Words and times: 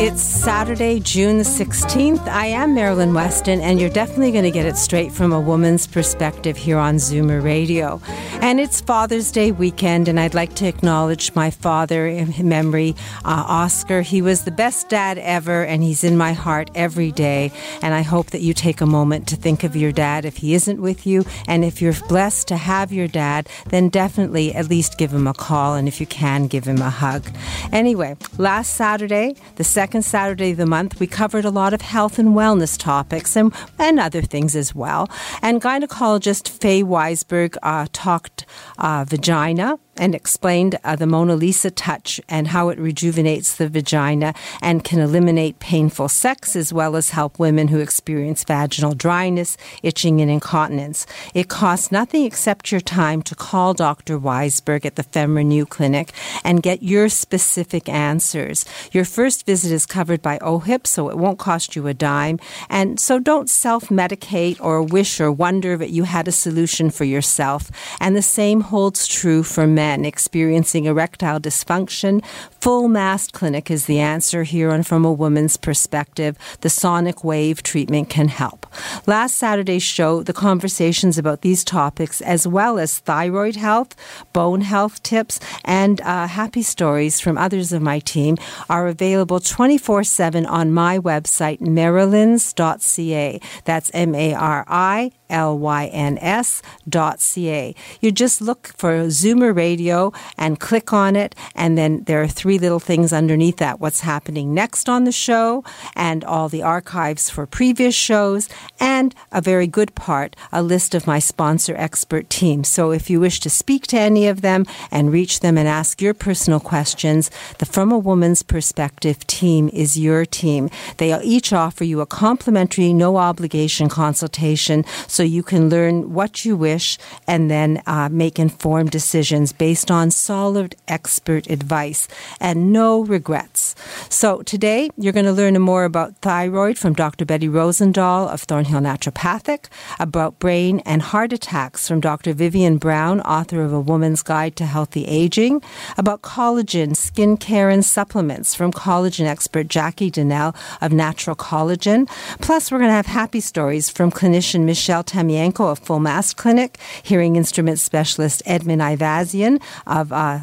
It's 0.00 0.22
Saturday, 0.22 1.00
June 1.00 1.38
the 1.38 1.44
16th. 1.44 2.24
I 2.28 2.46
am 2.46 2.72
Marilyn 2.72 3.14
Weston, 3.14 3.60
and 3.60 3.80
you're 3.80 3.90
definitely 3.90 4.30
going 4.30 4.44
to 4.44 4.50
get 4.52 4.64
it 4.64 4.76
straight 4.76 5.10
from 5.10 5.32
a 5.32 5.40
woman's 5.40 5.88
perspective 5.88 6.56
here 6.56 6.78
on 6.78 6.98
Zoomer 6.98 7.42
Radio. 7.42 8.00
And 8.40 8.60
it's 8.60 8.80
Father's 8.80 9.32
Day 9.32 9.50
weekend, 9.50 10.06
and 10.06 10.20
I'd 10.20 10.34
like 10.34 10.54
to 10.54 10.68
acknowledge 10.68 11.34
my 11.34 11.50
father 11.50 12.06
in 12.06 12.32
memory, 12.48 12.94
uh, 13.24 13.44
Oscar. 13.48 14.02
He 14.02 14.22
was 14.22 14.44
the 14.44 14.52
best 14.52 14.88
dad 14.88 15.18
ever, 15.18 15.64
and 15.64 15.82
he's 15.82 16.04
in 16.04 16.16
my 16.16 16.32
heart 16.32 16.70
every 16.76 17.10
day. 17.10 17.50
And 17.82 17.92
I 17.92 18.02
hope 18.02 18.30
that 18.30 18.40
you 18.40 18.54
take 18.54 18.80
a 18.80 18.86
moment 18.86 19.26
to 19.28 19.36
think 19.36 19.64
of 19.64 19.74
your 19.74 19.90
dad 19.90 20.24
if 20.24 20.36
he 20.36 20.54
isn't 20.54 20.80
with 20.80 21.08
you. 21.08 21.24
And 21.48 21.64
if 21.64 21.82
you're 21.82 21.94
blessed 22.08 22.46
to 22.48 22.56
have 22.56 22.92
your 22.92 23.08
dad, 23.08 23.48
then 23.70 23.88
definitely 23.88 24.54
at 24.54 24.70
least 24.70 24.96
give 24.96 25.12
him 25.12 25.26
a 25.26 25.34
call, 25.34 25.74
and 25.74 25.88
if 25.88 26.00
you 26.00 26.06
can, 26.06 26.46
give 26.46 26.66
him 26.66 26.80
a 26.80 26.88
hug. 26.88 27.26
Anyway, 27.72 28.16
last 28.38 28.74
Saturday, 28.74 29.34
the 29.56 29.64
second 29.64 29.87
Saturday 29.94 30.52
of 30.52 30.56
the 30.58 30.66
month, 30.66 31.00
we 31.00 31.06
covered 31.06 31.44
a 31.44 31.50
lot 31.50 31.74
of 31.74 31.80
health 31.80 32.18
and 32.18 32.30
wellness 32.30 32.78
topics 32.78 33.36
and, 33.36 33.52
and 33.78 33.98
other 33.98 34.22
things 34.22 34.54
as 34.56 34.74
well. 34.74 35.08
And 35.42 35.60
gynecologist 35.60 36.48
Faye 36.48 36.82
Weisberg 36.82 37.56
uh, 37.62 37.86
talked 37.92 38.46
uh, 38.78 39.04
vagina 39.08 39.78
and 39.98 40.14
explained 40.14 40.78
uh, 40.84 40.96
the 40.96 41.06
Mona 41.06 41.34
Lisa 41.34 41.70
touch 41.70 42.20
and 42.28 42.48
how 42.48 42.68
it 42.68 42.78
rejuvenates 42.78 43.56
the 43.56 43.68
vagina 43.68 44.32
and 44.62 44.84
can 44.84 45.00
eliminate 45.00 45.58
painful 45.58 46.08
sex 46.08 46.54
as 46.54 46.72
well 46.72 46.96
as 46.96 47.10
help 47.10 47.38
women 47.38 47.68
who 47.68 47.80
experience 47.80 48.44
vaginal 48.44 48.94
dryness, 48.94 49.56
itching, 49.82 50.20
and 50.20 50.30
incontinence. 50.30 51.06
It 51.34 51.48
costs 51.48 51.90
nothing 51.90 52.24
except 52.24 52.70
your 52.70 52.80
time 52.80 53.22
to 53.22 53.34
call 53.34 53.74
Dr. 53.74 54.18
Weisberg 54.18 54.86
at 54.86 54.96
the 54.96 55.04
FemRenew 55.04 55.68
Clinic 55.68 56.12
and 56.44 56.62
get 56.62 56.82
your 56.82 57.08
specific 57.08 57.88
answers. 57.88 58.64
Your 58.92 59.04
first 59.04 59.44
visit 59.46 59.72
is 59.72 59.86
covered 59.86 60.22
by 60.22 60.38
OHIP, 60.38 60.86
so 60.86 61.10
it 61.10 61.18
won't 61.18 61.38
cost 61.38 61.74
you 61.74 61.86
a 61.88 61.94
dime. 61.94 62.38
And 62.70 63.00
so 63.00 63.18
don't 63.18 63.50
self 63.50 63.88
medicate 63.88 64.60
or 64.60 64.82
wish 64.82 65.20
or 65.20 65.32
wonder 65.32 65.76
that 65.76 65.90
you 65.90 66.04
had 66.04 66.28
a 66.28 66.32
solution 66.32 66.90
for 66.90 67.04
yourself. 67.04 67.70
And 68.00 68.14
the 68.14 68.22
same 68.22 68.60
holds 68.60 69.06
true 69.06 69.42
for 69.42 69.66
men 69.66 69.87
men 69.88 70.04
experiencing 70.04 70.84
erectile 70.84 71.40
dysfunction, 71.40 72.22
Full 72.60 72.88
Mast 72.88 73.32
Clinic 73.32 73.70
is 73.70 73.86
the 73.86 74.00
answer 74.00 74.42
here, 74.42 74.70
and 74.70 74.86
from 74.86 75.02
a 75.06 75.18
woman's 75.24 75.56
perspective, 75.56 76.36
the 76.60 76.68
sonic 76.68 77.24
wave 77.24 77.62
treatment 77.62 78.10
can 78.10 78.28
help. 78.28 78.66
Last 79.06 79.38
Saturday's 79.38 79.82
show, 79.82 80.22
the 80.22 80.40
conversations 80.48 81.16
about 81.16 81.40
these 81.40 81.64
topics, 81.64 82.20
as 82.20 82.46
well 82.46 82.78
as 82.78 82.98
thyroid 82.98 83.56
health, 83.56 83.96
bone 84.34 84.60
health 84.60 85.02
tips, 85.02 85.40
and 85.64 86.02
uh, 86.02 86.26
happy 86.26 86.62
stories 86.62 87.18
from 87.18 87.38
others 87.38 87.72
of 87.72 87.80
my 87.80 87.98
team, 88.00 88.36
are 88.68 88.88
available 88.88 89.40
24 89.40 90.04
7 90.04 90.44
on 90.44 90.70
my 90.70 90.98
website, 90.98 91.60
marilyns.ca. 91.60 93.40
That's 93.64 93.90
M 93.94 94.14
A 94.14 94.34
R 94.34 94.64
I 94.68 95.12
L-Y-N-S 95.30 96.62
dot 96.88 97.20
C-A. 97.20 97.74
You 98.00 98.12
just 98.12 98.40
look 98.40 98.68
for 98.76 99.06
Zoomer 99.06 99.54
Radio 99.54 100.12
and 100.36 100.60
click 100.60 100.92
on 100.92 101.16
it, 101.16 101.34
and 101.54 101.76
then 101.76 102.04
there 102.04 102.22
are 102.22 102.28
three 102.28 102.58
little 102.58 102.80
things 102.80 103.12
underneath 103.12 103.58
that. 103.58 103.80
What's 103.80 104.00
happening 104.00 104.54
next 104.54 104.88
on 104.88 105.04
the 105.04 105.12
show, 105.12 105.64
and 105.94 106.24
all 106.24 106.48
the 106.48 106.62
archives 106.62 107.30
for 107.30 107.46
previous 107.46 107.94
shows, 107.94 108.48
and 108.80 109.14
a 109.32 109.40
very 109.40 109.66
good 109.66 109.94
part, 109.94 110.36
a 110.52 110.62
list 110.62 110.94
of 110.94 111.06
my 111.06 111.18
sponsor 111.18 111.74
expert 111.76 112.30
team. 112.30 112.64
So 112.64 112.90
if 112.90 113.10
you 113.10 113.20
wish 113.20 113.40
to 113.40 113.50
speak 113.50 113.86
to 113.88 113.98
any 113.98 114.26
of 114.28 114.40
them 114.40 114.64
and 114.90 115.12
reach 115.12 115.40
them 115.40 115.58
and 115.58 115.68
ask 115.68 116.00
your 116.00 116.14
personal 116.14 116.60
questions, 116.60 117.30
the 117.58 117.66
From 117.66 117.92
a 117.92 117.98
Woman's 117.98 118.42
Perspective 118.42 119.26
team 119.26 119.68
is 119.72 119.98
your 119.98 120.24
team. 120.24 120.70
They 120.96 121.18
each 121.22 121.52
offer 121.52 121.84
you 121.84 122.00
a 122.00 122.06
complimentary, 122.06 122.92
no 122.92 123.16
obligation 123.16 123.88
consultation 123.88 124.84
you 125.22 125.42
can 125.42 125.68
learn 125.68 126.12
what 126.12 126.44
you 126.44 126.56
wish 126.56 126.98
and 127.26 127.50
then 127.50 127.82
uh, 127.86 128.08
make 128.10 128.38
informed 128.38 128.90
decisions 128.90 129.52
based 129.52 129.90
on 129.90 130.10
solid 130.10 130.76
expert 130.86 131.48
advice 131.50 132.08
and 132.40 132.72
no 132.72 133.04
regrets. 133.04 133.74
So 134.08 134.42
today 134.42 134.90
you're 134.96 135.12
going 135.12 135.26
to 135.26 135.32
learn 135.32 135.60
more 135.60 135.84
about 135.84 136.16
thyroid 136.18 136.78
from 136.78 136.92
Dr. 136.94 137.24
Betty 137.24 137.48
Rosendahl 137.48 138.28
of 138.28 138.42
Thornhill 138.42 138.80
Naturopathic, 138.80 139.66
about 139.98 140.38
brain 140.38 140.80
and 140.80 141.02
heart 141.02 141.32
attacks 141.32 141.88
from 141.88 142.00
Dr. 142.00 142.32
Vivian 142.32 142.78
Brown, 142.78 143.20
author 143.22 143.62
of 143.62 143.72
A 143.72 143.80
Woman's 143.80 144.22
Guide 144.22 144.56
to 144.56 144.66
Healthy 144.66 145.04
Aging, 145.06 145.62
about 145.96 146.22
collagen, 146.22 146.96
skin 146.96 147.36
care, 147.36 147.70
and 147.70 147.84
supplements 147.84 148.54
from 148.54 148.72
collagen 148.72 149.26
expert 149.26 149.68
Jackie 149.68 150.10
Donnell 150.10 150.54
of 150.80 150.92
Naturel 150.92 151.36
Collagen. 151.36 152.08
Plus, 152.40 152.70
we're 152.70 152.78
going 152.78 152.90
to 152.90 152.94
have 152.94 153.06
happy 153.06 153.40
stories 153.40 153.88
from 153.90 154.10
clinician 154.10 154.64
Michelle 154.64 155.04
Tamienko 155.08 155.72
of 155.72 155.78
Full 155.80 156.00
Mast 156.00 156.36
Clinic, 156.36 156.78
hearing 157.02 157.36
instrument 157.36 157.78
specialist 157.78 158.42
Edmund 158.46 158.82
Ivazian 158.82 159.60
of 159.86 160.12
uh, 160.12 160.40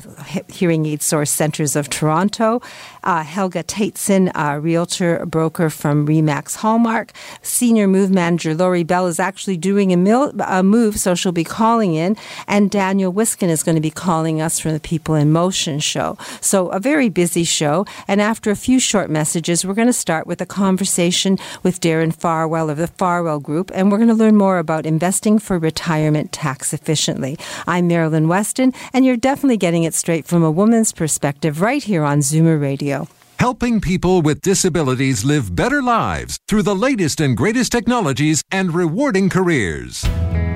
Hearing 0.50 0.86
Aid 0.86 1.02
Source 1.02 1.32
Centers 1.32 1.76
of 1.76 1.90
Toronto, 1.90 2.62
uh, 3.06 3.24
Helga 3.24 3.64
Tateson, 3.64 4.32
a 4.36 4.60
realtor 4.60 5.26
broker 5.26 5.70
from 5.70 6.08
Remax 6.08 6.58
Hallmark, 6.58 7.12
senior 7.42 7.88
move 7.88 8.12
manager 8.12 8.54
Lori 8.54 8.84
Bell 8.84 9.08
is 9.08 9.20
actually 9.20 9.58
doing 9.58 9.94
a, 9.94 9.98
mil- 9.98 10.34
a 10.42 10.64
move, 10.64 10.98
so 10.98 11.16
she'll 11.16 11.32
be 11.32 11.44
calling 11.44 11.94
in, 11.96 12.18
and 12.48 12.72
Daniel 12.72 13.14
Wiskin 13.14 13.50
is 13.50 13.64
going 13.64 13.76
to 13.76 13.82
be 13.82 13.92
calling 13.92 14.42
us 14.42 14.60
from 14.60 14.74
the 14.74 14.80
People 14.80 15.16
in 15.16 15.32
Motion 15.32 15.80
show. 15.80 16.18
So 16.42 16.70
a 16.70 16.80
very 16.80 17.10
busy 17.10 17.44
show, 17.44 17.86
and 18.08 18.22
after 18.22 18.52
a 18.52 18.56
few 18.56 18.80
short 18.80 19.10
messages, 19.10 19.64
we're 19.66 19.74
going 19.74 19.88
to 19.88 19.94
start 19.94 20.28
with 20.28 20.42
a 20.42 20.46
conversation 20.46 21.38
with 21.64 21.82
Darren 21.82 22.14
Farwell 22.14 22.70
of 22.70 22.78
the 22.78 22.88
Farwell 22.88 23.40
Group, 23.40 23.72
and 23.74 23.92
we're 23.92 23.98
going 23.98 24.10
to 24.10 24.16
learn 24.16 24.36
more 24.36 24.58
about 24.58 24.86
investing 24.86 25.40
for 25.40 25.60
retirement 25.60 26.32
tax 26.32 26.74
efficiently. 26.74 27.38
I'm 27.68 27.88
Marilyn 27.88 28.28
Weston, 28.28 28.74
and 28.94 29.06
you're 29.06 29.18
definitely 29.18 29.58
getting 29.58 29.84
it 29.84 29.94
straight 29.94 30.26
from 30.26 30.44
a 30.44 30.52
woman's 30.52 30.92
perspective 30.92 31.62
right 31.62 31.84
here 31.84 32.04
on 32.04 32.20
Zoomer 32.20 32.60
Radio. 32.60 32.95
Helping 33.40 33.82
people 33.82 34.22
with 34.22 34.42
disabilities 34.42 35.26
live 35.26 35.56
better 35.56 35.82
lives 35.82 36.40
through 36.48 36.64
the 36.64 36.76
latest 36.76 37.20
and 37.20 37.36
greatest 37.36 37.72
technologies 37.72 38.42
and 38.52 38.74
rewarding 38.74 39.30
careers. 39.30 40.02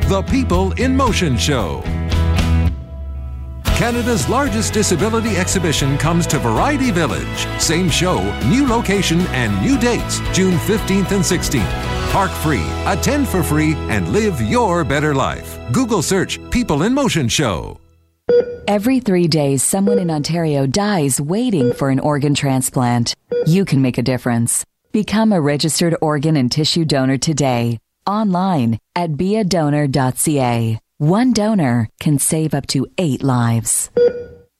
The 0.07 0.23
People 0.29 0.71
in 0.73 0.95
Motion 0.95 1.37
Show. 1.37 1.83
Canada's 3.77 4.27
largest 4.27 4.73
disability 4.73 5.37
exhibition 5.37 5.97
comes 5.97 6.25
to 6.27 6.39
Variety 6.39 6.91
Village. 6.91 7.47
Same 7.61 7.89
show, 7.89 8.19
new 8.47 8.67
location, 8.67 9.21
and 9.27 9.61
new 9.61 9.77
dates 9.77 10.19
June 10.33 10.55
15th 10.59 11.11
and 11.11 11.23
16th. 11.23 12.11
Park 12.11 12.31
free, 12.31 12.65
attend 12.85 13.27
for 13.27 13.43
free, 13.43 13.75
and 13.89 14.09
live 14.09 14.41
your 14.41 14.83
better 14.83 15.13
life. 15.13 15.59
Google 15.71 16.01
search 16.01 16.39
People 16.49 16.83
in 16.83 16.93
Motion 16.93 17.27
Show. 17.27 17.79
Every 18.67 18.99
three 18.99 19.27
days, 19.27 19.63
someone 19.63 19.99
in 19.99 20.11
Ontario 20.11 20.67
dies 20.67 21.19
waiting 21.19 21.73
for 21.73 21.89
an 21.89 21.99
organ 21.99 22.35
transplant. 22.35 23.15
You 23.45 23.65
can 23.65 23.81
make 23.81 23.97
a 23.97 24.03
difference. 24.03 24.63
Become 24.91 25.33
a 25.33 25.41
registered 25.41 25.95
organ 26.01 26.35
and 26.35 26.51
tissue 26.51 26.85
donor 26.85 27.17
today, 27.17 27.79
online 28.05 28.77
at 28.95 29.11
beadonor.ca. 29.11 30.79
One 30.97 31.33
donor 31.33 31.89
can 31.99 32.19
save 32.19 32.53
up 32.53 32.67
to 32.67 32.85
eight 32.97 33.23
lives. 33.23 33.89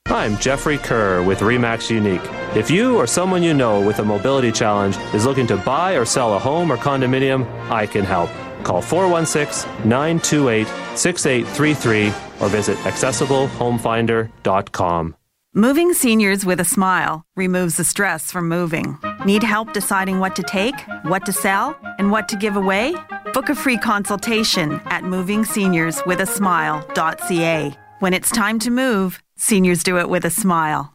I'm 0.06 0.38
Jeffrey 0.38 0.78
Kerr 0.78 1.22
with 1.22 1.38
REMAX 1.38 1.90
Unique. 1.90 2.24
If 2.56 2.68
you 2.68 2.96
or 2.96 3.06
someone 3.06 3.44
you 3.44 3.54
know 3.54 3.80
with 3.80 4.00
a 4.00 4.04
mobility 4.04 4.50
challenge 4.50 4.96
is 5.14 5.24
looking 5.24 5.46
to 5.46 5.56
buy 5.56 5.92
or 5.92 6.04
sell 6.04 6.34
a 6.34 6.38
home 6.38 6.72
or 6.72 6.76
condominium, 6.76 7.46
I 7.70 7.86
can 7.86 8.04
help. 8.04 8.30
Call 8.64 8.82
416 8.82 9.70
928 9.88 10.66
6833 10.96 12.08
or 12.40 12.48
visit 12.48 12.76
accessiblehomefinder.com. 12.78 15.14
Moving 15.52 15.92
seniors 15.94 16.46
with 16.46 16.60
a 16.60 16.64
smile 16.64 17.24
removes 17.34 17.76
the 17.76 17.82
stress 17.82 18.30
from 18.30 18.48
moving. 18.48 18.96
Need 19.24 19.42
help 19.42 19.72
deciding 19.72 20.20
what 20.20 20.36
to 20.36 20.44
take, 20.44 20.76
what 21.02 21.26
to 21.26 21.32
sell, 21.32 21.76
and 21.98 22.12
what 22.12 22.28
to 22.28 22.36
give 22.36 22.54
away? 22.54 22.94
Book 23.34 23.48
a 23.48 23.56
free 23.56 23.76
consultation 23.76 24.80
at 24.84 25.02
movingseniorswithasmile.ca. 25.02 27.78
When 27.98 28.14
it's 28.14 28.30
time 28.30 28.60
to 28.60 28.70
move, 28.70 29.20
seniors 29.36 29.82
do 29.82 29.98
it 29.98 30.08
with 30.08 30.24
a 30.24 30.30
smile. 30.30 30.94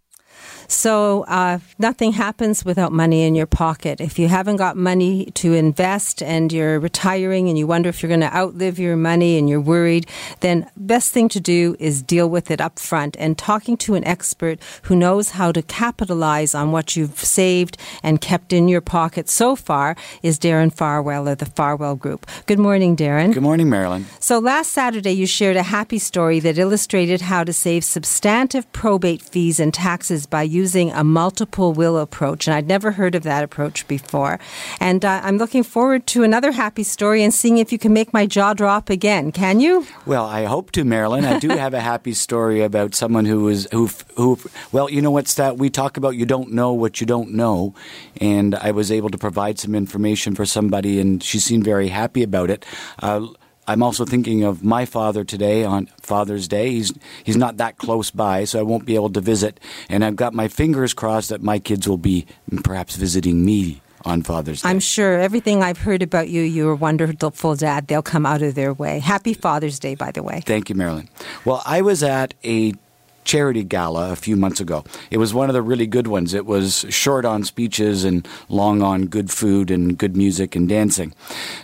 So 0.71 1.25
uh, 1.27 1.59
nothing 1.79 2.13
happens 2.13 2.63
without 2.63 2.93
money 2.93 3.23
in 3.23 3.35
your 3.35 3.45
pocket. 3.45 3.99
If 3.99 4.17
you 4.17 4.29
haven't 4.29 4.55
got 4.55 4.77
money 4.77 5.25
to 5.35 5.53
invest 5.53 6.23
and 6.23 6.51
you're 6.51 6.79
retiring 6.79 7.49
and 7.49 7.57
you 7.57 7.67
wonder 7.67 7.89
if 7.89 8.01
you're 8.01 8.07
going 8.07 8.21
to 8.21 8.33
outlive 8.33 8.79
your 8.79 8.95
money 8.95 9.37
and 9.37 9.49
you're 9.49 9.59
worried, 9.59 10.07
then 10.39 10.69
best 10.77 11.11
thing 11.11 11.27
to 11.29 11.41
do 11.41 11.75
is 11.77 12.01
deal 12.01 12.29
with 12.29 12.49
it 12.49 12.61
up 12.61 12.79
front. 12.79 13.17
And 13.19 13.37
talking 13.37 13.75
to 13.77 13.95
an 13.95 14.05
expert 14.05 14.59
who 14.83 14.95
knows 14.95 15.31
how 15.31 15.51
to 15.51 15.61
capitalize 15.61 16.55
on 16.55 16.71
what 16.71 16.95
you've 16.95 17.19
saved 17.19 17.77
and 18.01 18.21
kept 18.21 18.53
in 18.53 18.69
your 18.69 18.81
pocket 18.81 19.27
so 19.27 19.57
far 19.57 19.97
is 20.23 20.39
Darren 20.39 20.73
Farwell 20.73 21.27
of 21.27 21.39
the 21.39 21.45
Farwell 21.45 21.97
Group. 21.97 22.25
Good 22.45 22.59
morning, 22.59 22.95
Darren. 22.95 23.33
Good 23.33 23.43
morning, 23.43 23.69
Marilyn. 23.69 24.05
So 24.21 24.39
last 24.39 24.71
Saturday 24.71 25.11
you 25.11 25.27
shared 25.27 25.57
a 25.57 25.63
happy 25.63 25.99
story 25.99 26.39
that 26.39 26.57
illustrated 26.57 27.19
how 27.19 27.43
to 27.43 27.51
save 27.51 27.83
substantive 27.83 28.71
probate 28.71 29.21
fees 29.21 29.59
and 29.59 29.73
taxes 29.73 30.25
by 30.25 30.43
using 30.43 30.60
using 30.61 30.91
a 30.91 31.03
multiple 31.03 31.73
will 31.73 31.97
approach. 31.97 32.47
And 32.47 32.53
I'd 32.53 32.67
never 32.67 32.91
heard 32.91 33.15
of 33.15 33.23
that 33.23 33.43
approach 33.43 33.87
before. 33.87 34.39
And 34.79 35.03
uh, 35.03 35.19
I'm 35.23 35.39
looking 35.39 35.63
forward 35.63 36.05
to 36.13 36.21
another 36.21 36.51
happy 36.51 36.83
story 36.83 37.23
and 37.23 37.33
seeing 37.33 37.57
if 37.57 37.71
you 37.71 37.79
can 37.79 37.93
make 37.93 38.13
my 38.13 38.27
jaw 38.27 38.53
drop 38.53 38.89
again. 38.91 39.31
Can 39.31 39.59
you? 39.59 39.87
Well, 40.05 40.25
I 40.25 40.45
hope 40.45 40.71
to, 40.73 40.83
Marilyn. 40.83 41.25
I 41.25 41.39
do 41.39 41.49
have 41.65 41.73
a 41.73 41.79
happy 41.79 42.13
story 42.13 42.61
about 42.61 42.93
someone 42.93 43.25
who 43.25 43.39
was, 43.45 43.67
who, 43.71 43.89
who, 44.17 44.37
well, 44.71 44.87
you 44.87 45.01
know 45.01 45.09
what's 45.11 45.33
that? 45.35 45.57
We 45.57 45.71
talk 45.71 45.97
about 45.97 46.15
you 46.15 46.27
don't 46.27 46.51
know 46.51 46.73
what 46.73 47.01
you 47.01 47.07
don't 47.07 47.31
know. 47.31 47.73
And 48.19 48.53
I 48.53 48.69
was 48.69 48.91
able 48.91 49.09
to 49.09 49.17
provide 49.17 49.57
some 49.57 49.73
information 49.73 50.35
for 50.35 50.45
somebody, 50.45 50.99
and 50.99 51.23
she 51.23 51.39
seemed 51.39 51.63
very 51.63 51.87
happy 51.87 52.21
about 52.21 52.51
it. 52.51 52.65
Uh, 52.99 53.27
I'm 53.67 53.83
also 53.83 54.05
thinking 54.05 54.43
of 54.43 54.63
my 54.63 54.85
father 54.85 55.23
today 55.23 55.63
on 55.63 55.87
Father's 56.01 56.47
Day. 56.47 56.71
He's 56.71 56.93
he's 57.23 57.37
not 57.37 57.57
that 57.57 57.77
close 57.77 58.11
by, 58.11 58.45
so 58.45 58.59
I 58.59 58.63
won't 58.63 58.85
be 58.85 58.95
able 58.95 59.11
to 59.11 59.21
visit. 59.21 59.59
And 59.89 60.03
I've 60.03 60.15
got 60.15 60.33
my 60.33 60.47
fingers 60.47 60.93
crossed 60.93 61.29
that 61.29 61.41
my 61.41 61.59
kids 61.59 61.87
will 61.87 61.97
be 61.97 62.25
perhaps 62.63 62.95
visiting 62.95 63.45
me 63.45 63.81
on 64.03 64.23
Father's 64.23 64.61
Day. 64.61 64.69
I'm 64.69 64.79
sure 64.79 65.19
everything 65.19 65.61
I've 65.61 65.77
heard 65.77 66.01
about 66.01 66.29
you, 66.29 66.41
you're 66.41 66.71
a 66.71 66.75
wonderful 66.75 67.55
dad. 67.55 67.87
They'll 67.87 68.01
come 68.01 68.25
out 68.25 68.41
of 68.41 68.55
their 68.55 68.73
way. 68.73 68.99
Happy 68.99 69.33
Father's 69.33 69.79
Day, 69.79 69.95
by 69.95 70.11
the 70.11 70.23
way. 70.23 70.41
Thank 70.41 70.69
you, 70.69 70.75
Marilyn. 70.75 71.09
Well, 71.45 71.61
I 71.65 71.81
was 71.81 72.03
at 72.03 72.33
a 72.43 72.73
charity 73.23 73.63
gala 73.63 74.11
a 74.11 74.15
few 74.15 74.35
months 74.35 74.59
ago. 74.59 74.83
It 75.09 75.17
was 75.17 75.33
one 75.33 75.49
of 75.49 75.53
the 75.53 75.61
really 75.61 75.87
good 75.87 76.07
ones. 76.07 76.33
It 76.33 76.45
was 76.45 76.85
short 76.89 77.25
on 77.25 77.43
speeches 77.43 78.03
and 78.03 78.27
long 78.49 78.81
on 78.81 79.05
good 79.05 79.31
food 79.31 79.71
and 79.71 79.97
good 79.97 80.15
music 80.15 80.55
and 80.55 80.67
dancing. 80.67 81.13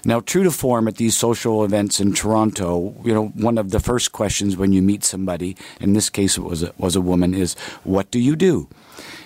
Now, 0.06 0.20
true 0.20 0.44
to 0.44 0.52
form 0.52 0.88
at 0.88 0.98
these 0.98 1.18
social 1.18 1.64
events 1.64 2.00
in 2.00 2.14
Toronto, 2.14 2.96
you 3.04 3.14
know, 3.14 3.28
one 3.30 3.58
of 3.58 3.72
the 3.72 3.80
first 3.80 4.12
questions 4.12 4.58
when 4.58 4.72
you 4.72 4.82
meet 4.82 5.04
somebody, 5.04 5.56
in 5.80 5.94
this 5.94 6.10
case 6.10 6.38
it 6.38 6.44
was 6.44 6.64
a, 6.64 6.74
was 6.78 6.96
a 6.96 7.02
woman, 7.02 7.34
is 7.34 7.56
what 7.84 8.12
do 8.12 8.20
you 8.20 8.36
do? 8.36 8.68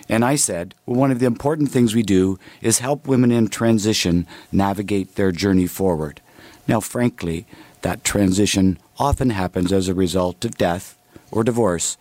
And 0.10 0.25
I 0.25 0.36
said, 0.36 0.75
well, 0.86 1.00
one 1.00 1.12
of 1.12 1.19
the 1.19 1.25
important 1.25 1.72
things 1.72 1.95
we 1.95 2.04
do 2.04 2.38
is 2.62 2.80
help 2.80 3.07
women 3.07 3.31
in 3.31 3.48
transition 3.48 4.27
navigate 4.51 5.16
their 5.16 5.31
journey 5.31 5.68
forward. 5.68 6.22
Now, 6.68 6.80
frankly, 6.80 7.45
that 7.81 8.04
transition 8.04 8.77
often 9.00 9.31
happens 9.31 9.72
as 9.72 9.88
a 9.88 9.94
result 9.94 10.44
of 10.45 10.57
death 10.57 10.98
or 11.31 11.44
divorce, 11.44 11.98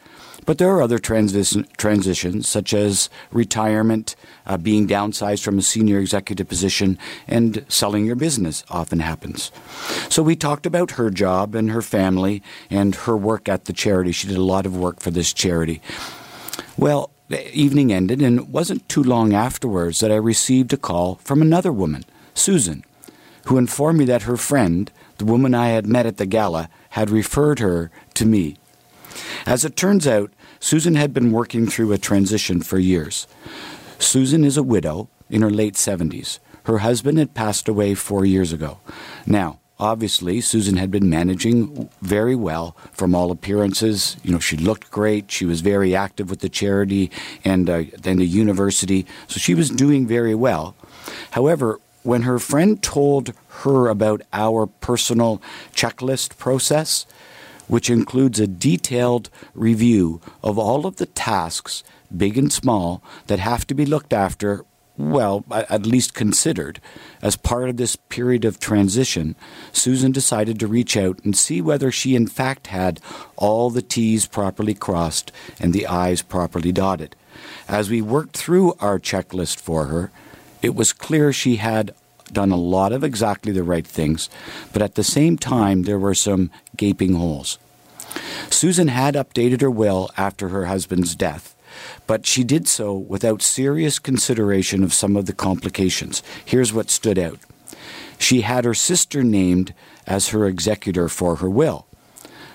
but 0.46 0.58
there 0.58 0.70
are 0.70 0.82
other 0.82 0.98
transition, 0.98 1.66
transitions, 1.76 2.48
such 2.48 2.74
as 2.74 3.10
retirement, 3.30 4.16
uh, 4.46 4.56
being 4.56 4.88
downsized 4.88 5.42
from 5.44 5.58
a 5.58 5.62
senior 5.62 5.98
executive 5.98 6.48
position, 6.48 6.98
and 7.28 7.64
selling 7.68 8.06
your 8.06 8.16
business 8.16 8.64
often 8.70 9.00
happens. 9.00 9.52
So 10.08 10.22
we 10.22 10.36
talked 10.36 10.66
about 10.66 10.92
her 10.92 11.10
job 11.10 11.54
and 11.54 11.70
her 11.70 11.82
family 11.82 12.42
and 12.68 12.94
her 12.94 13.16
work 13.16 13.48
at 13.48 13.66
the 13.66 13.72
charity. 13.72 14.12
She 14.12 14.28
did 14.28 14.38
a 14.38 14.42
lot 14.42 14.66
of 14.66 14.76
work 14.76 15.00
for 15.00 15.10
this 15.10 15.32
charity. 15.32 15.80
Well, 16.76 17.10
the 17.28 17.54
evening 17.54 17.92
ended, 17.92 18.20
and 18.20 18.38
it 18.38 18.48
wasn't 18.48 18.88
too 18.88 19.02
long 19.02 19.32
afterwards 19.32 20.00
that 20.00 20.10
I 20.10 20.16
received 20.16 20.72
a 20.72 20.76
call 20.76 21.20
from 21.22 21.40
another 21.40 21.70
woman, 21.70 22.04
Susan, 22.34 22.84
who 23.46 23.56
informed 23.56 23.98
me 24.00 24.04
that 24.06 24.22
her 24.22 24.36
friend, 24.36 24.90
the 25.18 25.24
woman 25.24 25.54
I 25.54 25.68
had 25.68 25.86
met 25.86 26.06
at 26.06 26.16
the 26.16 26.26
gala, 26.26 26.68
had 26.90 27.08
referred 27.08 27.60
her 27.60 27.90
to 28.14 28.26
me. 28.26 28.56
As 29.46 29.64
it 29.64 29.76
turns 29.76 30.06
out, 30.06 30.32
Susan 30.58 30.94
had 30.94 31.14
been 31.14 31.32
working 31.32 31.66
through 31.66 31.92
a 31.92 31.98
transition 31.98 32.60
for 32.60 32.78
years. 32.78 33.26
Susan 33.98 34.44
is 34.44 34.56
a 34.56 34.62
widow 34.62 35.08
in 35.28 35.42
her 35.42 35.50
late 35.50 35.74
70s. 35.74 36.38
Her 36.64 36.78
husband 36.78 37.18
had 37.18 37.34
passed 37.34 37.68
away 37.68 37.94
four 37.94 38.24
years 38.24 38.52
ago. 38.52 38.78
Now, 39.26 39.60
obviously, 39.78 40.40
Susan 40.40 40.76
had 40.76 40.90
been 40.90 41.08
managing 41.08 41.88
very 42.02 42.36
well 42.36 42.76
from 42.92 43.14
all 43.14 43.30
appearances. 43.30 44.16
You 44.22 44.32
know, 44.32 44.38
she 44.38 44.56
looked 44.56 44.90
great. 44.90 45.30
She 45.30 45.44
was 45.44 45.62
very 45.62 45.94
active 45.94 46.28
with 46.28 46.40
the 46.40 46.48
charity 46.48 47.10
and 47.44 47.68
uh, 47.70 47.84
then 47.98 48.18
the 48.18 48.26
university. 48.26 49.06
So 49.26 49.38
she 49.38 49.54
was 49.54 49.70
doing 49.70 50.06
very 50.06 50.34
well. 50.34 50.74
However, 51.30 51.80
when 52.02 52.22
her 52.22 52.38
friend 52.38 52.82
told 52.82 53.32
her 53.62 53.88
about 53.88 54.22
our 54.32 54.66
personal 54.66 55.42
checklist 55.74 56.38
process, 56.38 57.06
which 57.70 57.88
includes 57.88 58.40
a 58.40 58.48
detailed 58.48 59.30
review 59.54 60.20
of 60.42 60.58
all 60.58 60.86
of 60.86 60.96
the 60.96 61.06
tasks, 61.06 61.84
big 62.14 62.36
and 62.36 62.52
small, 62.52 63.00
that 63.28 63.38
have 63.38 63.64
to 63.64 63.74
be 63.74 63.86
looked 63.86 64.12
after, 64.12 64.64
well, 64.96 65.44
at 65.52 65.86
least 65.86 66.12
considered. 66.12 66.80
As 67.22 67.36
part 67.36 67.68
of 67.68 67.76
this 67.76 67.94
period 67.94 68.44
of 68.44 68.58
transition, 68.58 69.36
Susan 69.72 70.10
decided 70.10 70.58
to 70.58 70.66
reach 70.66 70.96
out 70.96 71.20
and 71.24 71.36
see 71.36 71.60
whether 71.60 71.92
she 71.92 72.16
in 72.16 72.26
fact 72.26 72.66
had 72.66 73.00
all 73.36 73.70
the 73.70 73.82
T's 73.82 74.26
properly 74.26 74.74
crossed 74.74 75.30
and 75.60 75.72
the 75.72 75.86
I's 75.86 76.22
properly 76.22 76.72
dotted. 76.72 77.14
As 77.68 77.88
we 77.88 78.02
worked 78.02 78.36
through 78.36 78.74
our 78.80 78.98
checklist 78.98 79.60
for 79.60 79.86
her, 79.86 80.10
it 80.60 80.74
was 80.74 80.92
clear 80.92 81.32
she 81.32 81.56
had 81.56 81.94
done 82.30 82.50
a 82.50 82.56
lot 82.56 82.92
of 82.92 83.04
exactly 83.04 83.52
the 83.52 83.62
right 83.62 83.86
things, 83.86 84.28
but 84.72 84.82
at 84.82 84.94
the 84.94 85.04
same 85.04 85.36
time, 85.36 85.82
there 85.82 85.98
were 85.98 86.14
some 86.14 86.50
gaping 86.76 87.14
holes. 87.14 87.58
Susan 88.50 88.88
had 88.88 89.14
updated 89.14 89.60
her 89.60 89.70
will 89.70 90.10
after 90.16 90.48
her 90.48 90.66
husband's 90.66 91.14
death, 91.14 91.54
but 92.06 92.26
she 92.26 92.42
did 92.42 92.66
so 92.66 92.94
without 92.94 93.42
serious 93.42 93.98
consideration 93.98 94.82
of 94.82 94.92
some 94.92 95.16
of 95.16 95.26
the 95.26 95.32
complications. 95.32 96.22
Here's 96.44 96.72
what 96.72 96.90
stood 96.90 97.18
out 97.18 97.38
she 98.18 98.42
had 98.42 98.64
her 98.64 98.74
sister 98.74 99.22
named 99.22 99.72
as 100.06 100.28
her 100.28 100.46
executor 100.46 101.08
for 101.08 101.36
her 101.36 101.48
will, 101.48 101.86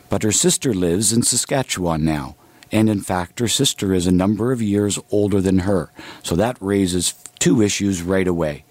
but 0.10 0.24
her 0.24 0.32
sister 0.32 0.74
lives 0.74 1.12
in 1.12 1.24
Saskatchewan 1.24 2.06
now. 2.06 2.36
And 2.72 2.90
in 2.90 3.02
fact, 3.02 3.40
her 3.40 3.48
sister 3.48 3.94
is 3.94 4.06
a 4.06 4.12
number 4.12 4.52
of 4.52 4.62
years 4.62 5.00
older 5.12 5.40
than 5.40 5.60
her. 5.60 5.92
So 6.24 6.36
that 6.36 6.58
raises 6.60 7.14
two 7.40 7.62
issues 7.62 8.02
right 8.02 8.28
away. 8.28 8.66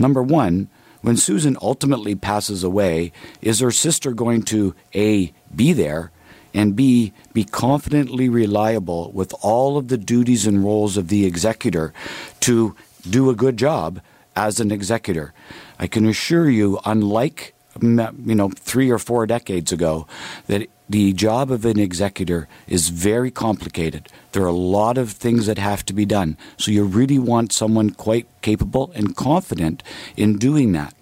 Number 0.00 0.22
one, 0.22 0.68
when 1.02 1.16
Susan 1.16 1.56
ultimately 1.60 2.14
passes 2.14 2.64
away, 2.64 3.12
is 3.42 3.60
her 3.60 3.70
sister 3.70 4.12
going 4.12 4.42
to 4.44 4.74
A, 4.94 5.32
be 5.54 5.72
there, 5.74 6.10
and 6.54 6.74
B, 6.74 7.12
be 7.32 7.44
confidently 7.44 8.28
reliable 8.28 9.12
with 9.12 9.32
all 9.42 9.76
of 9.76 9.88
the 9.88 9.98
duties 9.98 10.46
and 10.46 10.64
roles 10.64 10.96
of 10.96 11.08
the 11.08 11.26
executor 11.26 11.92
to 12.40 12.74
do 13.08 13.30
a 13.30 13.36
good 13.36 13.56
job 13.56 14.00
as 14.34 14.58
an 14.58 14.72
executor? 14.72 15.34
I 15.78 15.86
can 15.86 16.06
assure 16.06 16.48
you, 16.48 16.80
unlike 16.84 17.54
you 17.80 18.34
know 18.34 18.48
three 18.48 18.90
or 18.90 18.98
four 18.98 19.26
decades 19.26 19.70
ago, 19.70 20.06
that 20.48 20.68
the 20.90 21.12
job 21.12 21.52
of 21.52 21.64
an 21.64 21.78
executor 21.78 22.48
is 22.66 22.88
very 22.88 23.30
complicated. 23.30 24.08
There 24.32 24.42
are 24.42 24.48
a 24.48 24.52
lot 24.52 24.98
of 24.98 25.12
things 25.12 25.46
that 25.46 25.56
have 25.56 25.86
to 25.86 25.92
be 25.92 26.04
done. 26.04 26.36
So 26.56 26.72
you 26.72 26.82
really 26.82 27.18
want 27.18 27.52
someone 27.52 27.90
quite 27.90 28.26
capable 28.42 28.90
and 28.96 29.14
confident 29.14 29.84
in 30.16 30.36
doing 30.36 30.72
that. 30.72 30.92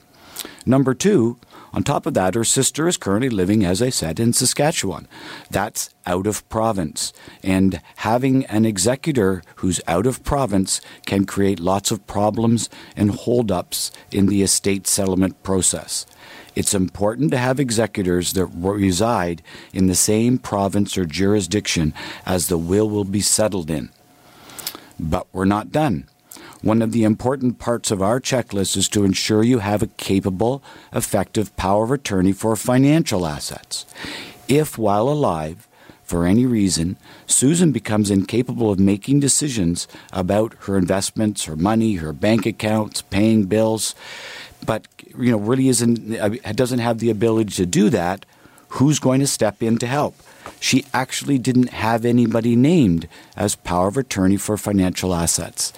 Number 0.66 0.92
two, 0.92 1.38
on 1.72 1.82
top 1.84 2.04
of 2.04 2.12
that, 2.12 2.34
her 2.34 2.44
sister 2.44 2.86
is 2.86 2.98
currently 2.98 3.30
living, 3.30 3.64
as 3.64 3.80
I 3.80 3.88
said, 3.88 4.20
in 4.20 4.34
Saskatchewan. 4.34 5.08
That's 5.50 5.88
out 6.04 6.26
of 6.26 6.46
province. 6.50 7.14
And 7.42 7.80
having 7.96 8.44
an 8.46 8.66
executor 8.66 9.42
who's 9.56 9.80
out 9.88 10.06
of 10.06 10.22
province 10.22 10.82
can 11.06 11.24
create 11.24 11.60
lots 11.60 11.90
of 11.90 12.06
problems 12.06 12.68
and 12.94 13.10
holdups 13.10 13.90
in 14.10 14.26
the 14.26 14.42
estate 14.42 14.86
settlement 14.86 15.42
process. 15.42 16.04
It's 16.58 16.74
important 16.74 17.30
to 17.30 17.38
have 17.38 17.60
executors 17.60 18.32
that 18.32 18.46
reside 18.46 19.42
in 19.72 19.86
the 19.86 19.94
same 19.94 20.38
province 20.38 20.98
or 20.98 21.04
jurisdiction 21.04 21.94
as 22.26 22.48
the 22.48 22.58
will 22.58 22.90
will 22.90 23.04
be 23.04 23.20
settled 23.20 23.70
in. 23.70 23.90
But 24.98 25.28
we're 25.32 25.44
not 25.44 25.70
done. 25.70 26.08
One 26.60 26.82
of 26.82 26.90
the 26.90 27.04
important 27.04 27.60
parts 27.60 27.92
of 27.92 28.02
our 28.02 28.20
checklist 28.20 28.76
is 28.76 28.88
to 28.88 29.04
ensure 29.04 29.44
you 29.44 29.60
have 29.60 29.84
a 29.84 29.86
capable, 29.86 30.60
effective 30.92 31.56
power 31.56 31.84
of 31.84 31.92
attorney 31.92 32.32
for 32.32 32.56
financial 32.56 33.24
assets. 33.24 33.86
If, 34.48 34.76
while 34.76 35.08
alive, 35.08 35.68
for 36.02 36.26
any 36.26 36.44
reason, 36.44 36.96
Susan 37.28 37.70
becomes 37.70 38.10
incapable 38.10 38.72
of 38.72 38.80
making 38.80 39.20
decisions 39.20 39.86
about 40.12 40.54
her 40.62 40.76
investments, 40.76 41.44
her 41.44 41.54
money, 41.54 41.94
her 41.96 42.12
bank 42.12 42.46
accounts, 42.46 43.02
paying 43.02 43.44
bills, 43.44 43.94
but 44.64 44.86
you 45.16 45.30
know 45.30 45.38
really 45.38 45.68
isn't 45.68 46.18
uh, 46.18 46.28
doesn't 46.52 46.78
have 46.78 46.98
the 46.98 47.10
ability 47.10 47.52
to 47.52 47.66
do 47.66 47.90
that, 47.90 48.26
who's 48.68 48.98
going 48.98 49.20
to 49.20 49.26
step 49.26 49.62
in 49.62 49.78
to 49.78 49.86
help? 49.86 50.14
She 50.60 50.84
actually 50.92 51.38
didn't 51.38 51.70
have 51.70 52.04
anybody 52.04 52.56
named 52.56 53.08
as 53.36 53.54
power 53.54 53.88
of 53.88 53.96
attorney 53.96 54.36
for 54.36 54.56
financial 54.56 55.14
assets. 55.14 55.72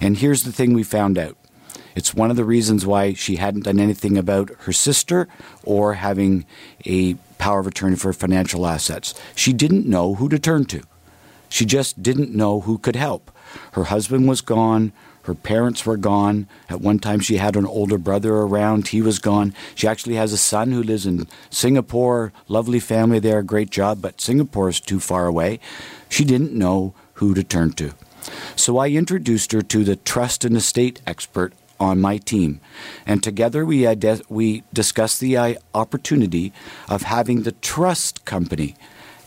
And 0.00 0.18
here's 0.18 0.44
the 0.44 0.52
thing 0.52 0.72
we 0.72 0.82
found 0.82 1.18
out. 1.18 1.36
It's 1.94 2.14
one 2.14 2.30
of 2.30 2.36
the 2.36 2.44
reasons 2.44 2.86
why 2.86 3.12
she 3.12 3.36
hadn't 3.36 3.64
done 3.64 3.78
anything 3.78 4.16
about 4.16 4.50
her 4.60 4.72
sister 4.72 5.28
or 5.64 5.94
having 5.94 6.46
a 6.86 7.14
power 7.38 7.60
of 7.60 7.66
attorney 7.66 7.96
for 7.96 8.12
financial 8.12 8.66
assets. 8.66 9.14
She 9.34 9.52
didn't 9.52 9.86
know 9.86 10.14
who 10.14 10.28
to 10.30 10.38
turn 10.38 10.64
to. 10.66 10.82
She 11.48 11.66
just 11.66 12.02
didn't 12.02 12.34
know 12.34 12.60
who 12.60 12.78
could 12.78 12.96
help. 12.96 13.30
Her 13.72 13.84
husband 13.84 14.26
was 14.26 14.40
gone. 14.40 14.92
Her 15.22 15.34
parents 15.34 15.86
were 15.86 15.96
gone. 15.96 16.48
At 16.68 16.80
one 16.80 16.98
time, 16.98 17.20
she 17.20 17.36
had 17.36 17.56
an 17.56 17.66
older 17.66 17.98
brother 17.98 18.34
around. 18.34 18.88
He 18.88 19.02
was 19.02 19.18
gone. 19.18 19.54
She 19.74 19.86
actually 19.86 20.16
has 20.16 20.32
a 20.32 20.38
son 20.38 20.72
who 20.72 20.82
lives 20.82 21.06
in 21.06 21.26
Singapore. 21.50 22.32
Lovely 22.48 22.80
family 22.80 23.18
there, 23.18 23.42
great 23.42 23.70
job, 23.70 24.02
but 24.02 24.20
Singapore 24.20 24.68
is 24.68 24.80
too 24.80 25.00
far 25.00 25.26
away. 25.26 25.60
She 26.08 26.24
didn't 26.24 26.52
know 26.52 26.94
who 27.14 27.34
to 27.34 27.44
turn 27.44 27.72
to. 27.74 27.92
So 28.56 28.78
I 28.78 28.88
introduced 28.88 29.52
her 29.52 29.62
to 29.62 29.84
the 29.84 29.96
trust 29.96 30.44
and 30.44 30.56
estate 30.56 31.00
expert 31.06 31.52
on 31.78 32.00
my 32.00 32.16
team. 32.16 32.60
And 33.06 33.22
together 33.22 33.64
we, 33.64 33.86
ide- 33.86 34.22
we 34.28 34.62
discussed 34.72 35.20
the 35.20 35.36
uh, 35.36 35.54
opportunity 35.74 36.52
of 36.88 37.02
having 37.02 37.42
the 37.42 37.52
trust 37.52 38.24
company 38.24 38.76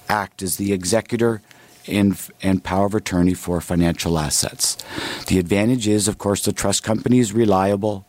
act 0.07 0.41
as 0.41 0.57
the 0.57 0.71
executor 0.71 1.41
and, 1.87 2.19
and 2.41 2.63
power 2.63 2.85
of 2.85 2.95
attorney 2.95 3.33
for 3.33 3.61
financial 3.61 4.17
assets. 4.17 4.77
The 5.27 5.39
advantage 5.39 5.87
is, 5.87 6.07
of 6.07 6.17
course, 6.17 6.43
the 6.43 6.53
trust 6.53 6.83
company 6.83 7.19
is 7.19 7.33
reliable, 7.33 8.05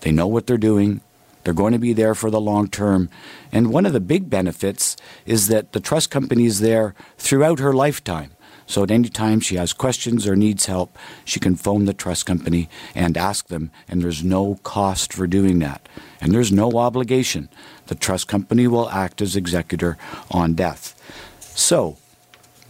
they 0.00 0.12
know 0.12 0.26
what 0.26 0.46
they're 0.46 0.58
doing. 0.58 1.00
They're 1.42 1.54
going 1.54 1.72
to 1.72 1.78
be 1.78 1.94
there 1.94 2.14
for 2.14 2.30
the 2.30 2.40
long 2.40 2.68
term. 2.68 3.08
And 3.50 3.72
one 3.72 3.86
of 3.86 3.92
the 3.92 4.00
big 4.00 4.28
benefits 4.28 4.96
is 5.24 5.48
that 5.48 5.72
the 5.72 5.80
trust 5.80 6.10
company 6.10 6.44
is 6.44 6.60
there 6.60 6.94
throughout 7.16 7.60
her 7.60 7.72
lifetime. 7.72 8.32
So 8.66 8.84
at 8.84 8.90
any 8.90 9.08
time 9.08 9.40
she 9.40 9.56
has 9.56 9.72
questions 9.72 10.28
or 10.28 10.36
needs 10.36 10.66
help, 10.66 10.96
she 11.24 11.40
can 11.40 11.56
phone 11.56 11.86
the 11.86 11.94
trust 11.94 12.24
company 12.24 12.68
and 12.94 13.16
ask 13.16 13.48
them, 13.48 13.72
and 13.88 14.00
there's 14.00 14.22
no 14.22 14.60
cost 14.62 15.12
for 15.12 15.26
doing 15.26 15.58
that. 15.58 15.88
And 16.20 16.32
there's 16.32 16.52
no 16.52 16.78
obligation. 16.78 17.48
The 17.86 17.96
trust 17.96 18.28
company 18.28 18.68
will 18.68 18.88
act 18.90 19.20
as 19.20 19.34
executor 19.34 19.98
on 20.30 20.54
death. 20.54 20.94
So, 21.40 21.96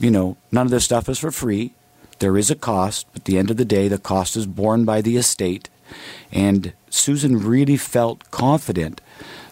you 0.00 0.10
know, 0.10 0.36
none 0.50 0.66
of 0.66 0.70
this 0.70 0.84
stuff 0.84 1.08
is 1.08 1.18
for 1.18 1.30
free. 1.30 1.74
There 2.18 2.36
is 2.36 2.50
a 2.50 2.56
cost, 2.56 3.06
but 3.12 3.22
at 3.22 3.24
the 3.26 3.38
end 3.38 3.50
of 3.50 3.56
the 3.56 3.64
day, 3.64 3.86
the 3.88 3.98
cost 3.98 4.36
is 4.36 4.46
borne 4.46 4.84
by 4.84 5.00
the 5.00 5.16
estate. 5.16 5.68
And 6.32 6.72
Susan 6.88 7.38
really 7.38 7.76
felt 7.76 8.30
confident 8.30 9.00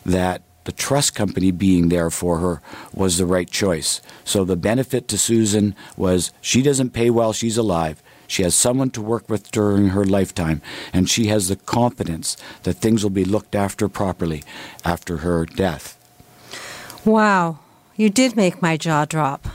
that 0.05 0.43
the 0.64 0.73
trust 0.73 1.14
company 1.14 1.50
being 1.50 1.88
there 1.88 2.11
for 2.11 2.38
her 2.38 2.61
was 2.93 3.17
the 3.17 3.26
right 3.26 3.50
choice. 3.50 4.02
So 4.25 4.45
the 4.45 4.57
benefit 4.57 5.09
to 5.09 5.19
Susan 5.19 5.75
was 5.97 6.31
she 6.40 6.61
doesn't 6.62 6.90
pay 6.90 7.09
while 7.09 7.33
she's 7.33 7.57
alive. 7.57 8.02
She 8.26 8.43
has 8.43 8.55
someone 8.55 8.90
to 8.90 9.00
work 9.00 9.31
with 9.31 9.50
during 9.50 9.88
her 9.88 10.05
lifetime, 10.05 10.61
and 10.93 11.09
she 11.09 11.28
has 11.28 11.49
the 11.49 11.57
confidence 11.57 12.37
that 12.64 12.75
things 12.75 13.02
will 13.02 13.11
be 13.11 13.25
looked 13.25 13.55
after 13.55 13.88
properly 13.88 14.45
after 14.85 15.19
her 15.19 15.47
death. 15.47 15.97
Wow, 17.07 17.61
you 17.97 18.11
did 18.11 18.37
make 18.37 18.61
my 18.61 18.76
jaw 18.76 19.07
drop. 19.07 19.49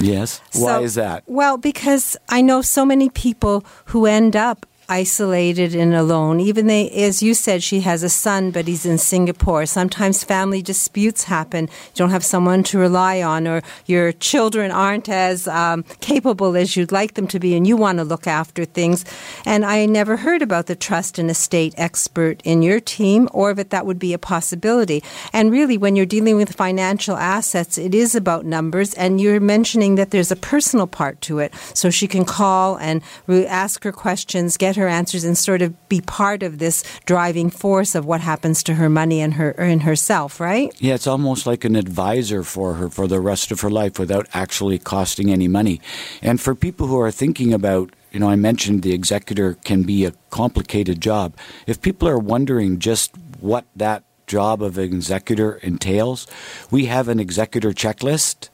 Yes. 0.00 0.40
Why 0.54 0.80
is 0.80 0.94
that? 0.94 1.22
Well, 1.26 1.56
because 1.58 2.16
I 2.28 2.40
know 2.40 2.62
so 2.62 2.84
many 2.84 3.10
people 3.10 3.64
who 3.86 4.06
end 4.06 4.34
up 4.34 4.66
isolated 4.90 5.74
and 5.74 5.94
alone. 5.94 6.40
Even 6.40 6.66
they, 6.66 6.90
as 6.90 7.22
you 7.22 7.32
said, 7.32 7.62
she 7.62 7.80
has 7.80 8.02
a 8.02 8.08
son, 8.08 8.50
but 8.50 8.66
he's 8.66 8.84
in 8.84 8.98
Singapore. 8.98 9.64
Sometimes 9.64 10.24
family 10.24 10.60
disputes 10.60 11.24
happen. 11.24 11.64
You 11.64 11.94
don't 11.94 12.10
have 12.10 12.24
someone 12.24 12.64
to 12.64 12.78
rely 12.78 13.22
on, 13.22 13.46
or 13.46 13.62
your 13.86 14.10
children 14.12 14.72
aren't 14.72 15.08
as 15.08 15.46
um, 15.46 15.84
capable 16.00 16.56
as 16.56 16.76
you'd 16.76 16.90
like 16.90 17.14
them 17.14 17.28
to 17.28 17.38
be, 17.38 17.54
and 17.54 17.66
you 17.66 17.76
want 17.76 17.98
to 17.98 18.04
look 18.04 18.26
after 18.26 18.64
things. 18.64 19.04
And 19.46 19.64
I 19.64 19.86
never 19.86 20.16
heard 20.16 20.42
about 20.42 20.66
the 20.66 20.74
trust 20.74 21.18
and 21.18 21.30
estate 21.30 21.72
expert 21.76 22.42
in 22.44 22.62
your 22.62 22.80
team, 22.80 23.28
or 23.32 23.54
that 23.54 23.70
that 23.70 23.86
would 23.86 24.00
be 24.00 24.12
a 24.12 24.18
possibility. 24.18 25.04
And 25.32 25.52
really, 25.52 25.78
when 25.78 25.94
you're 25.94 26.06
dealing 26.06 26.36
with 26.36 26.56
financial 26.56 27.16
assets, 27.16 27.78
it 27.78 27.94
is 27.94 28.16
about 28.16 28.44
numbers, 28.44 28.92
and 28.94 29.20
you're 29.20 29.38
mentioning 29.38 29.94
that 29.94 30.10
there's 30.10 30.32
a 30.32 30.36
personal 30.36 30.88
part 30.88 31.20
to 31.22 31.38
it. 31.38 31.54
So 31.74 31.90
she 31.90 32.08
can 32.08 32.24
call 32.24 32.76
and 32.78 33.02
re- 33.28 33.46
ask 33.46 33.84
her 33.84 33.92
questions, 33.92 34.56
get 34.56 34.74
her 34.76 34.79
answers, 34.88 35.24
and 35.24 35.36
sort 35.36 35.62
of 35.62 35.88
be 35.88 36.00
part 36.00 36.42
of 36.42 36.58
this 36.58 36.82
driving 37.06 37.50
force 37.50 37.94
of 37.94 38.04
what 38.06 38.20
happens 38.20 38.62
to 38.64 38.74
her 38.74 38.88
money 38.88 39.20
and 39.20 39.34
her 39.34 39.50
and 39.52 39.82
herself, 39.82 40.40
right? 40.40 40.74
Yeah, 40.80 40.94
it's 40.94 41.06
almost 41.06 41.46
like 41.46 41.64
an 41.64 41.76
advisor 41.76 42.42
for 42.42 42.74
her 42.74 42.88
for 42.88 43.06
the 43.06 43.20
rest 43.20 43.50
of 43.50 43.60
her 43.60 43.70
life 43.70 43.98
without 43.98 44.26
actually 44.34 44.78
costing 44.78 45.30
any 45.30 45.48
money. 45.48 45.80
And 46.22 46.40
for 46.40 46.54
people 46.54 46.86
who 46.86 47.00
are 47.00 47.10
thinking 47.10 47.52
about, 47.52 47.90
you 48.12 48.20
know, 48.20 48.28
I 48.28 48.36
mentioned 48.36 48.82
the 48.82 48.92
executor 48.92 49.54
can 49.64 49.82
be 49.82 50.04
a 50.04 50.12
complicated 50.30 51.00
job. 51.00 51.36
If 51.66 51.80
people 51.80 52.08
are 52.08 52.18
wondering 52.18 52.78
just 52.78 53.16
what 53.40 53.64
that 53.76 54.04
job 54.26 54.62
of 54.62 54.78
an 54.78 54.84
executor 54.84 55.54
entails, 55.56 56.26
we 56.70 56.86
have 56.86 57.08
an 57.08 57.18
executor 57.20 57.70
checklist. 57.70 58.48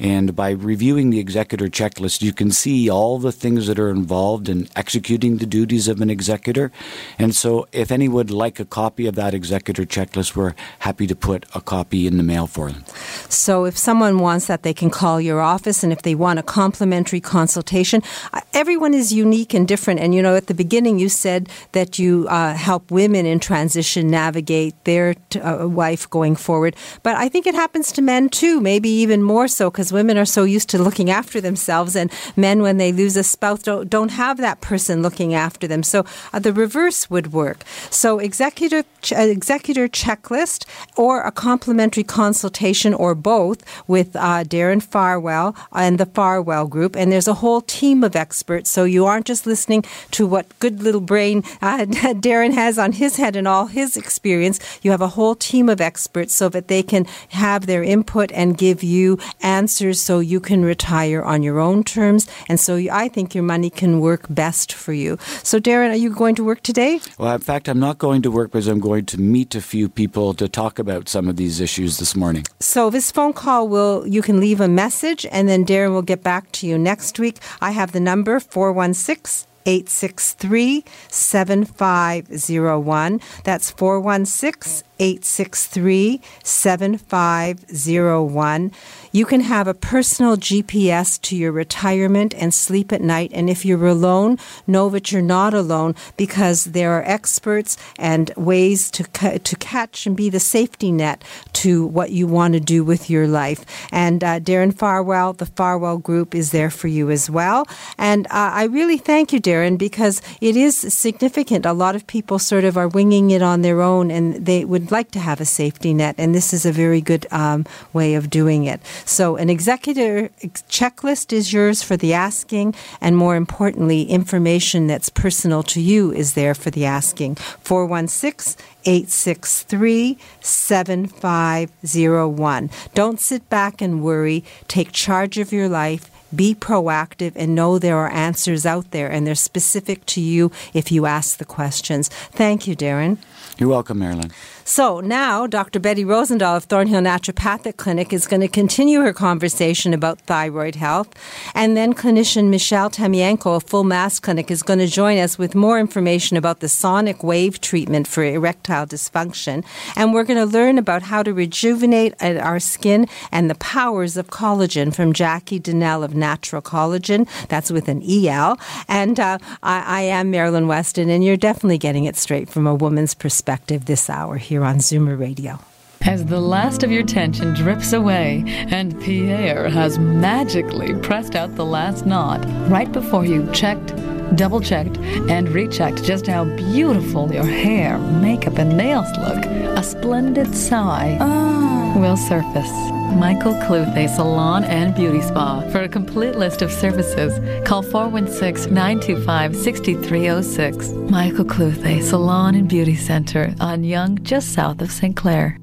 And 0.00 0.34
by 0.34 0.50
reviewing 0.50 1.10
the 1.10 1.20
executor 1.20 1.66
checklist, 1.66 2.22
you 2.22 2.32
can 2.32 2.50
see 2.50 2.90
all 2.90 3.18
the 3.18 3.32
things 3.32 3.68
that 3.68 3.78
are 3.78 3.90
involved 3.90 4.48
in 4.48 4.68
executing 4.74 5.36
the 5.36 5.46
duties 5.46 5.86
of 5.86 6.00
an 6.00 6.10
executor. 6.10 6.72
And 7.18 7.34
so, 7.34 7.68
if 7.72 7.92
anyone 7.92 8.16
would 8.16 8.30
like 8.30 8.58
a 8.58 8.64
copy 8.64 9.06
of 9.06 9.14
that 9.14 9.34
executor 9.34 9.84
checklist, 9.84 10.34
we're 10.34 10.54
happy 10.80 11.06
to 11.06 11.14
put 11.14 11.44
a 11.54 11.60
copy 11.60 12.06
in 12.06 12.16
the 12.16 12.22
mail 12.22 12.46
for 12.46 12.72
them. 12.72 12.82
So 13.28 13.66
if 13.66 13.76
someone 13.76 14.18
wants 14.18 14.46
that, 14.46 14.62
they 14.62 14.72
can 14.72 14.90
call 14.90 15.20
your 15.20 15.40
office, 15.54 15.84
and 15.84 15.92
if 15.92 16.00
they 16.00 16.14
want 16.14 16.38
a 16.38 16.42
complimentary 16.42 17.20
consultation, 17.20 18.02
uh, 18.32 18.40
everyone 18.54 18.94
is 18.94 19.12
unique 19.12 19.52
and 19.52 19.68
different. 19.68 20.00
And 20.00 20.14
you 20.14 20.22
know, 20.22 20.34
at 20.34 20.46
the 20.46 20.54
beginning, 20.54 20.98
you 20.98 21.10
said 21.10 21.50
that 21.72 21.98
you 21.98 22.26
uh, 22.28 22.54
help 22.54 22.90
women 22.90 23.26
in 23.26 23.38
transition 23.38 24.08
navigate 24.08 24.74
their 24.84 25.14
t- 25.28 25.40
uh, 25.40 25.66
wife 25.68 26.08
going 26.08 26.36
forward, 26.36 26.74
but 27.02 27.14
I 27.16 27.28
think 27.28 27.46
it 27.46 27.54
happens 27.54 27.92
to 27.92 28.00
men 28.02 28.30
too, 28.30 28.54
maybe 28.60 28.88
even 29.04 29.22
more 29.22 29.48
so, 29.48 29.55
because 29.64 29.92
women 29.92 30.18
are 30.18 30.24
so 30.24 30.44
used 30.44 30.68
to 30.70 30.78
looking 30.78 31.10
after 31.10 31.40
themselves, 31.40 31.96
and 31.96 32.10
men, 32.36 32.62
when 32.62 32.76
they 32.76 32.92
lose 32.92 33.16
a 33.16 33.24
spouse, 33.24 33.62
don't, 33.62 33.88
don't 33.88 34.10
have 34.10 34.38
that 34.38 34.60
person 34.60 35.02
looking 35.02 35.34
after 35.34 35.66
them. 35.66 35.82
So 35.82 36.04
uh, 36.32 36.38
the 36.38 36.52
reverse 36.52 37.10
would 37.10 37.32
work. 37.32 37.64
So 37.90 38.18
executive 38.18 38.84
ch- 39.02 39.12
uh, 39.12 39.20
executor 39.20 39.88
checklist 39.88 40.66
or 40.96 41.22
a 41.22 41.32
complimentary 41.32 42.04
consultation 42.04 42.92
or 42.94 43.14
both 43.14 43.62
with 43.86 44.14
uh, 44.16 44.44
Darren 44.44 44.82
Farwell 44.82 45.56
and 45.72 45.98
the 45.98 46.06
Farwell 46.06 46.66
Group. 46.66 46.96
And 46.96 47.10
there's 47.10 47.28
a 47.28 47.34
whole 47.34 47.60
team 47.60 48.04
of 48.04 48.16
experts. 48.16 48.70
So 48.70 48.84
you 48.84 49.06
aren't 49.06 49.26
just 49.26 49.46
listening 49.46 49.84
to 50.12 50.26
what 50.26 50.58
good 50.58 50.82
little 50.82 51.00
brain 51.00 51.42
uh, 51.62 51.78
Darren 52.26 52.52
has 52.54 52.78
on 52.78 52.92
his 52.92 53.16
head 53.16 53.36
and 53.36 53.48
all 53.48 53.66
his 53.66 53.96
experience. 53.96 54.60
You 54.82 54.90
have 54.90 55.02
a 55.02 55.08
whole 55.08 55.34
team 55.34 55.68
of 55.68 55.80
experts 55.80 56.34
so 56.34 56.48
that 56.50 56.68
they 56.68 56.82
can 56.82 57.06
have 57.30 57.66
their 57.66 57.82
input 57.82 58.30
and 58.32 58.58
give 58.58 58.82
you 58.82 59.18
answers 59.46 60.00
so 60.00 60.18
you 60.18 60.40
can 60.40 60.64
retire 60.64 61.22
on 61.22 61.42
your 61.42 61.60
own 61.60 61.84
terms. 61.84 62.26
And 62.48 62.58
so 62.58 62.76
you- 62.76 62.90
I 63.04 63.08
think 63.08 63.34
your 63.34 63.44
money 63.44 63.70
can 63.70 64.00
work 64.00 64.22
best 64.28 64.72
for 64.72 64.92
you. 64.92 65.18
So, 65.42 65.60
Darren, 65.60 65.90
are 65.94 66.02
you 66.04 66.10
going 66.10 66.34
to 66.36 66.44
work 66.44 66.62
today? 66.62 67.00
Well, 67.18 67.34
in 67.34 67.40
fact, 67.40 67.68
I'm 67.68 67.80
not 67.88 67.98
going 67.98 68.22
to 68.22 68.30
work 68.30 68.50
because 68.52 68.66
I'm 68.66 68.80
going 68.80 69.04
to 69.06 69.18
meet 69.20 69.54
a 69.54 69.60
few 69.60 69.88
people 69.88 70.34
to 70.34 70.48
talk 70.48 70.78
about 70.78 71.08
some 71.08 71.28
of 71.30 71.36
these 71.36 71.60
issues 71.60 71.98
this 71.98 72.16
morning. 72.16 72.44
So 72.60 72.90
this 72.90 73.10
phone 73.12 73.32
call 73.32 73.68
will 73.68 74.04
you 74.06 74.22
can 74.22 74.40
leave 74.40 74.60
a 74.60 74.68
message 74.68 75.26
and 75.30 75.48
then 75.48 75.64
Darren 75.64 75.92
will 75.92 76.02
get 76.02 76.22
back 76.22 76.50
to 76.58 76.66
you 76.66 76.76
next 76.78 77.18
week. 77.18 77.38
I 77.60 77.70
have 77.70 77.92
the 77.92 78.00
number 78.00 78.40
416 78.40 79.46
863 79.66 80.84
7501. 81.10 83.20
That's 83.44 83.70
416 83.70 84.82
863 84.98 86.20
7501. 86.42 88.72
You 89.12 89.24
can 89.24 89.40
have 89.40 89.66
a 89.66 89.74
personal 89.74 90.36
GPS 90.36 91.20
to 91.22 91.36
your 91.36 91.52
retirement 91.52 92.34
and 92.34 92.52
sleep 92.52 92.92
at 92.92 93.00
night. 93.00 93.30
And 93.32 93.48
if 93.48 93.64
you're 93.64 93.86
alone, 93.86 94.38
know 94.66 94.90
that 94.90 95.10
you're 95.10 95.22
not 95.22 95.54
alone 95.54 95.94
because 96.16 96.64
there 96.64 96.92
are 96.92 97.04
experts 97.04 97.78
and 97.98 98.30
ways 98.36 98.90
to, 98.90 99.04
ca- 99.04 99.38
to 99.38 99.56
catch 99.56 100.06
and 100.06 100.16
be 100.16 100.28
the 100.28 100.40
safety 100.40 100.92
net 100.92 101.24
to 101.54 101.86
what 101.86 102.10
you 102.10 102.26
want 102.26 102.54
to 102.54 102.60
do 102.60 102.84
with 102.84 103.08
your 103.08 103.26
life. 103.26 103.64
And 103.90 104.22
uh, 104.22 104.40
Darren 104.40 104.76
Farwell, 104.76 105.32
the 105.32 105.46
Farwell 105.46 105.98
Group, 105.98 106.34
is 106.34 106.50
there 106.50 106.70
for 106.70 106.88
you 106.88 107.10
as 107.10 107.30
well. 107.30 107.66
And 107.96 108.26
uh, 108.26 108.52
I 108.52 108.64
really 108.64 108.98
thank 108.98 109.32
you, 109.32 109.40
Darren, 109.40 109.78
because 109.78 110.20
it 110.40 110.56
is 110.56 110.76
significant. 110.76 111.64
A 111.64 111.72
lot 111.72 111.96
of 111.96 112.06
people 112.06 112.38
sort 112.38 112.64
of 112.64 112.76
are 112.76 112.88
winging 112.88 113.30
it 113.30 113.42
on 113.42 113.62
their 113.62 113.80
own 113.80 114.10
and 114.10 114.44
they 114.44 114.64
would 114.64 114.85
like 114.90 115.10
to 115.12 115.18
have 115.18 115.40
a 115.40 115.44
safety 115.44 115.94
net. 115.94 116.14
And 116.18 116.34
this 116.34 116.52
is 116.52 116.66
a 116.66 116.72
very 116.72 117.00
good 117.00 117.26
um, 117.30 117.64
way 117.92 118.14
of 118.14 118.30
doing 118.30 118.64
it. 118.64 118.80
So, 119.04 119.36
an 119.36 119.50
executor 119.50 120.30
checklist 120.68 121.32
is 121.32 121.52
yours 121.52 121.82
for 121.82 121.96
the 121.96 122.12
asking, 122.12 122.74
and 123.00 123.16
more 123.16 123.36
importantly, 123.36 124.02
information 124.02 124.86
that's 124.86 125.08
personal 125.08 125.62
to 125.64 125.80
you 125.80 126.12
is 126.12 126.34
there 126.34 126.54
for 126.54 126.70
the 126.70 126.84
asking. 126.84 127.36
416 127.36 128.62
863 128.84 130.18
7501. 130.40 132.70
Don't 132.94 133.20
sit 133.20 133.48
back 133.48 133.82
and 133.82 134.02
worry. 134.02 134.44
Take 134.68 134.92
charge 134.92 135.38
of 135.38 135.52
your 135.52 135.68
life 135.68 136.10
be 136.34 136.54
proactive 136.54 137.32
and 137.36 137.54
know 137.54 137.78
there 137.78 137.96
are 137.96 138.10
answers 138.10 138.66
out 138.66 138.90
there 138.90 139.10
and 139.10 139.26
they're 139.26 139.34
specific 139.34 140.04
to 140.06 140.20
you 140.20 140.50
if 140.74 140.90
you 140.90 141.06
ask 141.06 141.38
the 141.38 141.44
questions. 141.44 142.08
Thank 142.08 142.66
you, 142.66 142.76
Darren. 142.76 143.18
You're 143.58 143.68
welcome, 143.68 144.00
Marilyn. 144.00 144.32
So 144.68 144.98
now 144.98 145.46
Dr. 145.46 145.78
Betty 145.78 146.04
Rosendahl 146.04 146.56
of 146.56 146.64
Thornhill 146.64 147.00
Naturopathic 147.00 147.76
Clinic 147.76 148.12
is 148.12 148.26
going 148.26 148.40
to 148.40 148.48
continue 148.48 149.00
her 149.02 149.12
conversation 149.12 149.94
about 149.94 150.18
thyroid 150.22 150.74
health. 150.74 151.08
And 151.54 151.76
then 151.76 151.94
clinician 151.94 152.48
Michelle 152.48 152.90
Tamienko 152.90 153.58
of 153.58 153.62
Full 153.62 153.84
Mast 153.84 154.24
Clinic 154.24 154.50
is 154.50 154.64
going 154.64 154.80
to 154.80 154.88
join 154.88 155.18
us 155.18 155.38
with 155.38 155.54
more 155.54 155.78
information 155.78 156.36
about 156.36 156.58
the 156.58 156.68
sonic 156.68 157.22
wave 157.22 157.60
treatment 157.60 158.08
for 158.08 158.24
erectile 158.24 158.88
dysfunction. 158.88 159.64
And 159.94 160.12
we're 160.12 160.24
going 160.24 160.40
to 160.40 160.52
learn 160.52 160.78
about 160.78 161.02
how 161.02 161.22
to 161.22 161.32
rejuvenate 161.32 162.20
our 162.20 162.58
skin 162.58 163.06
and 163.30 163.48
the 163.48 163.54
powers 163.54 164.16
of 164.16 164.30
collagen 164.30 164.92
from 164.92 165.12
Jackie 165.12 165.60
Donnell 165.60 166.02
of 166.02 166.16
Naturel 166.16 166.60
Collagen. 166.60 167.28
That's 167.46 167.70
with 167.70 167.86
an 167.86 168.02
EL. 168.02 168.58
And 168.88 169.20
uh, 169.20 169.38
I, 169.62 169.84
I 169.86 170.00
am 170.00 170.32
Marilyn 170.32 170.66
Weston, 170.66 171.08
and 171.08 171.22
you're 171.22 171.36
definitely 171.36 171.78
getting 171.78 172.06
it 172.06 172.16
straight 172.16 172.48
from 172.48 172.66
a 172.66 172.74
woman's 172.74 173.14
perspective 173.14 173.84
this 173.84 174.10
hour 174.10 174.38
here 174.38 174.55
here 174.56 174.64
on 174.64 174.78
Zoomer 174.78 175.18
Radio. 175.18 175.58
As 176.00 176.24
the 176.24 176.40
last 176.40 176.82
of 176.82 176.90
your 176.90 177.02
tension 177.02 177.52
drips 177.52 177.92
away 177.92 178.42
and 178.46 178.98
Pierre 179.02 179.68
has 179.68 179.98
magically 179.98 180.94
pressed 181.00 181.34
out 181.34 181.56
the 181.56 181.64
last 181.66 182.06
knot 182.06 182.42
right 182.70 182.90
before 182.90 183.26
you 183.26 183.46
checked, 183.52 183.94
double 184.34 184.62
checked, 184.62 184.96
and 185.28 185.50
rechecked 185.50 186.02
just 186.04 186.26
how 186.26 186.44
beautiful 186.56 187.30
your 187.30 187.44
hair, 187.44 187.98
makeup, 187.98 188.56
and 188.56 188.78
nails 188.78 189.10
look, 189.18 189.44
a 189.44 189.82
splendid 189.82 190.54
sigh 190.54 191.18
oh. 191.20 191.75
Will 191.96 192.18
surface. 192.18 192.70
Michael 193.14 193.54
Cluthe 193.66 194.10
Salon 194.10 194.64
and 194.64 194.94
Beauty 194.94 195.22
Spa. 195.22 195.62
For 195.70 195.80
a 195.80 195.88
complete 195.88 196.34
list 196.34 196.60
of 196.60 196.70
services, 196.70 197.40
call 197.66 197.82
416 197.82 198.72
925 198.72 199.56
6306. 199.56 200.90
Michael 201.10 201.46
Cluthe 201.46 202.02
Salon 202.02 202.54
and 202.54 202.68
Beauty 202.68 202.96
Center 202.96 203.54
on 203.60 203.82
Yonge, 203.82 204.22
just 204.22 204.52
south 204.52 204.82
of 204.82 204.90
St. 204.90 205.16
Clair. 205.16 205.58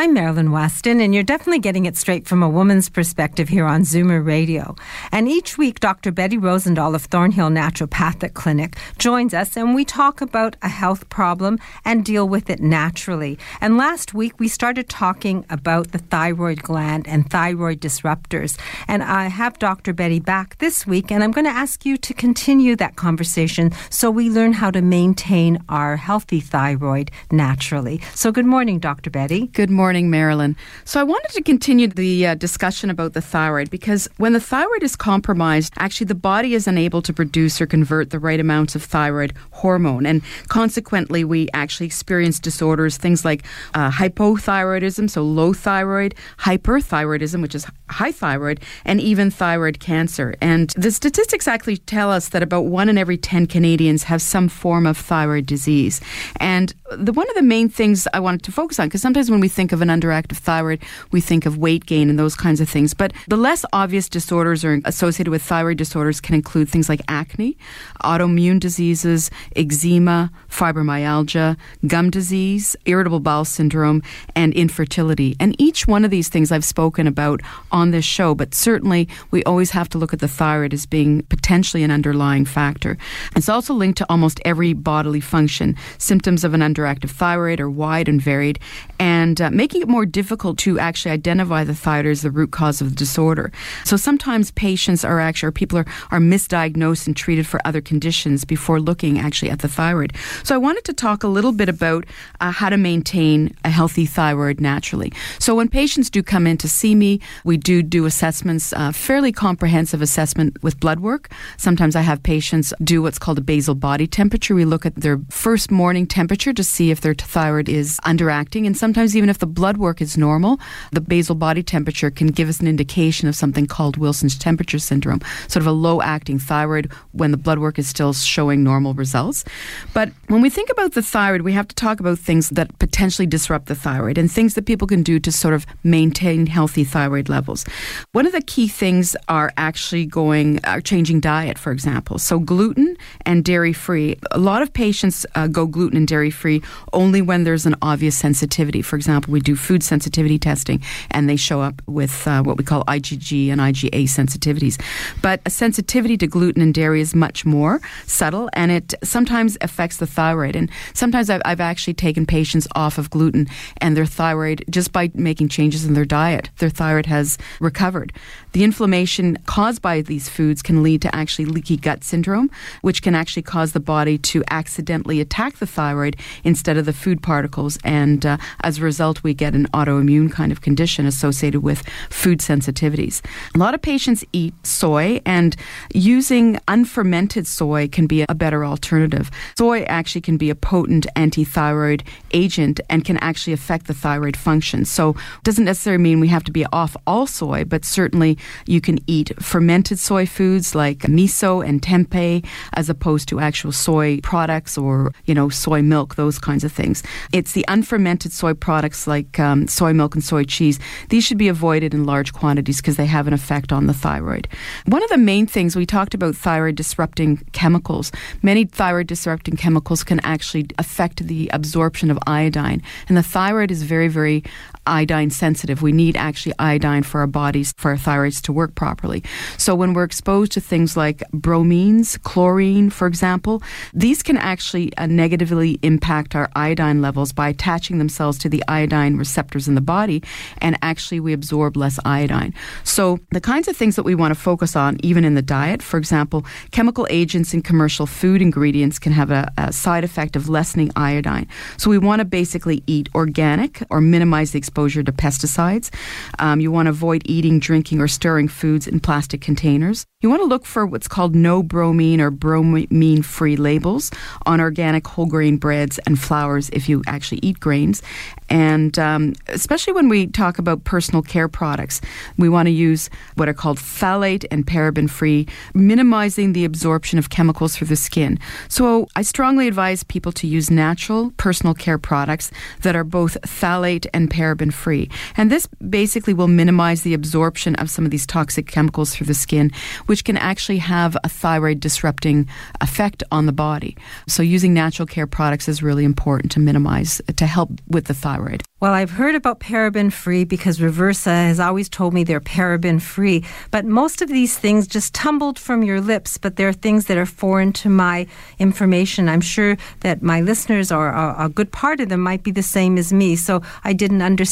I'm 0.00 0.14
Marilyn 0.14 0.50
Weston, 0.50 0.98
and 0.98 1.12
you're 1.12 1.22
definitely 1.22 1.58
getting 1.58 1.84
it 1.84 1.94
straight 1.94 2.26
from 2.26 2.42
a 2.42 2.48
woman's 2.48 2.88
perspective 2.88 3.50
here 3.50 3.66
on 3.66 3.82
Zoomer 3.82 4.24
Radio. 4.24 4.74
And 5.12 5.28
each 5.28 5.58
week, 5.58 5.78
Dr. 5.78 6.10
Betty 6.10 6.38
Rosendahl 6.38 6.94
of 6.94 7.04
Thornhill 7.04 7.50
Naturopathic 7.50 8.32
Clinic 8.32 8.78
joins 8.96 9.34
us, 9.34 9.58
and 9.58 9.74
we 9.74 9.84
talk 9.84 10.22
about 10.22 10.56
a 10.62 10.70
health 10.70 11.06
problem 11.10 11.58
and 11.84 12.02
deal 12.02 12.26
with 12.26 12.48
it 12.48 12.60
naturally. 12.60 13.38
And 13.60 13.76
last 13.76 14.14
week, 14.14 14.40
we 14.40 14.48
started 14.48 14.88
talking 14.88 15.44
about 15.50 15.92
the 15.92 15.98
thyroid 15.98 16.62
gland 16.62 17.06
and 17.06 17.28
thyroid 17.28 17.80
disruptors. 17.80 18.58
And 18.88 19.02
I 19.02 19.28
have 19.28 19.58
Dr. 19.58 19.92
Betty 19.92 20.18
back 20.18 20.56
this 20.60 20.86
week, 20.86 21.12
and 21.12 21.22
I'm 21.22 21.30
going 21.30 21.44
to 21.44 21.50
ask 21.50 21.84
you 21.84 21.98
to 21.98 22.14
continue 22.14 22.74
that 22.76 22.96
conversation 22.96 23.70
so 23.90 24.10
we 24.10 24.30
learn 24.30 24.54
how 24.54 24.70
to 24.70 24.80
maintain 24.80 25.62
our 25.68 25.98
healthy 25.98 26.40
thyroid 26.40 27.10
naturally. 27.30 28.00
So, 28.14 28.32
good 28.32 28.46
morning, 28.46 28.78
Dr. 28.78 29.10
Betty. 29.10 29.48
Good 29.48 29.68
morning 29.68 29.89
morning, 29.90 30.08
Marilyn. 30.08 30.54
So 30.84 31.00
I 31.00 31.02
wanted 31.02 31.32
to 31.32 31.42
continue 31.42 31.88
the 31.88 32.28
uh, 32.28 32.34
discussion 32.36 32.90
about 32.90 33.12
the 33.12 33.20
thyroid 33.20 33.70
because 33.70 34.08
when 34.18 34.34
the 34.34 34.40
thyroid 34.40 34.84
is 34.84 34.94
compromised, 34.94 35.72
actually 35.78 36.04
the 36.04 36.14
body 36.14 36.54
is 36.54 36.68
unable 36.68 37.02
to 37.02 37.12
produce 37.12 37.60
or 37.60 37.66
convert 37.66 38.10
the 38.10 38.20
right 38.20 38.38
amounts 38.38 38.76
of 38.76 38.84
thyroid 38.84 39.32
hormone. 39.50 40.06
And 40.06 40.22
consequently, 40.46 41.24
we 41.24 41.48
actually 41.54 41.86
experience 41.86 42.38
disorders, 42.38 42.98
things 42.98 43.24
like 43.24 43.42
uh, 43.74 43.90
hypothyroidism, 43.90 45.10
so 45.10 45.22
low 45.22 45.52
thyroid, 45.52 46.14
hyperthyroidism, 46.38 47.42
which 47.42 47.56
is 47.56 47.66
high 47.88 48.12
thyroid, 48.12 48.60
and 48.84 49.00
even 49.00 49.28
thyroid 49.28 49.80
cancer. 49.80 50.36
And 50.40 50.70
the 50.76 50.92
statistics 50.92 51.48
actually 51.48 51.78
tell 51.78 52.12
us 52.12 52.28
that 52.28 52.44
about 52.44 52.66
one 52.66 52.88
in 52.88 52.96
every 52.96 53.16
10 53.16 53.46
Canadians 53.46 54.04
have 54.04 54.22
some 54.22 54.48
form 54.48 54.86
of 54.86 54.96
thyroid 54.96 55.46
disease. 55.46 56.00
And 56.36 56.72
the, 56.92 57.12
one 57.12 57.28
of 57.28 57.34
the 57.34 57.42
main 57.42 57.68
things 57.68 58.06
I 58.14 58.20
wanted 58.20 58.44
to 58.44 58.52
focus 58.52 58.78
on, 58.78 58.86
because 58.86 59.02
sometimes 59.02 59.32
when 59.32 59.40
we 59.40 59.48
think 59.48 59.72
of 59.72 59.79
of 59.80 59.88
an 59.88 60.00
underactive 60.00 60.36
thyroid, 60.36 60.80
we 61.10 61.20
think 61.20 61.46
of 61.46 61.56
weight 61.56 61.86
gain 61.86 62.10
and 62.10 62.18
those 62.18 62.34
kinds 62.34 62.60
of 62.60 62.68
things. 62.68 62.94
But 62.94 63.12
the 63.28 63.36
less 63.36 63.64
obvious 63.72 64.08
disorders 64.08 64.64
are 64.64 64.80
associated 64.84 65.30
with 65.30 65.42
thyroid 65.42 65.78
disorders 65.78 66.20
can 66.20 66.34
include 66.34 66.68
things 66.68 66.88
like 66.88 67.00
acne, 67.08 67.56
autoimmune 68.02 68.60
diseases, 68.60 69.30
eczema, 69.56 70.30
fibromyalgia, 70.48 71.56
gum 71.86 72.10
disease, 72.10 72.76
irritable 72.84 73.20
bowel 73.20 73.44
syndrome, 73.44 74.02
and 74.34 74.52
infertility. 74.54 75.36
And 75.40 75.56
each 75.58 75.86
one 75.86 76.04
of 76.04 76.10
these 76.10 76.28
things 76.28 76.52
I've 76.52 76.64
spoken 76.64 77.06
about 77.06 77.40
on 77.72 77.90
this 77.90 78.04
show, 78.04 78.34
but 78.34 78.54
certainly 78.54 79.08
we 79.30 79.42
always 79.44 79.70
have 79.70 79.88
to 79.90 79.98
look 79.98 80.12
at 80.12 80.20
the 80.20 80.28
thyroid 80.28 80.74
as 80.74 80.86
being 80.86 81.22
potentially 81.24 81.82
an 81.82 81.90
underlying 81.90 82.44
factor. 82.44 82.98
It's 83.36 83.48
also 83.48 83.74
linked 83.74 83.98
to 83.98 84.06
almost 84.10 84.40
every 84.44 84.72
bodily 84.72 85.20
function. 85.20 85.76
Symptoms 85.98 86.44
of 86.44 86.54
an 86.54 86.60
underactive 86.60 87.10
thyroid 87.10 87.60
are 87.60 87.70
wide 87.70 88.08
and 88.08 88.20
varied, 88.20 88.58
and 88.98 89.40
uh, 89.40 89.50
making 89.60 89.82
it 89.82 89.88
more 89.88 90.06
difficult 90.06 90.56
to 90.56 90.78
actually 90.78 91.10
identify 91.10 91.62
the 91.64 91.74
thyroid 91.74 92.06
as 92.06 92.22
the 92.22 92.30
root 92.30 92.50
cause 92.50 92.80
of 92.80 92.88
the 92.88 92.96
disorder. 92.96 93.52
So 93.84 93.94
sometimes 93.98 94.50
patients 94.52 95.04
are 95.04 95.20
actually, 95.20 95.48
or 95.48 95.52
people 95.52 95.76
are, 95.78 95.88
are 96.10 96.18
misdiagnosed 96.18 97.06
and 97.06 97.14
treated 97.14 97.46
for 97.46 97.60
other 97.66 97.82
conditions 97.82 98.46
before 98.46 98.80
looking 98.80 99.18
actually 99.18 99.50
at 99.50 99.58
the 99.58 99.68
thyroid. 99.68 100.14
So 100.44 100.54
I 100.54 100.58
wanted 100.58 100.84
to 100.84 100.94
talk 100.94 101.22
a 101.22 101.28
little 101.28 101.52
bit 101.52 101.68
about 101.68 102.06
uh, 102.40 102.52
how 102.52 102.70
to 102.70 102.78
maintain 102.78 103.54
a 103.62 103.68
healthy 103.68 104.06
thyroid 104.06 104.62
naturally. 104.62 105.12
So 105.38 105.54
when 105.54 105.68
patients 105.68 106.08
do 106.08 106.22
come 106.22 106.46
in 106.46 106.56
to 106.56 106.68
see 106.68 106.94
me, 106.94 107.20
we 107.44 107.58
do 107.58 107.82
do 107.82 108.06
assessments, 108.06 108.72
uh, 108.72 108.92
fairly 108.92 109.30
comprehensive 109.30 110.00
assessment 110.00 110.56
with 110.62 110.80
blood 110.80 111.00
work. 111.00 111.30
Sometimes 111.58 111.94
I 111.96 112.00
have 112.00 112.22
patients 112.22 112.72
do 112.82 113.02
what's 113.02 113.18
called 113.18 113.36
a 113.36 113.42
basal 113.42 113.74
body 113.74 114.06
temperature. 114.06 114.54
We 114.54 114.64
look 114.64 114.86
at 114.86 114.94
their 114.94 115.20
first 115.28 115.70
morning 115.70 116.06
temperature 116.06 116.54
to 116.54 116.64
see 116.64 116.90
if 116.90 117.02
their 117.02 117.12
thyroid 117.12 117.68
is 117.68 118.00
underacting, 118.06 118.66
and 118.66 118.74
sometimes 118.74 119.14
even 119.14 119.28
if 119.28 119.38
the 119.38 119.49
blood 119.50 119.76
work 119.76 120.00
is 120.00 120.16
normal, 120.16 120.58
the 120.92 121.00
basal 121.00 121.34
body 121.34 121.62
temperature 121.62 122.10
can 122.10 122.28
give 122.28 122.48
us 122.48 122.60
an 122.60 122.68
indication 122.68 123.28
of 123.28 123.36
something 123.36 123.66
called 123.66 123.96
Wilson's 123.96 124.38
temperature 124.38 124.78
syndrome, 124.78 125.20
sort 125.48 125.62
of 125.62 125.66
a 125.66 125.72
low 125.72 126.00
acting 126.00 126.38
thyroid 126.38 126.90
when 127.12 127.30
the 127.30 127.36
blood 127.36 127.58
work 127.58 127.78
is 127.78 127.88
still 127.88 128.12
showing 128.12 128.62
normal 128.62 128.94
results. 128.94 129.44
But 129.92 130.10
when 130.28 130.40
we 130.40 130.50
think 130.50 130.70
about 130.70 130.92
the 130.92 131.02
thyroid, 131.02 131.42
we 131.42 131.52
have 131.52 131.68
to 131.68 131.74
talk 131.74 132.00
about 132.00 132.18
things 132.18 132.50
that 132.50 132.78
potentially 132.78 133.26
disrupt 133.26 133.66
the 133.66 133.74
thyroid 133.74 134.18
and 134.18 134.30
things 134.30 134.54
that 134.54 134.66
people 134.66 134.86
can 134.86 135.02
do 135.02 135.18
to 135.20 135.32
sort 135.32 135.54
of 135.54 135.66
maintain 135.82 136.46
healthy 136.46 136.84
thyroid 136.84 137.28
levels. 137.28 137.64
One 138.12 138.26
of 138.26 138.32
the 138.32 138.42
key 138.42 138.68
things 138.68 139.16
are 139.28 139.52
actually 139.56 140.06
going, 140.06 140.64
are 140.64 140.80
changing 140.80 141.20
diet, 141.20 141.58
for 141.58 141.72
example. 141.72 142.18
So 142.18 142.38
gluten 142.38 142.96
and 143.26 143.44
dairy 143.44 143.72
free. 143.72 144.16
A 144.30 144.38
lot 144.38 144.62
of 144.62 144.72
patients 144.72 145.26
uh, 145.34 145.46
go 145.46 145.66
gluten 145.66 145.96
and 145.96 146.08
dairy 146.08 146.30
free 146.30 146.62
only 146.92 147.22
when 147.22 147.44
there's 147.44 147.66
an 147.66 147.76
obvious 147.82 148.16
sensitivity. 148.16 148.82
For 148.82 148.96
example, 148.96 149.32
we 149.32 149.39
do 149.40 149.56
food 149.56 149.82
sensitivity 149.82 150.38
testing, 150.38 150.82
and 151.10 151.28
they 151.28 151.36
show 151.36 151.60
up 151.60 151.82
with 151.86 152.26
uh, 152.26 152.42
what 152.42 152.56
we 152.56 152.64
call 152.64 152.84
IgG 152.84 153.50
and 153.50 153.60
IgA 153.60 154.04
sensitivities. 154.04 154.80
But 155.22 155.40
a 155.46 155.50
sensitivity 155.50 156.16
to 156.18 156.26
gluten 156.26 156.62
and 156.62 156.74
dairy 156.74 157.00
is 157.00 157.14
much 157.14 157.44
more 157.44 157.80
subtle, 158.06 158.50
and 158.52 158.70
it 158.70 158.94
sometimes 159.02 159.56
affects 159.60 159.98
the 159.98 160.06
thyroid. 160.06 160.56
And 160.56 160.70
sometimes 160.94 161.30
I've, 161.30 161.42
I've 161.44 161.60
actually 161.60 161.94
taken 161.94 162.26
patients 162.26 162.66
off 162.74 162.98
of 162.98 163.10
gluten 163.10 163.48
and 163.78 163.96
their 163.96 164.06
thyroid 164.06 164.64
just 164.70 164.92
by 164.92 165.10
making 165.14 165.48
changes 165.48 165.84
in 165.84 165.94
their 165.94 166.04
diet. 166.04 166.50
Their 166.58 166.70
thyroid 166.70 167.06
has 167.06 167.38
recovered. 167.60 168.12
The 168.52 168.64
inflammation 168.64 169.38
caused 169.46 169.80
by 169.80 170.02
these 170.02 170.28
foods 170.28 170.62
can 170.62 170.82
lead 170.82 171.02
to 171.02 171.14
actually 171.14 171.44
leaky 171.44 171.76
gut 171.76 172.02
syndrome, 172.04 172.50
which 172.82 173.02
can 173.02 173.14
actually 173.14 173.42
cause 173.42 173.72
the 173.72 173.80
body 173.80 174.18
to 174.18 174.42
accidentally 174.50 175.20
attack 175.20 175.58
the 175.58 175.66
thyroid 175.66 176.16
instead 176.44 176.76
of 176.76 176.86
the 176.86 176.92
food 176.92 177.22
particles. 177.22 177.78
And 177.84 178.24
uh, 178.26 178.38
as 178.62 178.78
a 178.78 178.82
result, 178.82 179.22
we 179.22 179.29
get 179.34 179.54
an 179.54 179.66
autoimmune 179.68 180.30
kind 180.30 180.52
of 180.52 180.60
condition 180.60 181.06
associated 181.06 181.62
with 181.62 181.86
food 182.10 182.40
sensitivities. 182.40 183.22
A 183.54 183.58
lot 183.58 183.74
of 183.74 183.82
patients 183.82 184.24
eat 184.32 184.54
soy, 184.66 185.20
and 185.24 185.56
using 185.94 186.58
unfermented 186.68 187.46
soy 187.46 187.88
can 187.88 188.06
be 188.06 188.24
a 188.28 188.34
better 188.34 188.64
alternative. 188.64 189.30
Soy 189.56 189.82
actually 189.82 190.20
can 190.20 190.36
be 190.36 190.50
a 190.50 190.54
potent 190.54 191.06
anti-thyroid 191.16 192.02
agent 192.32 192.80
and 192.88 193.04
can 193.04 193.16
actually 193.18 193.52
affect 193.52 193.86
the 193.86 193.94
thyroid 193.94 194.36
function. 194.36 194.84
So 194.84 195.10
it 195.10 195.44
doesn't 195.44 195.64
necessarily 195.64 196.02
mean 196.02 196.20
we 196.20 196.28
have 196.28 196.44
to 196.44 196.52
be 196.52 196.66
off 196.72 196.96
all 197.06 197.26
soy, 197.26 197.64
but 197.64 197.84
certainly 197.84 198.38
you 198.66 198.80
can 198.80 198.98
eat 199.06 199.32
fermented 199.42 199.98
soy 199.98 200.26
foods 200.26 200.74
like 200.74 200.98
miso 201.00 201.66
and 201.66 201.82
tempeh 201.82 202.44
as 202.74 202.88
opposed 202.88 203.28
to 203.28 203.40
actual 203.40 203.72
soy 203.72 204.20
products 204.22 204.78
or, 204.78 205.12
you 205.24 205.34
know, 205.34 205.48
soy 205.48 205.82
milk, 205.82 206.14
those 206.14 206.38
kinds 206.38 206.64
of 206.64 206.72
things. 206.72 207.02
It's 207.32 207.52
the 207.52 207.64
unfermented 207.68 208.32
soy 208.32 208.54
products 208.54 209.06
like 209.06 209.19
um, 209.38 209.66
soy 209.66 209.92
milk 209.92 210.14
and 210.14 210.24
soy 210.24 210.44
cheese. 210.44 210.78
These 211.08 211.24
should 211.24 211.38
be 211.38 211.48
avoided 211.48 211.94
in 211.94 212.04
large 212.04 212.32
quantities 212.32 212.78
because 212.78 212.96
they 212.96 213.06
have 213.06 213.26
an 213.26 213.32
effect 213.32 213.72
on 213.72 213.86
the 213.86 213.94
thyroid. 213.94 214.48
One 214.86 215.02
of 215.02 215.10
the 215.10 215.18
main 215.18 215.46
things 215.46 215.76
we 215.76 215.86
talked 215.86 216.14
about 216.14 216.34
thyroid 216.34 216.76
disrupting 216.76 217.38
chemicals. 217.52 218.12
Many 218.42 218.64
thyroid 218.64 219.06
disrupting 219.06 219.56
chemicals 219.56 220.04
can 220.04 220.20
actually 220.20 220.66
affect 220.78 221.26
the 221.26 221.50
absorption 221.52 222.10
of 222.10 222.18
iodine. 222.26 222.82
And 223.08 223.16
the 223.16 223.22
thyroid 223.22 223.70
is 223.70 223.82
very, 223.82 224.08
very 224.08 224.42
iodine 224.86 225.30
sensitive. 225.30 225.82
We 225.82 225.92
need 225.92 226.16
actually 226.16 226.54
iodine 226.58 227.02
for 227.02 227.20
our 227.20 227.26
bodies, 227.26 227.72
for 227.76 227.92
our 227.92 227.96
thyroids 227.96 228.40
to 228.42 228.52
work 228.52 228.74
properly. 228.74 229.22
So 229.56 229.74
when 229.74 229.92
we're 229.92 230.04
exposed 230.04 230.52
to 230.52 230.60
things 230.60 230.96
like 230.96 231.22
bromines, 231.32 232.20
chlorine, 232.22 232.90
for 232.90 233.06
example, 233.06 233.62
these 233.92 234.22
can 234.22 234.36
actually 234.36 234.96
uh, 234.96 235.06
negatively 235.06 235.78
impact 235.82 236.34
our 236.34 236.48
iodine 236.54 237.00
levels 237.00 237.32
by 237.32 237.48
attaching 237.48 237.98
themselves 237.98 238.38
to 238.38 238.48
the 238.48 238.62
iodine 238.68 239.16
receptors 239.16 239.68
in 239.68 239.74
the 239.74 239.80
body, 239.80 240.22
and 240.58 240.78
actually 240.82 241.20
we 241.20 241.32
absorb 241.32 241.76
less 241.76 241.98
iodine. 242.04 242.54
So 242.84 243.18
the 243.30 243.40
kinds 243.40 243.68
of 243.68 243.76
things 243.76 243.96
that 243.96 244.04
we 244.04 244.14
want 244.14 244.34
to 244.34 244.40
focus 244.40 244.76
on, 244.76 244.98
even 245.02 245.24
in 245.24 245.34
the 245.34 245.42
diet, 245.42 245.82
for 245.82 245.98
example, 245.98 246.44
chemical 246.70 247.06
agents 247.10 247.54
in 247.54 247.62
commercial 247.62 248.06
food 248.06 248.42
ingredients 248.42 248.98
can 248.98 249.12
have 249.12 249.30
a, 249.30 249.52
a 249.56 249.72
side 249.72 250.04
effect 250.04 250.36
of 250.36 250.48
lessening 250.48 250.90
iodine. 250.96 251.46
So 251.76 251.90
we 251.90 251.98
want 251.98 252.20
to 252.20 252.24
basically 252.24 252.82
eat 252.86 253.08
organic 253.14 253.82
or 253.90 254.00
minimize 254.00 254.52
the 254.52 254.58
exposure 254.70 255.02
to 255.02 255.10
pesticides. 255.10 255.92
Um, 256.38 256.60
you 256.60 256.70
want 256.70 256.86
to 256.86 256.90
avoid 256.90 257.22
eating, 257.24 257.58
drinking, 257.58 258.00
or 258.00 258.06
stirring 258.06 258.46
foods 258.46 258.86
in 258.86 259.00
plastic 259.00 259.40
containers. 259.40 260.06
You 260.22 260.30
want 260.30 260.42
to 260.42 260.46
look 260.46 260.64
for 260.64 260.86
what's 260.86 261.08
called 261.08 261.34
no 261.34 261.62
bromine 261.62 262.20
or 262.20 262.30
bromine 262.30 263.22
free 263.22 263.56
labels 263.56 264.12
on 264.46 264.60
organic 264.60 265.08
whole 265.08 265.26
grain 265.26 265.56
breads 265.56 265.98
and 266.06 266.20
flours 266.20 266.70
if 266.72 266.88
you 266.88 267.02
actually 267.08 267.40
eat 267.42 267.58
grains. 267.58 268.02
And 268.48 268.96
um, 268.98 269.32
especially 269.48 269.94
when 269.94 270.08
we 270.08 270.26
talk 270.26 270.58
about 270.58 270.84
personal 270.84 271.22
care 271.22 271.48
products, 271.48 272.00
we 272.36 272.48
want 272.48 272.66
to 272.66 272.70
use 272.70 273.08
what 273.36 273.48
are 273.48 273.54
called 273.54 273.78
phthalate 273.78 274.44
and 274.50 274.66
paraben 274.66 275.08
free, 275.08 275.48
minimizing 275.74 276.52
the 276.52 276.64
absorption 276.64 277.18
of 277.18 277.30
chemicals 277.30 277.74
through 277.74 277.88
the 277.88 277.96
skin. 277.96 278.38
So 278.68 279.08
I 279.16 279.22
strongly 279.22 279.66
advise 279.68 280.04
people 280.04 280.32
to 280.32 280.46
use 280.46 280.70
natural 280.70 281.32
personal 281.38 281.74
care 281.74 281.98
products 281.98 282.50
that 282.82 282.94
are 282.94 283.04
both 283.04 283.40
phthalate 283.42 284.06
and 284.12 284.30
paraben 284.30 284.59
free. 284.68 285.08
And 285.38 285.50
this 285.50 285.66
basically 285.88 286.34
will 286.34 286.48
minimize 286.48 287.00
the 287.00 287.14
absorption 287.14 287.74
of 287.76 287.88
some 287.88 288.04
of 288.04 288.10
these 288.10 288.26
toxic 288.26 288.66
chemicals 288.66 289.14
through 289.14 289.28
the 289.28 289.34
skin, 289.34 289.70
which 290.04 290.24
can 290.24 290.36
actually 290.36 290.76
have 290.78 291.16
a 291.24 291.28
thyroid 291.30 291.80
disrupting 291.80 292.46
effect 292.82 293.22
on 293.30 293.46
the 293.46 293.52
body. 293.52 293.96
So 294.28 294.42
using 294.42 294.74
natural 294.74 295.06
care 295.06 295.26
products 295.26 295.68
is 295.68 295.82
really 295.82 296.04
important 296.04 296.52
to 296.52 296.60
minimize, 296.60 297.22
to 297.34 297.46
help 297.46 297.70
with 297.88 298.04
the 298.04 298.14
thyroid. 298.14 298.62
Well, 298.80 298.92
I've 298.94 299.10
heard 299.10 299.34
about 299.34 299.60
paraben 299.60 300.10
free 300.10 300.44
because 300.44 300.78
Reversa 300.78 301.26
has 301.26 301.60
always 301.60 301.88
told 301.88 302.14
me 302.14 302.24
they're 302.24 302.40
paraben 302.40 303.00
free. 303.00 303.44
But 303.70 303.84
most 303.84 304.22
of 304.22 304.30
these 304.30 304.58
things 304.58 304.86
just 304.86 305.14
tumbled 305.14 305.58
from 305.58 305.82
your 305.82 306.00
lips, 306.00 306.38
but 306.38 306.56
they're 306.56 306.72
things 306.72 307.04
that 307.06 307.18
are 307.18 307.26
foreign 307.26 307.74
to 307.74 307.90
my 307.90 308.26
information. 308.58 309.28
I'm 309.28 309.42
sure 309.42 309.76
that 310.00 310.22
my 310.22 310.40
listeners 310.40 310.90
or 310.90 311.08
a 311.08 311.50
good 311.54 311.70
part 311.72 312.00
of 312.00 312.08
them 312.08 312.20
might 312.20 312.42
be 312.42 312.50
the 312.50 312.62
same 312.62 312.96
as 312.96 313.12
me. 313.12 313.36
So 313.36 313.62
I 313.84 313.92
didn't 313.92 314.22
understand 314.22 314.49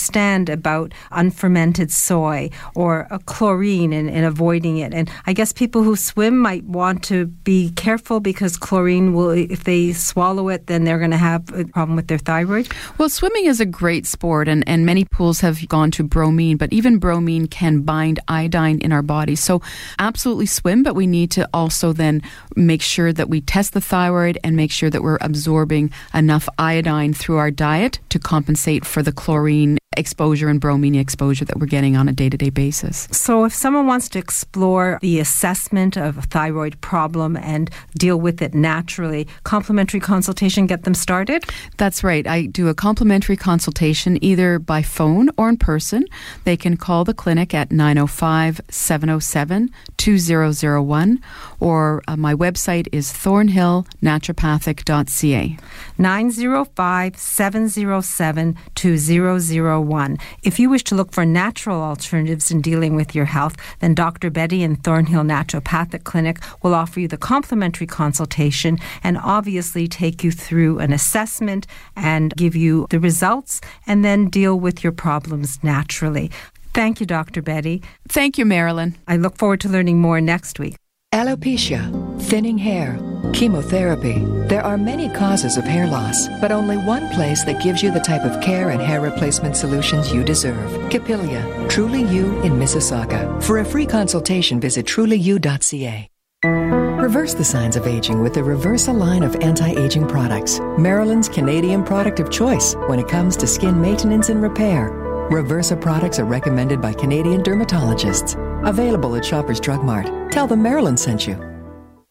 about 0.48 0.92
unfermented 1.10 1.90
soy 1.90 2.50
or 2.74 3.06
a 3.10 3.18
chlorine 3.18 3.92
and, 3.92 4.08
and 4.08 4.24
avoiding 4.24 4.78
it. 4.78 4.94
And 4.94 5.10
I 5.26 5.32
guess 5.32 5.52
people 5.52 5.82
who 5.82 5.96
swim 5.96 6.38
might 6.38 6.64
want 6.64 7.02
to 7.04 7.26
be 7.26 7.70
careful 7.70 8.20
because 8.20 8.56
chlorine 8.56 9.12
will, 9.12 9.30
if 9.30 9.64
they 9.64 9.92
swallow 9.92 10.48
it, 10.48 10.66
then 10.66 10.84
they're 10.84 10.98
going 10.98 11.10
to 11.10 11.16
have 11.16 11.52
a 11.52 11.64
problem 11.64 11.96
with 11.96 12.08
their 12.08 12.18
thyroid. 12.18 12.68
Well, 12.98 13.08
swimming 13.08 13.46
is 13.46 13.60
a 13.60 13.66
great 13.66 14.06
sport, 14.06 14.48
and, 14.48 14.66
and 14.68 14.86
many 14.86 15.04
pools 15.04 15.40
have 15.40 15.66
gone 15.68 15.90
to 15.92 16.02
bromine, 16.02 16.56
but 16.56 16.72
even 16.72 16.98
bromine 16.98 17.46
can 17.46 17.82
bind 17.82 18.20
iodine 18.28 18.78
in 18.80 18.92
our 18.92 19.02
body. 19.02 19.36
So, 19.36 19.62
absolutely 19.98 20.46
swim, 20.46 20.82
but 20.82 20.94
we 20.94 21.06
need 21.06 21.30
to 21.32 21.48
also 21.52 21.92
then 21.92 22.22
make 22.56 22.82
sure 22.82 23.12
that 23.12 23.28
we 23.28 23.40
test 23.40 23.72
the 23.72 23.80
thyroid 23.80 24.38
and 24.44 24.56
make 24.56 24.70
sure 24.70 24.90
that 24.90 25.02
we're 25.02 25.18
absorbing 25.20 25.90
enough 26.14 26.48
iodine 26.58 27.14
through 27.14 27.36
our 27.36 27.50
diet 27.50 27.98
to 28.10 28.18
compensate 28.18 28.84
for 28.84 29.02
the 29.02 29.12
chlorine 29.12 29.78
exposure 29.98 30.48
and 30.48 30.60
bromine 30.60 30.94
exposure 30.94 31.44
that 31.44 31.58
we're 31.58 31.66
getting 31.66 31.96
on 31.96 32.08
a 32.08 32.12
day 32.12 32.28
to 32.30 32.36
day 32.36 32.50
basis. 32.50 33.08
So, 33.10 33.44
if 33.44 33.54
someone 33.54 33.86
wants 33.86 34.08
to 34.10 34.18
explore 34.18 34.98
the 35.02 35.20
assessment 35.20 35.96
of 35.96 36.18
a 36.18 36.22
thyroid 36.22 36.80
problem 36.80 37.36
and 37.36 37.70
deal 37.98 38.20
with 38.20 38.40
it 38.40 38.54
naturally, 38.54 39.26
complimentary 39.44 40.00
consultation 40.00 40.66
get 40.66 40.84
them 40.84 40.94
started? 40.94 41.44
That's 41.76 42.02
right. 42.04 42.26
I 42.26 42.46
do 42.46 42.68
a 42.68 42.74
complimentary 42.74 43.36
consultation 43.36 44.22
either 44.22 44.58
by 44.58 44.82
phone 44.82 45.30
or 45.36 45.48
in 45.48 45.56
person. 45.56 46.04
They 46.44 46.56
can 46.56 46.76
call 46.76 47.04
the 47.04 47.14
clinic 47.14 47.54
at 47.54 47.70
905 47.72 48.60
707 48.70 49.70
2001 49.96 51.20
or 51.60 52.02
uh, 52.08 52.16
my 52.16 52.34
website 52.34 52.88
is 52.92 53.12
thornhillnaturopathic.ca. 53.12 55.58
905 55.98 57.16
707 57.16 58.56
2001. 58.74 60.18
If 60.42 60.58
you 60.58 60.70
wish 60.70 60.84
to 60.84 60.94
look 60.94 61.12
for 61.12 61.26
natural 61.26 61.80
alternatives 61.80 62.50
in 62.50 62.60
dealing 62.60 62.94
with 62.94 63.14
your 63.14 63.24
health, 63.26 63.56
then 63.80 63.94
Dr. 63.94 64.30
Betty 64.30 64.62
in 64.62 64.76
Thornhill 64.76 65.24
Naturopathic 65.24 66.04
Clinic 66.04 66.38
will 66.62 66.74
offer 66.74 67.00
you 67.00 67.08
the 67.08 67.16
complimentary 67.16 67.86
consultation 67.86 68.78
and 69.02 69.18
obviously 69.18 69.88
take 69.88 70.22
you 70.22 70.30
through 70.30 70.78
an 70.78 70.92
assessment 70.92 71.66
and 71.96 72.34
give 72.36 72.54
you 72.54 72.86
the 72.90 73.00
results 73.00 73.60
and 73.86 74.04
then 74.04 74.28
deal 74.28 74.58
with 74.58 74.84
your 74.84 74.92
problems 74.92 75.58
naturally. 75.62 76.30
Thank 76.74 77.00
you, 77.00 77.06
Dr. 77.06 77.42
Betty. 77.42 77.82
Thank 78.08 78.38
you, 78.38 78.44
Marilyn. 78.44 78.96
I 79.08 79.16
look 79.16 79.36
forward 79.36 79.60
to 79.62 79.68
learning 79.68 80.00
more 80.00 80.20
next 80.20 80.58
week. 80.58 80.76
Alopecia, 81.12 81.90
thinning 82.20 82.58
hair, 82.58 82.98
chemotherapy. 83.32 84.18
There 84.46 84.62
are 84.62 84.76
many 84.76 85.08
causes 85.08 85.56
of 85.56 85.64
hair 85.64 85.86
loss, 85.86 86.28
but 86.40 86.52
only 86.52 86.76
one 86.76 87.08
place 87.14 87.44
that 87.44 87.62
gives 87.62 87.82
you 87.82 87.90
the 87.90 88.00
type 88.00 88.24
of 88.24 88.42
care 88.42 88.70
and 88.70 88.80
hair 88.80 89.00
replacement 89.00 89.56
solutions 89.56 90.12
you 90.12 90.22
deserve. 90.22 90.90
Capilia, 90.90 91.66
Truly 91.68 92.02
You 92.02 92.38
in 92.42 92.52
Mississauga. 92.52 93.42
For 93.42 93.58
a 93.58 93.64
free 93.64 93.86
consultation, 93.86 94.60
visit 94.60 94.84
trulyu.ca. 94.84 96.08
Reverse 96.44 97.32
the 97.32 97.44
signs 97.44 97.76
of 97.76 97.86
aging 97.86 98.22
with 98.22 98.34
the 98.34 98.40
Reversa 98.40 98.94
line 98.94 99.22
of 99.22 99.34
anti-aging 99.36 100.06
products. 100.06 100.60
Marilyn's 100.76 101.28
Canadian 101.28 101.84
product 101.84 102.20
of 102.20 102.30
choice 102.30 102.74
when 102.86 102.98
it 102.98 103.08
comes 103.08 103.34
to 103.38 103.46
skin 103.46 103.80
maintenance 103.80 104.28
and 104.28 104.42
repair. 104.42 104.90
Reversa 105.30 105.80
products 105.80 106.18
are 106.18 106.26
recommended 106.26 106.82
by 106.82 106.92
Canadian 106.92 107.42
dermatologists. 107.42 108.47
Available 108.64 109.16
at 109.16 109.24
Shoppers 109.24 109.60
Drug 109.60 109.82
Mart. 109.82 110.32
Tell 110.32 110.46
them 110.46 110.62
Marilyn 110.62 110.96
sent 110.96 111.26
you. 111.26 111.48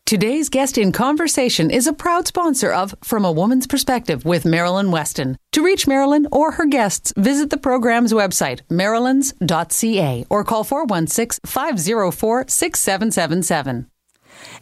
Today's 0.05 0.47
guest 0.47 0.77
in 0.77 0.93
conversation 0.93 1.69
is 1.69 1.85
a 1.85 1.91
proud 1.91 2.27
sponsor 2.27 2.71
of 2.71 2.95
From 3.03 3.25
a 3.25 3.31
Woman's 3.31 3.67
Perspective 3.67 4.23
with 4.23 4.45
Marilyn 4.45 4.89
Weston. 4.89 5.35
To 5.51 5.61
reach 5.61 5.85
Marilyn 5.85 6.29
or 6.31 6.53
her 6.53 6.65
guests, 6.65 7.11
visit 7.17 7.49
the 7.49 7.57
program's 7.57 8.13
website, 8.13 8.61
marilyns.ca, 8.69 10.25
or 10.29 10.43
call 10.45 10.63
416 10.63 11.41
504 11.45 12.45
6777. 12.47 13.87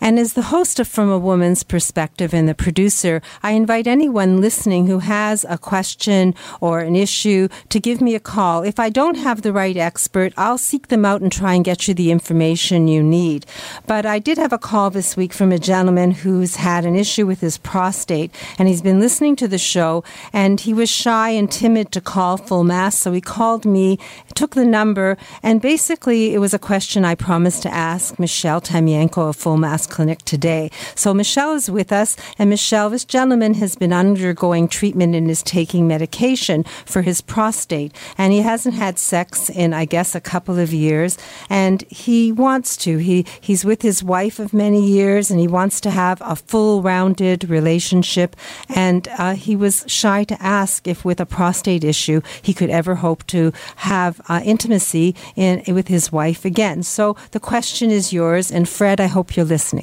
And 0.01 0.19
as 0.19 0.33
the 0.33 0.43
host 0.43 0.79
of 0.79 0.87
From 0.87 1.09
a 1.09 1.17
Woman's 1.17 1.63
Perspective 1.63 2.33
and 2.33 2.47
the 2.47 2.55
producer, 2.55 3.21
I 3.41 3.51
invite 3.51 3.87
anyone 3.87 4.41
listening 4.41 4.87
who 4.87 4.99
has 4.99 5.45
a 5.47 5.57
question 5.57 6.35
or 6.61 6.79
an 6.79 6.95
issue 6.95 7.47
to 7.69 7.79
give 7.79 8.01
me 8.01 8.15
a 8.15 8.19
call. 8.19 8.63
If 8.63 8.79
I 8.79 8.89
don't 8.89 9.15
have 9.15 9.41
the 9.41 9.53
right 9.53 9.77
expert, 9.77 10.33
I'll 10.37 10.57
seek 10.57 10.87
them 10.87 11.05
out 11.05 11.21
and 11.21 11.31
try 11.31 11.53
and 11.53 11.65
get 11.65 11.87
you 11.87 11.93
the 11.93 12.11
information 12.11 12.87
you 12.87 13.01
need. 13.01 13.45
But 13.87 14.05
I 14.05 14.19
did 14.19 14.37
have 14.37 14.53
a 14.53 14.57
call 14.57 14.89
this 14.89 15.15
week 15.15 15.33
from 15.33 15.51
a 15.51 15.59
gentleman 15.59 16.11
who's 16.11 16.57
had 16.57 16.85
an 16.85 16.95
issue 16.95 17.25
with 17.25 17.41
his 17.41 17.57
prostate, 17.57 18.33
and 18.57 18.67
he's 18.67 18.81
been 18.81 18.99
listening 18.99 19.35
to 19.37 19.47
the 19.47 19.57
show, 19.57 20.03
and 20.33 20.59
he 20.59 20.73
was 20.73 20.89
shy 20.89 21.29
and 21.29 21.51
timid 21.51 21.91
to 21.91 22.01
call 22.01 22.37
full 22.37 22.63
mast, 22.63 22.99
so 22.99 23.11
he 23.11 23.21
called 23.21 23.65
me, 23.65 23.97
took 24.33 24.55
the 24.55 24.65
number, 24.65 25.17
and 25.41 25.61
basically 25.61 26.33
it 26.33 26.39
was 26.39 26.53
a 26.53 26.59
question 26.59 27.05
I 27.05 27.15
promised 27.15 27.63
to 27.63 27.73
ask 27.73 28.19
Michelle 28.19 28.61
Tamienko 28.61 29.29
of 29.29 29.35
Full 29.35 29.57
Clinic 29.87 30.19
today. 30.23 30.69
So 30.95 31.13
Michelle 31.13 31.53
is 31.53 31.69
with 31.69 31.91
us, 31.91 32.17
and 32.37 32.49
Michelle, 32.49 32.89
this 32.89 33.05
gentleman 33.05 33.55
has 33.55 33.75
been 33.75 33.93
undergoing 33.93 34.67
treatment 34.67 35.15
and 35.15 35.29
is 35.29 35.43
taking 35.43 35.87
medication 35.87 36.63
for 36.85 37.01
his 37.01 37.21
prostate, 37.21 37.95
and 38.17 38.33
he 38.33 38.41
hasn't 38.41 38.75
had 38.75 38.99
sex 38.99 39.49
in, 39.49 39.73
I 39.73 39.85
guess, 39.85 40.15
a 40.15 40.21
couple 40.21 40.59
of 40.59 40.73
years, 40.73 41.17
and 41.49 41.83
he 41.89 42.31
wants 42.31 42.77
to. 42.77 42.97
He 42.97 43.25
he's 43.41 43.65
with 43.65 43.81
his 43.81 44.03
wife 44.03 44.39
of 44.39 44.53
many 44.53 44.85
years, 44.85 45.31
and 45.31 45.39
he 45.39 45.47
wants 45.47 45.79
to 45.81 45.89
have 45.91 46.21
a 46.21 46.35
full-rounded 46.35 47.49
relationship, 47.49 48.35
and 48.69 49.07
uh, 49.17 49.35
he 49.35 49.55
was 49.55 49.83
shy 49.87 50.23
to 50.25 50.41
ask 50.41 50.87
if, 50.87 51.05
with 51.05 51.19
a 51.19 51.25
prostate 51.25 51.83
issue, 51.83 52.21
he 52.41 52.53
could 52.53 52.69
ever 52.69 52.95
hope 52.95 53.25
to 53.27 53.51
have 53.77 54.21
uh, 54.29 54.41
intimacy 54.43 55.15
in 55.35 55.63
with 55.73 55.87
his 55.87 56.11
wife 56.11 56.45
again. 56.45 56.83
So 56.83 57.15
the 57.31 57.39
question 57.39 57.91
is 57.91 58.13
yours, 58.13 58.51
and 58.51 58.67
Fred, 58.67 58.99
I 58.99 59.07
hope 59.07 59.35
you're 59.35 59.45
listening. 59.45 59.74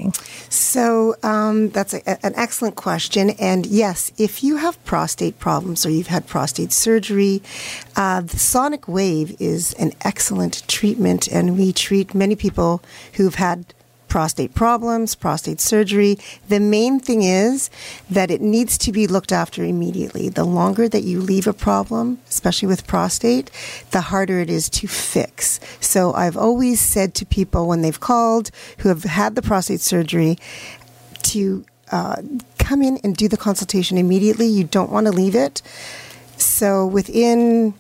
So 0.49 1.17
um, 1.23 1.71
that's 1.71 1.95
a, 1.95 2.27
an 2.27 2.35
excellent 2.37 2.77
question. 2.77 3.31
And 3.31 3.67
yes, 3.67 4.13
if 4.19 4.43
you 4.43 4.57
have 4.57 4.83
prostate 4.85 5.39
problems 5.39 5.87
or 5.87 5.91
you've 5.91 6.09
had 6.09 6.27
prostate 6.27 6.73
surgery, 6.73 7.43
uh, 7.97 8.21
the 8.23 8.39
sonic 8.39 8.89
wave 8.89 9.37
is 9.41 9.73
an 9.75 9.93
excellent 10.03 10.67
treatment, 10.69 11.29
and 11.29 11.59
we 11.59 11.73
treat 11.73 12.15
many 12.15 12.37
people 12.37 12.83
who've 13.15 13.35
had 13.35 13.75
prostate 14.13 14.55
problems, 14.55 15.15
prostate 15.15 15.59
surgery. 15.59 16.19
The 16.47 16.61
main 16.61 17.01
thing 17.01 17.23
is 17.23 17.71
that 18.11 18.31
it 18.31 18.43
needs 18.43 18.77
to 18.77 18.93
be 18.93 19.07
looked 19.07 19.33
after 19.33 19.65
immediately. 19.65 20.29
The 20.29 20.45
longer 20.45 20.87
that 20.87 21.03
you 21.03 21.19
leave 21.19 21.47
a 21.47 21.55
problem, 21.55 22.19
especially 22.29 22.69
with 22.69 22.87
prostate, 22.87 23.51
the 23.91 24.03
harder 24.03 24.39
it 24.41 24.51
is 24.51 24.69
to 24.69 24.87
fix. 24.87 25.59
So 25.81 26.13
I've 26.13 26.37
always 26.37 26.79
said 26.79 27.15
to 27.15 27.25
people 27.25 27.67
when 27.67 27.81
they've 27.81 27.99
called 27.99 28.51
who 28.81 28.91
have 28.91 29.05
had 29.05 29.35
the 29.35 29.41
prostate 29.41 29.81
surgery 29.81 30.37
to 31.33 31.65
uh, 31.91 32.21
come 32.59 32.83
in 32.83 32.99
and 32.99 33.17
do 33.17 33.29
the 33.29 33.39
consultation 33.39 33.97
immediately. 33.97 34.47
You 34.47 34.65
don't 34.65 34.93
want 34.93 35.07
to 35.07 35.13
leave 35.13 35.35
it. 35.35 35.63
So 36.37 36.87
within 36.87 37.73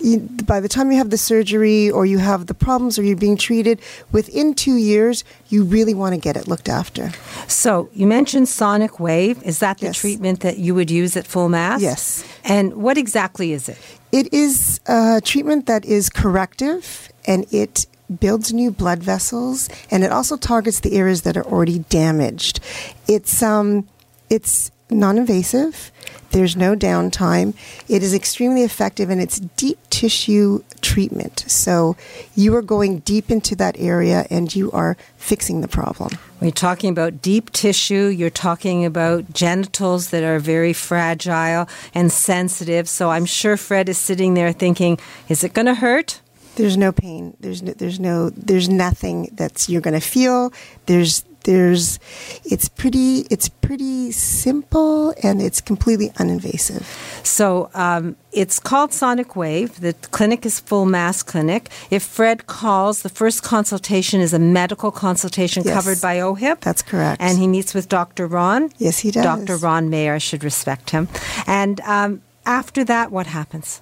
you, 0.00 0.20
by 0.44 0.60
the 0.60 0.68
time 0.68 0.90
you 0.90 0.98
have 0.98 1.10
the 1.10 1.18
surgery 1.18 1.90
or 1.90 2.06
you 2.06 2.18
have 2.18 2.46
the 2.46 2.54
problems 2.54 2.98
or 2.98 3.02
you're 3.02 3.16
being 3.16 3.36
treated, 3.36 3.80
within 4.12 4.54
two 4.54 4.76
years, 4.76 5.24
you 5.48 5.64
really 5.64 5.94
want 5.94 6.14
to 6.14 6.20
get 6.20 6.36
it 6.36 6.48
looked 6.48 6.68
after. 6.68 7.12
So 7.48 7.88
you 7.94 8.06
mentioned 8.06 8.48
sonic 8.48 8.98
wave. 9.00 9.42
Is 9.42 9.58
that 9.60 9.78
the 9.78 9.86
Yes. 9.86 9.96
treatment 9.98 10.40
that 10.40 10.58
you 10.58 10.74
would 10.74 10.90
use 10.90 11.16
at 11.16 11.26
full 11.26 11.48
mast? 11.48 11.82
Yes. 11.82 12.24
And 12.44 12.74
what 12.74 12.96
exactly 12.98 13.52
is 13.52 13.68
it? 13.68 13.78
It 14.12 14.32
is 14.32 14.80
a 14.86 15.20
treatment 15.24 15.66
that 15.66 15.84
is 15.84 16.08
corrective 16.10 17.08
and 17.26 17.46
it 17.52 17.86
builds 18.18 18.52
new 18.52 18.70
blood 18.72 19.02
vessels 19.02 19.68
and 19.90 20.02
it 20.02 20.10
also 20.10 20.36
targets 20.36 20.80
the 20.80 20.96
areas 20.96 21.22
that 21.22 21.36
are 21.36 21.44
already 21.46 21.80
damaged. 21.90 22.58
It's 23.06 23.42
um 23.42 23.86
it's 24.28 24.70
non-invasive. 24.90 25.92
There's 26.30 26.56
no 26.56 26.76
downtime. 26.76 27.54
It 27.88 28.02
is 28.02 28.14
extremely 28.14 28.62
effective 28.62 29.10
and 29.10 29.20
it's 29.20 29.40
deep 29.40 29.78
tissue 29.90 30.62
treatment. 30.80 31.44
So 31.48 31.96
you 32.34 32.54
are 32.56 32.62
going 32.62 33.00
deep 33.00 33.30
into 33.30 33.56
that 33.56 33.76
area 33.78 34.26
and 34.30 34.54
you 34.54 34.70
are 34.72 34.96
fixing 35.16 35.60
the 35.60 35.68
problem. 35.68 36.12
We're 36.40 36.52
talking 36.52 36.90
about 36.90 37.20
deep 37.20 37.50
tissue. 37.50 38.06
You're 38.06 38.30
talking 38.30 38.84
about 38.84 39.32
genitals 39.32 40.10
that 40.10 40.22
are 40.22 40.38
very 40.38 40.72
fragile 40.72 41.68
and 41.94 42.10
sensitive. 42.10 42.88
So 42.88 43.10
I'm 43.10 43.26
sure 43.26 43.56
Fred 43.56 43.88
is 43.88 43.98
sitting 43.98 44.34
there 44.34 44.52
thinking, 44.52 44.98
is 45.28 45.44
it 45.44 45.52
going 45.52 45.66
to 45.66 45.74
hurt? 45.74 46.20
There's 46.56 46.76
no 46.76 46.92
pain. 46.92 47.36
There's 47.40 47.62
no, 47.62 47.72
there's 47.72 48.00
no 48.00 48.30
there's 48.30 48.68
nothing 48.68 49.30
that's 49.32 49.68
you're 49.68 49.80
going 49.80 49.98
to 49.98 50.06
feel. 50.06 50.52
There's 50.86 51.24
there's 51.50 51.98
it's 52.44 52.68
pretty 52.68 53.26
it's 53.34 53.48
pretty 53.48 54.12
simple 54.12 55.12
and 55.22 55.42
it's 55.42 55.60
completely 55.60 56.08
uninvasive. 56.10 56.84
So 57.24 57.70
um, 57.74 58.16
it's 58.32 58.58
called 58.60 58.92
Sonic 58.92 59.34
Wave. 59.34 59.80
The 59.80 59.94
clinic 60.12 60.46
is 60.46 60.60
Full 60.60 60.86
Mast 60.86 61.26
Clinic. 61.26 61.68
If 61.90 62.02
Fred 62.04 62.46
calls, 62.46 63.02
the 63.02 63.08
first 63.08 63.42
consultation 63.42 64.20
is 64.20 64.32
a 64.32 64.38
medical 64.38 64.90
consultation 64.92 65.62
Yes. 65.64 65.74
covered 65.74 66.00
by 66.00 66.14
OHIP. 66.20 66.60
That's 66.60 66.82
correct. 66.82 67.20
And 67.20 67.38
he 67.38 67.46
meets 67.48 67.74
with 67.74 67.88
Dr. 67.88 68.26
Ron. 68.28 68.70
Yes, 68.78 69.00
he 69.00 69.10
does. 69.10 69.24
Dr. 69.24 69.56
Ron 69.56 69.90
Mayer, 69.90 70.14
I 70.14 70.18
should 70.18 70.44
respect 70.44 70.90
him. 70.90 71.08
And 71.46 71.80
um, 71.80 72.22
after 72.46 72.84
that, 72.84 73.10
what 73.10 73.26
happens? 73.26 73.80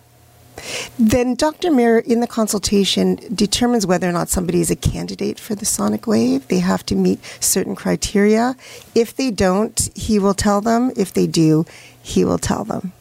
Then 0.98 1.34
Dr. 1.34 1.70
Mayer 1.70 1.98
in 1.98 2.20
the 2.20 2.26
consultation 2.26 3.18
determines 3.34 3.86
whether 3.86 4.08
or 4.08 4.12
not 4.12 4.28
somebody 4.28 4.60
is 4.60 4.70
a 4.70 4.76
candidate 4.76 5.38
for 5.38 5.54
the 5.54 5.64
sonic 5.64 6.06
wave. 6.06 6.46
They 6.48 6.60
have 6.60 6.84
to 6.86 6.94
meet 6.94 7.20
certain 7.40 7.74
criteria. 7.74 8.56
If 8.94 9.16
they 9.16 9.30
don't, 9.30 9.88
he 9.94 10.18
will 10.18 10.34
tell 10.34 10.60
them. 10.60 10.92
If 10.96 11.12
they 11.12 11.26
do, 11.26 11.66
he 12.02 12.24
will 12.24 12.38
tell 12.38 12.64
them. 12.64 12.92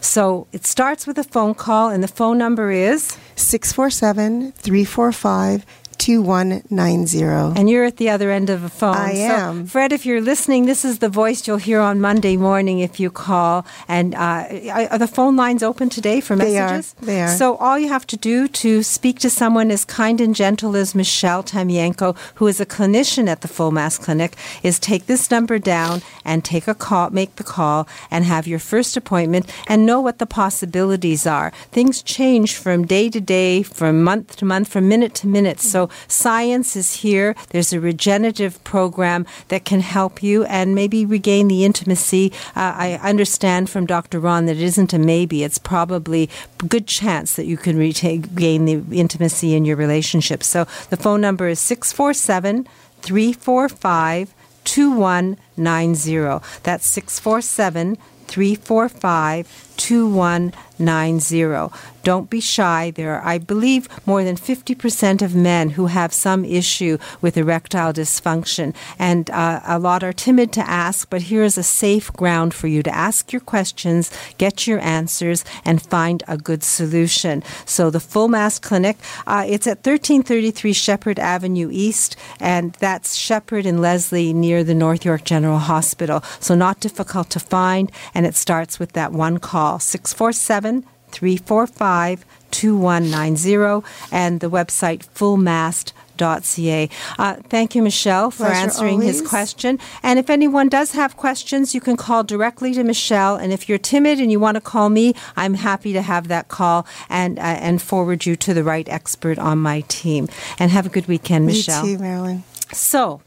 So 0.00 0.46
it 0.52 0.66
starts 0.66 1.06
with 1.06 1.18
a 1.18 1.24
phone 1.24 1.54
call, 1.54 1.88
and 1.88 2.02
the 2.02 2.08
phone 2.08 2.36
number 2.36 2.70
is 2.70 3.16
647 3.36 4.52
345 4.52 5.64
2190. 5.96 7.58
And 7.58 7.68
you're 7.70 7.84
at 7.84 7.96
the 7.96 8.10
other 8.10 8.30
end 8.30 8.50
of 8.50 8.62
the 8.62 8.68
phone. 8.68 8.96
I 8.96 9.14
So, 9.14 9.20
am. 9.20 9.66
Fred, 9.66 9.92
if 9.92 10.04
you're 10.06 10.20
listening, 10.20 10.66
this 10.66 10.84
is 10.84 10.98
the 10.98 11.08
voice 11.08 11.46
you'll 11.46 11.56
hear 11.58 11.80
on 11.80 12.00
Monday 12.00 12.36
morning 12.36 12.80
if 12.80 12.98
you 13.00 13.10
call. 13.10 13.66
And 13.88 14.14
uh, 14.14 14.46
are 14.90 14.98
the 14.98 15.06
phone 15.08 15.36
lines 15.36 15.62
open 15.62 15.88
today 15.88 16.20
for 16.20 16.36
They 16.36 16.58
are. 16.58 16.66
messages? 16.72 16.94
They 17.00 17.20
are. 17.22 17.28
So 17.28 17.56
all 17.56 17.78
you 17.78 17.88
have 17.88 18.06
to 18.08 18.16
do 18.16 18.48
to 18.48 18.82
speak 18.82 19.18
to 19.20 19.30
someone 19.30 19.70
as 19.70 19.84
kind 19.84 20.20
and 20.20 20.34
gentle 20.34 20.76
as 20.76 20.94
Michelle 20.94 21.42
Tamienko, 21.42 22.16
who 22.36 22.46
is 22.46 22.60
a 22.60 22.66
clinician 22.66 23.28
at 23.28 23.40
the 23.40 23.48
Full 23.48 23.70
Mast 23.70 24.02
Clinic, 24.02 24.36
is 24.62 24.78
take 24.78 25.06
this 25.06 25.30
number 25.30 25.58
down 25.58 26.02
and 26.24 26.44
take 26.44 26.66
a 26.68 26.74
call, 26.74 27.10
make 27.10 27.36
the 27.36 27.44
call, 27.44 27.86
and 28.10 28.24
have 28.24 28.46
your 28.46 28.58
first 28.58 28.96
appointment 28.96 29.50
and 29.68 29.86
know 29.86 30.00
what 30.00 30.18
the 30.18 30.26
possibilities 30.26 31.26
are. 31.26 31.52
Things 31.70 32.02
change 32.02 32.56
from 32.56 32.86
day 32.86 33.08
to 33.10 33.20
day, 33.20 33.62
from 33.62 34.02
month 34.02 34.36
to 34.36 34.44
month, 34.44 34.68
from 34.68 34.88
minute 34.88 35.14
to 35.16 35.26
minute. 35.26 35.60
Science 36.08 36.76
is 36.76 36.96
here. 36.96 37.34
There's 37.50 37.72
a 37.72 37.80
regenerative 37.80 38.62
program 38.64 39.26
that 39.48 39.64
can 39.64 39.80
help 39.80 40.22
you 40.22 40.44
and 40.44 40.74
maybe 40.74 41.04
regain 41.04 41.48
the 41.48 41.64
intimacy. 41.64 42.32
Uh, 42.56 42.74
I 42.76 43.00
understand 43.02 43.70
from 43.70 43.86
Dr. 43.86 44.20
Ron 44.20 44.46
that 44.46 44.56
it 44.56 44.62
isn't 44.62 44.92
a 44.92 44.98
maybe. 44.98 45.44
It's 45.44 45.58
probably 45.58 46.30
a 46.60 46.66
good 46.66 46.86
chance 46.86 47.36
that 47.36 47.46
you 47.46 47.56
can 47.56 47.76
regain 47.76 48.64
the 48.64 48.98
intimacy 48.98 49.54
in 49.54 49.64
your 49.64 49.76
relationship. 49.76 50.42
So 50.42 50.64
the 50.90 50.96
phone 50.96 51.20
number 51.20 51.48
is 51.48 51.60
647 51.60 52.66
345 53.02 54.34
2190. 54.64 56.44
That's 56.62 56.86
647 56.86 57.96
345 58.26 59.74
2190. 59.76 61.93
Don't 62.04 62.28
be 62.28 62.40
shy. 62.40 62.90
There 62.90 63.14
are, 63.14 63.26
I 63.26 63.38
believe, 63.38 63.88
more 64.06 64.22
than 64.24 64.36
50% 64.36 65.22
of 65.22 65.34
men 65.34 65.70
who 65.70 65.86
have 65.86 66.12
some 66.12 66.44
issue 66.44 66.98
with 67.22 67.38
erectile 67.38 67.94
dysfunction. 67.94 68.74
And 68.98 69.30
uh, 69.30 69.60
a 69.64 69.78
lot 69.78 70.04
are 70.04 70.12
timid 70.12 70.52
to 70.52 70.68
ask, 70.68 71.08
but 71.08 71.22
here 71.22 71.42
is 71.42 71.56
a 71.56 71.62
safe 71.62 72.12
ground 72.12 72.52
for 72.52 72.66
you 72.66 72.82
to 72.82 72.94
ask 72.94 73.32
your 73.32 73.40
questions, 73.40 74.10
get 74.36 74.66
your 74.66 74.80
answers, 74.80 75.46
and 75.64 75.80
find 75.80 76.22
a 76.28 76.36
good 76.36 76.62
solution. 76.62 77.42
So 77.64 77.88
the 77.88 78.00
Full 78.00 78.28
Mast 78.28 78.60
Clinic, 78.60 78.98
uh, 79.26 79.46
it's 79.48 79.66
at 79.66 79.78
1333 79.78 80.74
Sheppard 80.74 81.18
Avenue 81.18 81.70
East, 81.72 82.16
and 82.38 82.74
that's 82.74 83.14
Sheppard 83.14 83.64
and 83.64 83.80
Leslie 83.80 84.34
near 84.34 84.62
the 84.62 84.74
North 84.74 85.06
York 85.06 85.24
General 85.24 85.58
Hospital. 85.58 86.22
So 86.38 86.54
not 86.54 86.80
difficult 86.80 87.30
to 87.30 87.40
find, 87.40 87.90
and 88.12 88.26
it 88.26 88.34
starts 88.34 88.78
with 88.78 88.92
that 88.92 89.12
one 89.12 89.38
call, 89.38 89.78
647 89.78 90.84
345 91.14 92.24
2190, 92.50 93.86
and 94.12 94.40
the 94.40 94.48
website 94.48 95.04
fullmast.ca. 95.14 96.88
Uh, 97.18 97.36
thank 97.48 97.74
you, 97.74 97.82
Michelle, 97.82 98.30
for 98.30 98.44
Pleasure 98.44 98.54
answering 98.54 99.02
his 99.02 99.20
question. 99.20 99.80
And 100.02 100.18
if 100.18 100.30
anyone 100.30 100.68
does 100.68 100.92
have 100.92 101.16
questions, 101.16 101.74
you 101.74 101.80
can 101.80 101.96
call 101.96 102.22
directly 102.22 102.72
to 102.74 102.84
Michelle. 102.84 103.34
And 103.36 103.52
if 103.52 103.68
you're 103.68 103.78
timid 103.78 104.20
and 104.20 104.30
you 104.30 104.38
want 104.38 104.54
to 104.54 104.60
call 104.60 104.88
me, 104.88 105.14
I'm 105.36 105.54
happy 105.54 105.92
to 105.92 106.02
have 106.02 106.28
that 106.28 106.48
call 106.48 106.86
and 107.08 107.38
uh, 107.38 107.42
and 107.42 107.82
forward 107.82 108.24
you 108.24 108.36
to 108.36 108.54
the 108.54 108.62
right 108.62 108.88
expert 108.88 109.38
on 109.38 109.58
my 109.58 109.80
team. 109.88 110.28
And 110.58 110.70
have 110.70 110.86
a 110.86 110.90
good 110.90 111.08
weekend, 111.08 111.46
Michelle. 111.46 111.84
Me 111.84 111.96
too, 111.96 112.02
Marilyn. 112.02 112.44
So, 112.72 113.20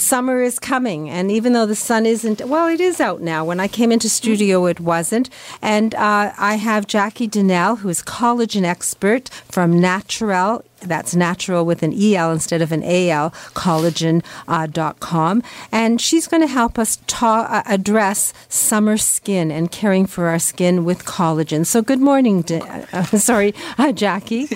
summer 0.00 0.42
is 0.42 0.58
coming, 0.58 1.08
and 1.08 1.30
even 1.30 1.52
though 1.52 1.66
the 1.66 1.74
sun 1.74 2.06
isn't, 2.06 2.40
well, 2.46 2.68
it 2.68 2.80
is 2.80 3.00
out 3.00 3.20
now. 3.20 3.44
When 3.44 3.60
I 3.60 3.68
came 3.68 3.92
into 3.92 4.08
studio, 4.08 4.66
it 4.66 4.80
wasn't. 4.80 5.30
And 5.62 5.94
uh, 5.94 6.32
I 6.38 6.56
have 6.56 6.86
Jackie 6.86 7.26
Donnell, 7.26 7.76
who 7.76 7.88
is 7.88 8.02
collagen 8.02 8.64
expert 8.64 9.28
from 9.48 9.80
Natural 9.80 10.64
that's 10.80 11.14
natural 11.14 11.64
with 11.64 11.82
an 11.82 11.92
EL 11.92 12.32
instead 12.32 12.62
of 12.62 12.72
an 12.72 12.82
AL, 12.82 13.30
collagen.com. 13.54 15.38
Uh, 15.38 15.42
and 15.72 16.00
she's 16.00 16.26
going 16.26 16.40
to 16.40 16.46
help 16.46 16.78
us 16.78 16.98
ta- 17.06 17.46
uh, 17.50 17.62
address 17.66 18.32
summer 18.48 18.96
skin 18.96 19.50
and 19.50 19.70
caring 19.70 20.06
for 20.06 20.28
our 20.28 20.38
skin 20.38 20.84
with 20.84 21.04
collagen. 21.04 21.66
So, 21.66 21.82
good 21.82 22.00
morning, 22.00 22.44
uh, 22.50 23.02
sorry, 23.18 23.54
uh, 23.78 23.92
Jackie. 24.00 24.48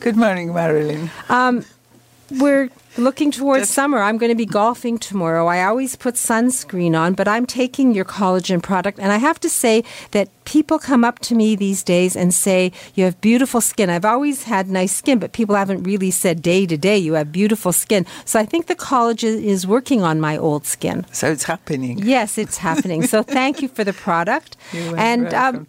good 0.00 0.16
morning, 0.16 0.54
Marilyn. 0.54 1.10
Um, 1.28 1.64
we're 2.30 2.70
looking 2.96 3.30
towards 3.30 3.68
summer. 3.68 3.98
I'm 3.98 4.18
going 4.18 4.30
to 4.30 4.36
be 4.36 4.46
golfing 4.46 4.98
tomorrow. 4.98 5.46
I 5.46 5.64
always 5.64 5.96
put 5.96 6.14
sunscreen 6.14 6.98
on, 6.98 7.14
but 7.14 7.28
I'm 7.28 7.46
taking 7.46 7.94
your 7.94 8.04
collagen 8.04 8.62
product. 8.62 8.98
And 8.98 9.12
I 9.12 9.16
have 9.18 9.40
to 9.40 9.50
say 9.50 9.84
that 10.10 10.28
people 10.44 10.78
come 10.78 11.04
up 11.04 11.18
to 11.20 11.34
me 11.34 11.56
these 11.56 11.82
days 11.82 12.16
and 12.16 12.34
say, 12.34 12.72
You 12.94 13.04
have 13.04 13.20
beautiful 13.20 13.60
skin. 13.60 13.90
I've 13.90 14.04
always 14.04 14.44
had 14.44 14.68
nice 14.68 14.94
skin, 14.94 15.18
but 15.18 15.32
people 15.32 15.54
haven't 15.54 15.82
really 15.84 16.10
said 16.10 16.42
day 16.42 16.66
to 16.66 16.76
day, 16.76 16.98
You 16.98 17.14
have 17.14 17.32
beautiful 17.32 17.72
skin. 17.72 18.06
So 18.24 18.38
I 18.38 18.46
think 18.46 18.66
the 18.66 18.76
collagen 18.76 19.42
is 19.42 19.66
working 19.66 20.02
on 20.02 20.20
my 20.20 20.36
old 20.36 20.66
skin. 20.66 21.06
So 21.12 21.30
it's 21.30 21.44
happening. 21.44 21.98
Yes, 21.98 22.38
it's 22.38 22.58
happening. 22.58 23.06
so 23.06 23.22
thank 23.22 23.62
you 23.62 23.68
for 23.68 23.84
the 23.84 23.92
product. 23.92 24.56
You're 24.72 24.98
and 24.98 25.32
um, 25.34 25.66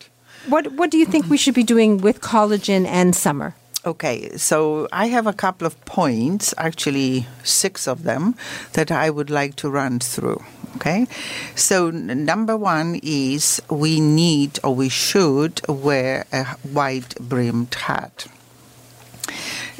what, 0.47 0.73
what 0.73 0.91
do 0.91 0.97
you 0.97 1.05
think 1.05 1.29
we 1.29 1.37
should 1.37 1.55
be 1.55 1.63
doing 1.63 1.99
with 1.99 2.19
collagen 2.21 2.85
and 2.85 3.15
summer? 3.15 3.55
Okay, 3.85 4.37
so 4.37 4.87
I 4.93 5.07
have 5.07 5.27
a 5.27 5.33
couple 5.33 5.67
of 5.67 5.83
points, 5.83 6.53
actually 6.57 7.27
six 7.43 7.85
of 7.85 8.03
them, 8.03 8.35
that 8.73 8.91
I 8.91 9.09
would 9.09 9.29
like 9.29 9.57
to 9.57 9.69
run 9.69 9.99
through. 9.99 10.41
Okay, 10.77 11.05
so 11.53 11.91
number 11.91 12.55
one 12.55 12.97
is 13.03 13.61
we 13.69 13.99
need 13.99 14.57
or 14.63 14.73
we 14.73 14.87
should 14.87 15.59
wear 15.67 16.25
a 16.31 16.55
wide 16.63 17.13
brimmed 17.19 17.75
hat. 17.75 18.27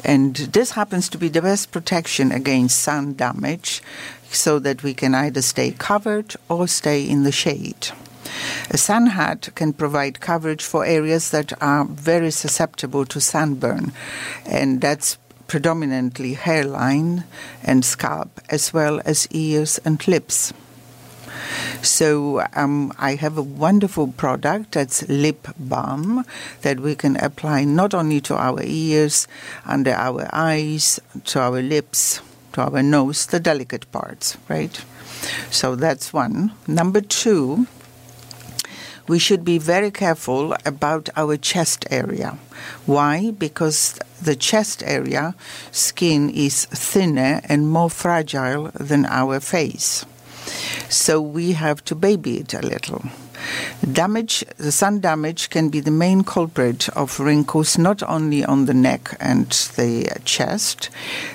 And 0.04 0.36
this 0.36 0.72
happens 0.72 1.08
to 1.08 1.18
be 1.18 1.28
the 1.28 1.40
best 1.40 1.72
protection 1.72 2.30
against 2.30 2.82
sun 2.82 3.14
damage 3.14 3.82
so 4.30 4.58
that 4.58 4.82
we 4.82 4.92
can 4.92 5.14
either 5.14 5.40
stay 5.40 5.70
covered 5.70 6.36
or 6.50 6.68
stay 6.68 7.08
in 7.08 7.22
the 7.22 7.32
shade. 7.32 7.88
A 8.70 8.78
sun 8.78 9.06
hat 9.06 9.48
can 9.54 9.72
provide 9.72 10.20
coverage 10.20 10.64
for 10.64 10.84
areas 10.84 11.30
that 11.30 11.52
are 11.62 11.84
very 11.84 12.30
susceptible 12.30 13.04
to 13.06 13.20
sunburn, 13.20 13.92
and 14.46 14.80
that's 14.80 15.18
predominantly 15.46 16.34
hairline 16.34 17.24
and 17.62 17.84
scalp, 17.84 18.40
as 18.48 18.72
well 18.72 19.00
as 19.04 19.28
ears 19.30 19.78
and 19.84 20.06
lips. 20.08 20.52
So 21.82 22.42
um, 22.54 22.92
I 22.98 23.14
have 23.16 23.36
a 23.36 23.42
wonderful 23.42 24.08
product 24.08 24.72
that's 24.72 25.06
lip 25.08 25.48
balm 25.58 26.24
that 26.62 26.80
we 26.80 26.94
can 26.94 27.16
apply 27.16 27.64
not 27.64 27.92
only 27.92 28.20
to 28.22 28.36
our 28.36 28.60
ears, 28.62 29.28
under 29.66 29.92
our 29.92 30.28
eyes, 30.32 30.98
to 31.26 31.40
our 31.40 31.60
lips, 31.60 32.22
to 32.54 32.62
our 32.62 32.82
nose, 32.82 33.26
the 33.26 33.40
delicate 33.40 33.90
parts, 33.92 34.38
right? 34.48 34.82
So 35.50 35.76
that's 35.76 36.12
one. 36.12 36.52
Number 36.66 37.00
two, 37.00 37.66
we 39.06 39.18
should 39.18 39.44
be 39.44 39.58
very 39.58 39.90
careful 39.90 40.54
about 40.64 41.08
our 41.16 41.36
chest 41.36 41.86
area. 41.90 42.38
Why? 42.86 43.30
Because 43.32 43.98
the 44.22 44.36
chest 44.36 44.82
area 44.86 45.34
skin 45.70 46.30
is 46.30 46.64
thinner 46.66 47.40
and 47.44 47.68
more 47.68 47.90
fragile 47.90 48.70
than 48.74 49.04
our 49.06 49.40
face. 49.40 50.04
So 50.88 51.20
we 51.20 51.52
have 51.52 51.84
to 51.86 51.94
baby 51.94 52.38
it 52.38 52.54
a 52.54 52.60
little. 52.60 53.02
Damage, 53.92 54.44
the 54.56 54.72
sun 54.72 55.00
damage 55.00 55.50
can 55.50 55.68
be 55.68 55.80
the 55.80 55.90
main 55.90 56.24
culprit 56.24 56.88
of 56.90 57.20
wrinkles 57.20 57.76
not 57.76 58.02
only 58.02 58.44
on 58.44 58.64
the 58.64 58.74
neck 58.74 59.16
and 59.20 59.50
the 59.76 60.18
chest, 60.24 60.88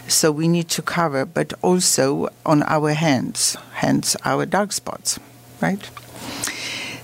so 0.08 0.32
we 0.32 0.48
need 0.48 0.70
to 0.70 0.82
cover, 0.82 1.26
but 1.26 1.54
also 1.62 2.30
on 2.46 2.64
our 2.64 2.94
hands, 2.94 3.58
hence 3.74 4.16
our 4.26 4.46
dark 4.48 4.72
spots, 4.72 5.20
right? 5.62 5.90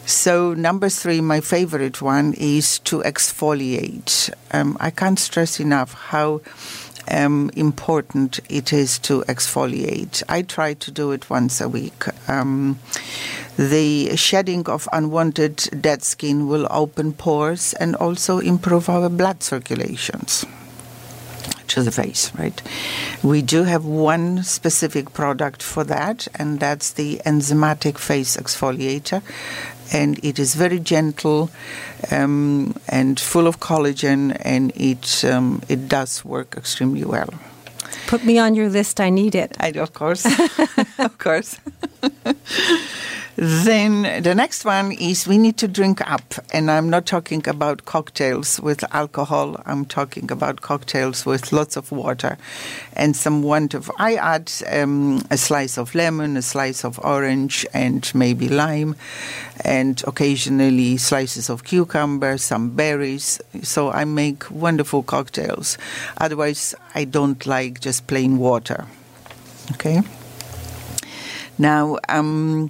So, 0.06 0.54
number 0.54 0.88
three, 0.90 1.20
my 1.20 1.42
favorite 1.42 2.00
one 2.00 2.36
is 2.38 2.78
to 2.80 3.02
exfoliate. 3.02 4.32
Um, 4.52 4.78
I 4.80 4.92
can't 4.92 5.18
stress 5.18 5.60
enough 5.60 5.94
how 5.94 6.42
um, 7.10 7.50
important 7.56 8.40
it 8.48 8.72
is 8.72 9.00
to 9.00 9.24
exfoliate. 9.24 10.22
I 10.30 10.44
try 10.44 10.76
to 10.76 10.92
do 10.92 11.12
it 11.12 11.30
once 11.32 11.60
a 11.60 11.68
week. 11.68 12.06
Um, 12.30 12.78
the 13.58 14.16
shedding 14.16 14.68
of 14.68 14.88
unwanted 14.94 15.82
dead 15.82 16.04
skin 16.04 16.48
will 16.48 16.68
open 16.70 17.14
pores 17.14 17.74
and 17.74 17.96
also 17.96 18.38
improve 18.38 18.90
our 18.90 19.10
blood 19.10 19.42
circulations 19.42 20.46
to 21.68 21.82
the 21.82 21.92
face, 21.92 22.32
right? 22.36 22.62
We 23.24 23.42
do 23.42 23.64
have 23.64 23.86
one 23.86 24.44
specific 24.44 25.14
product 25.14 25.64
for 25.64 25.84
that, 25.86 26.28
and 26.36 26.60
that's 26.60 26.92
the 26.92 27.22
enzymatic 27.26 27.98
face 27.98 28.38
exfoliator 28.38 29.24
and 29.94 30.20
it 30.24 30.40
is 30.40 30.56
very 30.56 30.80
gentle 30.80 31.50
um, 32.12 32.76
and 32.88 33.20
full 33.20 33.48
of 33.48 33.60
collagen, 33.60 34.38
and 34.42 34.72
it 34.76 35.24
um, 35.26 35.62
it 35.70 35.88
does 35.88 36.24
work 36.26 36.56
extremely 36.58 37.04
well. 37.04 37.30
Put 38.08 38.24
me 38.24 38.38
on 38.38 38.56
your 38.56 38.70
list. 38.70 39.00
I 39.00 39.10
need 39.10 39.36
it. 39.36 39.56
I, 39.60 39.70
of 39.70 39.94
course, 39.94 40.26
of 41.00 41.18
course. 41.18 41.60
Then 43.38 44.24
the 44.24 44.34
next 44.34 44.64
one 44.64 44.94
is 44.94 45.28
we 45.28 45.38
need 45.38 45.58
to 45.58 45.68
drink 45.68 46.00
up. 46.10 46.36
And 46.54 46.72
I'm 46.72 46.90
not 46.90 47.06
talking 47.06 47.48
about 47.48 47.86
cocktails 47.86 48.60
with 48.62 48.84
alcohol. 48.94 49.62
I'm 49.66 49.86
talking 49.86 50.32
about 50.32 50.62
cocktails 50.62 51.26
with 51.26 51.52
lots 51.52 51.76
of 51.76 51.92
water 51.92 52.38
and 52.94 53.16
some 53.16 53.44
wonderful. 53.44 53.94
I 53.98 54.16
add 54.16 54.52
um, 54.72 55.22
a 55.30 55.38
slice 55.38 55.78
of 55.78 55.94
lemon, 55.96 56.38
a 56.38 56.42
slice 56.42 56.86
of 56.86 57.00
orange, 57.04 57.66
and 57.74 58.10
maybe 58.16 58.48
lime, 58.48 58.96
and 59.64 60.02
occasionally 60.08 60.98
slices 60.98 61.50
of 61.50 61.66
cucumber, 61.66 62.38
some 62.38 62.70
berries. 62.70 63.42
So 63.64 63.92
I 63.92 64.06
make 64.06 64.50
wonderful 64.50 65.04
cocktails. 65.04 65.78
Otherwise, 66.18 66.74
I 66.94 67.04
don't 67.04 67.46
like 67.46 67.82
just 67.82 68.08
plain 68.08 68.38
water. 68.38 68.86
Okay. 69.74 70.02
Now, 71.58 71.98
um, 72.10 72.70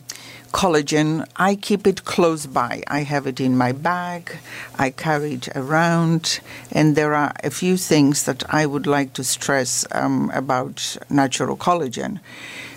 collagen, 0.55 1.27
I 1.35 1.57
keep 1.57 1.85
it 1.85 2.05
close 2.05 2.45
by. 2.45 2.81
I 2.87 3.01
have 3.03 3.27
it 3.27 3.41
in 3.41 3.57
my 3.57 3.73
bag, 3.73 4.37
I 4.79 4.89
carry 4.89 5.33
it 5.33 5.49
around, 5.53 6.39
and 6.71 6.95
there 6.95 7.13
are 7.13 7.33
a 7.43 7.49
few 7.49 7.75
things 7.75 8.23
that 8.23 8.41
I 8.49 8.65
would 8.65 8.87
like 8.87 9.11
to 9.13 9.23
stress 9.25 9.85
um, 9.91 10.31
about 10.33 10.95
natural 11.09 11.57
collagen. 11.57 12.21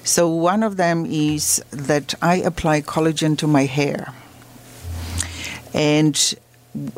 So, 0.03 0.29
one 0.29 0.65
of 0.65 0.77
them 0.77 1.07
is 1.07 1.63
that 1.71 2.15
I 2.21 2.37
apply 2.39 2.81
collagen 2.83 3.39
to 3.39 3.47
my 3.47 3.67
hair. 3.67 4.13
And 5.73 6.17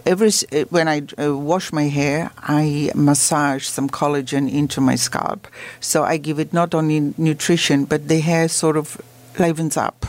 every 0.06 0.30
when 0.70 0.88
I 0.88 1.02
uh, 1.18 1.36
wash 1.36 1.74
my 1.74 1.88
hair, 1.88 2.30
I 2.38 2.90
massage 2.94 3.66
some 3.66 3.90
collagen 3.90 4.50
into 4.50 4.80
my 4.80 4.94
scalp. 4.94 5.46
So 5.80 6.04
I 6.04 6.16
give 6.16 6.38
it 6.38 6.54
not 6.54 6.74
only 6.74 7.12
nutrition, 7.18 7.84
but 7.84 8.08
the 8.08 8.20
hair 8.20 8.48
sort 8.48 8.76
of 8.78 8.96
livens 9.38 9.76
up. 9.76 10.06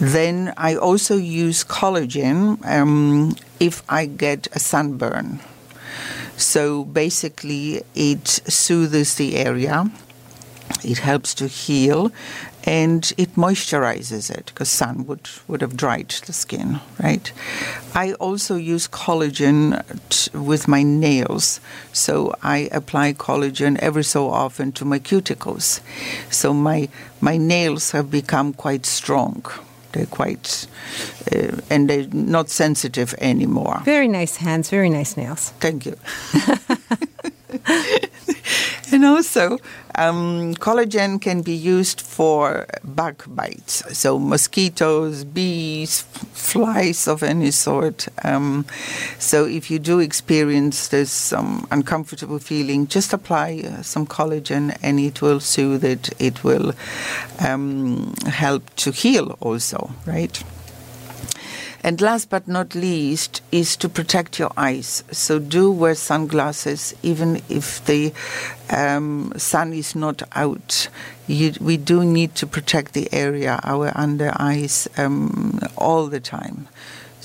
Then 0.00 0.52
I 0.56 0.76
also 0.76 1.16
use 1.16 1.64
collagen 1.64 2.64
um, 2.66 3.34
if 3.58 3.82
I 3.88 4.06
get 4.06 4.46
a 4.52 4.58
sunburn. 4.58 5.40
So 6.36 6.84
basically, 6.84 7.82
it 7.94 8.28
soothes 8.28 9.14
the 9.14 9.36
area, 9.36 9.90
it 10.84 10.98
helps 10.98 11.32
to 11.36 11.46
heal, 11.46 12.12
and 12.64 13.10
it 13.16 13.36
moisturizes 13.36 14.30
it 14.30 14.46
because 14.46 14.68
sun 14.68 15.06
would, 15.06 15.30
would 15.48 15.62
have 15.62 15.76
dried 15.78 16.10
the 16.26 16.34
skin, 16.34 16.80
right? 17.02 17.32
I 17.94 18.12
also 18.14 18.56
use 18.56 18.88
collagen 18.88 19.82
t- 20.10 20.36
with 20.36 20.68
my 20.68 20.82
nails, 20.82 21.60
so 21.94 22.34
I 22.42 22.68
apply 22.70 23.14
collagen 23.14 23.78
every 23.78 24.04
so 24.04 24.28
often 24.28 24.72
to 24.72 24.84
my 24.84 24.98
cuticles. 24.98 25.80
So 26.30 26.52
my, 26.52 26.90
my 27.22 27.38
nails 27.38 27.92
have 27.92 28.10
become 28.10 28.52
quite 28.52 28.84
strong 28.84 29.42
quite, 30.04 30.66
uh, 31.32 31.60
and 31.70 31.88
they're 31.88 32.08
not 32.12 32.50
sensitive 32.50 33.14
anymore. 33.18 33.80
Very 33.84 34.08
nice 34.08 34.36
hands, 34.36 34.68
very 34.70 34.90
nice 34.90 35.16
nails. 35.16 35.52
Thank 35.60 35.86
you. 35.86 35.96
And 38.96 39.04
also, 39.04 39.58
um, 39.96 40.54
collagen 40.54 41.20
can 41.20 41.42
be 41.42 41.52
used 41.52 42.00
for 42.00 42.66
bug 42.82 43.24
bites, 43.26 43.82
so 43.92 44.18
mosquitoes, 44.18 45.22
bees, 45.22 46.00
flies 46.32 47.06
of 47.06 47.22
any 47.22 47.50
sort. 47.50 48.08
Um, 48.24 48.64
so 49.18 49.44
if 49.44 49.70
you 49.70 49.78
do 49.78 50.00
experience 50.00 50.88
this 50.88 51.10
some 51.12 51.66
uncomfortable 51.70 52.38
feeling, 52.38 52.86
just 52.86 53.12
apply 53.12 53.64
uh, 53.66 53.82
some 53.82 54.06
collagen, 54.06 54.74
and 54.82 54.98
it 54.98 55.20
will 55.20 55.40
soothe 55.40 55.84
it. 55.84 56.08
It 56.18 56.42
will 56.42 56.72
um, 57.46 58.14
help 58.24 58.74
to 58.76 58.92
heal 58.92 59.36
also, 59.40 59.90
right? 60.06 60.42
And 61.86 62.00
last 62.00 62.30
but 62.30 62.48
not 62.48 62.74
least 62.74 63.42
is 63.52 63.76
to 63.76 63.88
protect 63.88 64.40
your 64.40 64.50
eyes. 64.56 65.04
So 65.12 65.38
do 65.38 65.70
wear 65.70 65.94
sunglasses 65.94 66.92
even 67.04 67.40
if 67.48 67.84
the 67.84 68.12
um, 68.70 69.32
sun 69.36 69.72
is 69.72 69.94
not 69.94 70.20
out. 70.32 70.88
You, 71.28 71.52
we 71.60 71.76
do 71.76 72.04
need 72.04 72.34
to 72.34 72.46
protect 72.48 72.92
the 72.92 73.08
area, 73.12 73.60
our 73.62 73.92
under 73.94 74.32
eyes, 74.34 74.88
um, 74.96 75.60
all 75.76 76.08
the 76.08 76.18
time. 76.18 76.66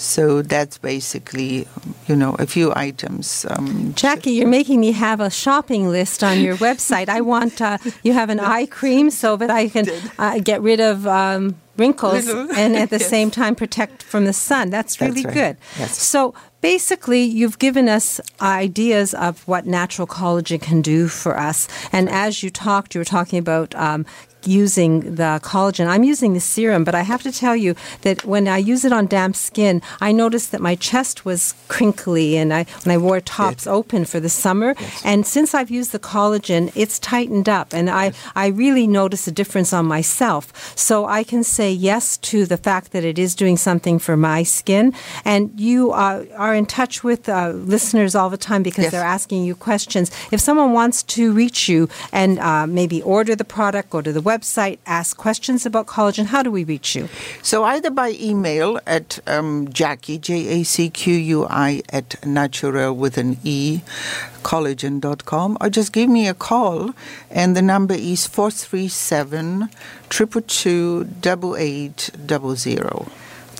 So 0.01 0.41
that's 0.41 0.79
basically, 0.79 1.67
you 2.07 2.15
know, 2.15 2.35
a 2.39 2.47
few 2.47 2.73
items. 2.75 3.45
Um, 3.51 3.93
Jackie, 3.95 4.31
you're 4.31 4.47
making 4.47 4.79
me 4.79 4.93
have 4.93 5.19
a 5.19 5.29
shopping 5.29 5.89
list 5.89 6.23
on 6.23 6.41
your 6.41 6.57
website. 6.67 7.07
I 7.07 7.21
want 7.21 7.61
uh, 7.61 7.77
you 8.01 8.13
have 8.13 8.29
an 8.31 8.39
eye 8.39 8.65
cream 8.65 9.11
so 9.11 9.37
that 9.37 9.51
I 9.51 9.67
can 9.69 9.87
uh, 10.17 10.39
get 10.39 10.61
rid 10.61 10.79
of. 10.79 11.07
Um, 11.07 11.55
wrinkles 11.77 12.27
and 12.57 12.75
at 12.75 12.89
the 12.89 12.99
yes. 12.99 13.09
same 13.09 13.31
time 13.31 13.55
protect 13.55 14.03
from 14.03 14.25
the 14.25 14.33
sun. 14.33 14.69
That's 14.69 14.99
really 14.99 15.23
That's 15.23 15.25
right. 15.25 15.55
good. 15.55 15.57
Yes. 15.79 15.97
So 15.97 16.35
basically, 16.59 17.23
you've 17.23 17.59
given 17.59 17.89
us 17.89 18.21
ideas 18.41 19.13
of 19.13 19.47
what 19.47 19.65
natural 19.65 20.05
collagen 20.05 20.61
can 20.61 20.81
do 20.81 21.07
for 21.07 21.39
us. 21.39 21.67
And 21.91 22.09
as 22.09 22.43
you 22.43 22.49
talked, 22.49 22.93
you 22.93 22.99
were 22.99 23.05
talking 23.05 23.39
about 23.39 23.73
um, 23.75 24.05
using 24.47 25.15
the 25.15 25.39
collagen. 25.43 25.87
I'm 25.87 26.03
using 26.03 26.33
the 26.33 26.39
serum, 26.39 26.83
but 26.83 26.95
I 26.95 27.01
have 27.01 27.21
to 27.23 27.31
tell 27.31 27.55
you 27.55 27.75
that 28.01 28.25
when 28.25 28.47
I 28.47 28.57
use 28.57 28.85
it 28.85 28.91
on 28.91 29.07
damp 29.07 29.35
skin, 29.35 29.81
I 29.99 30.11
noticed 30.11 30.51
that 30.51 30.61
my 30.61 30.75
chest 30.75 31.25
was 31.25 31.53
crinkly 31.67 32.37
and 32.37 32.53
I 32.53 32.65
when 32.83 32.93
I 32.93 32.97
wore 32.97 33.21
tops 33.21 33.65
Good. 33.65 33.71
open 33.71 34.05
for 34.05 34.19
the 34.19 34.29
summer. 34.29 34.75
Yes. 34.79 35.01
And 35.05 35.25
since 35.25 35.53
I've 35.53 35.71
used 35.71 35.91
the 35.91 35.99
collagen, 35.99 36.71
it's 36.75 36.99
tightened 36.99 37.49
up 37.49 37.73
and 37.73 37.89
I, 37.89 38.05
yes. 38.05 38.15
I 38.35 38.47
really 38.47 38.87
notice 38.87 39.27
a 39.27 39.31
difference 39.31 39.73
on 39.73 39.85
myself. 39.85 40.77
So 40.77 41.05
I 41.05 41.23
can 41.23 41.43
say 41.43 41.71
yes 41.71 42.17
to 42.17 42.45
the 42.45 42.57
fact 42.57 42.91
that 42.91 43.03
it 43.03 43.17
is 43.19 43.35
doing 43.35 43.57
something 43.57 43.99
for 43.99 44.17
my 44.17 44.43
skin. 44.43 44.93
And 45.25 45.51
you 45.59 45.91
uh, 45.91 46.25
are 46.35 46.55
in 46.55 46.65
touch 46.65 47.03
with 47.03 47.29
uh, 47.29 47.49
listeners 47.49 48.15
all 48.15 48.29
the 48.29 48.37
time 48.37 48.63
because 48.63 48.85
yes. 48.85 48.91
they're 48.91 49.03
asking 49.03 49.43
you 49.43 49.55
questions. 49.55 50.11
If 50.31 50.39
someone 50.39 50.73
wants 50.73 51.03
to 51.03 51.33
reach 51.33 51.69
you 51.69 51.89
and 52.11 52.39
uh, 52.39 52.67
maybe 52.67 53.01
order 53.01 53.35
the 53.35 53.45
product, 53.45 53.89
go 53.89 54.01
to 54.01 54.11
the 54.11 54.21
website, 54.21 54.30
ask 54.85 55.17
questions 55.17 55.65
about 55.65 55.87
collagen, 55.87 56.25
how 56.25 56.43
do 56.43 56.51
we 56.51 56.63
reach 56.63 56.95
you? 56.95 57.09
So 57.41 57.63
either 57.63 57.89
by 57.89 58.15
email 58.19 58.79
at 58.85 59.19
um, 59.27 59.67
Jacqui, 59.67 60.19
J 60.19 60.61
A 60.61 60.63
C 60.63 60.89
Q 60.89 61.13
U 61.13 61.47
I, 61.49 61.81
at 61.89 62.25
natural 62.25 62.95
with 62.95 63.17
an 63.17 63.37
E, 63.43 63.81
collagen.com, 64.43 65.57
or 65.61 65.69
just 65.69 65.93
give 65.93 66.09
me 66.09 66.27
a 66.27 66.33
call, 66.33 66.93
and 67.29 67.55
the 67.55 67.61
number 67.61 67.93
is 67.93 68.27
437 68.27 69.69
222 70.09 71.07
8800. 71.57 73.07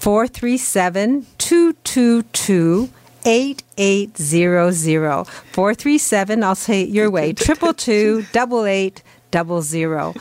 437 0.01 1.27
222 1.37 2.89
8800 3.23 5.25
437 5.25 6.43
i'll 6.43 6.55
say 6.55 6.81
it 6.81 6.89
your 6.89 7.11
way 7.11 7.33
triple 7.33 7.73
two 7.73 8.23
double 9.31 9.61
zero 9.61 10.13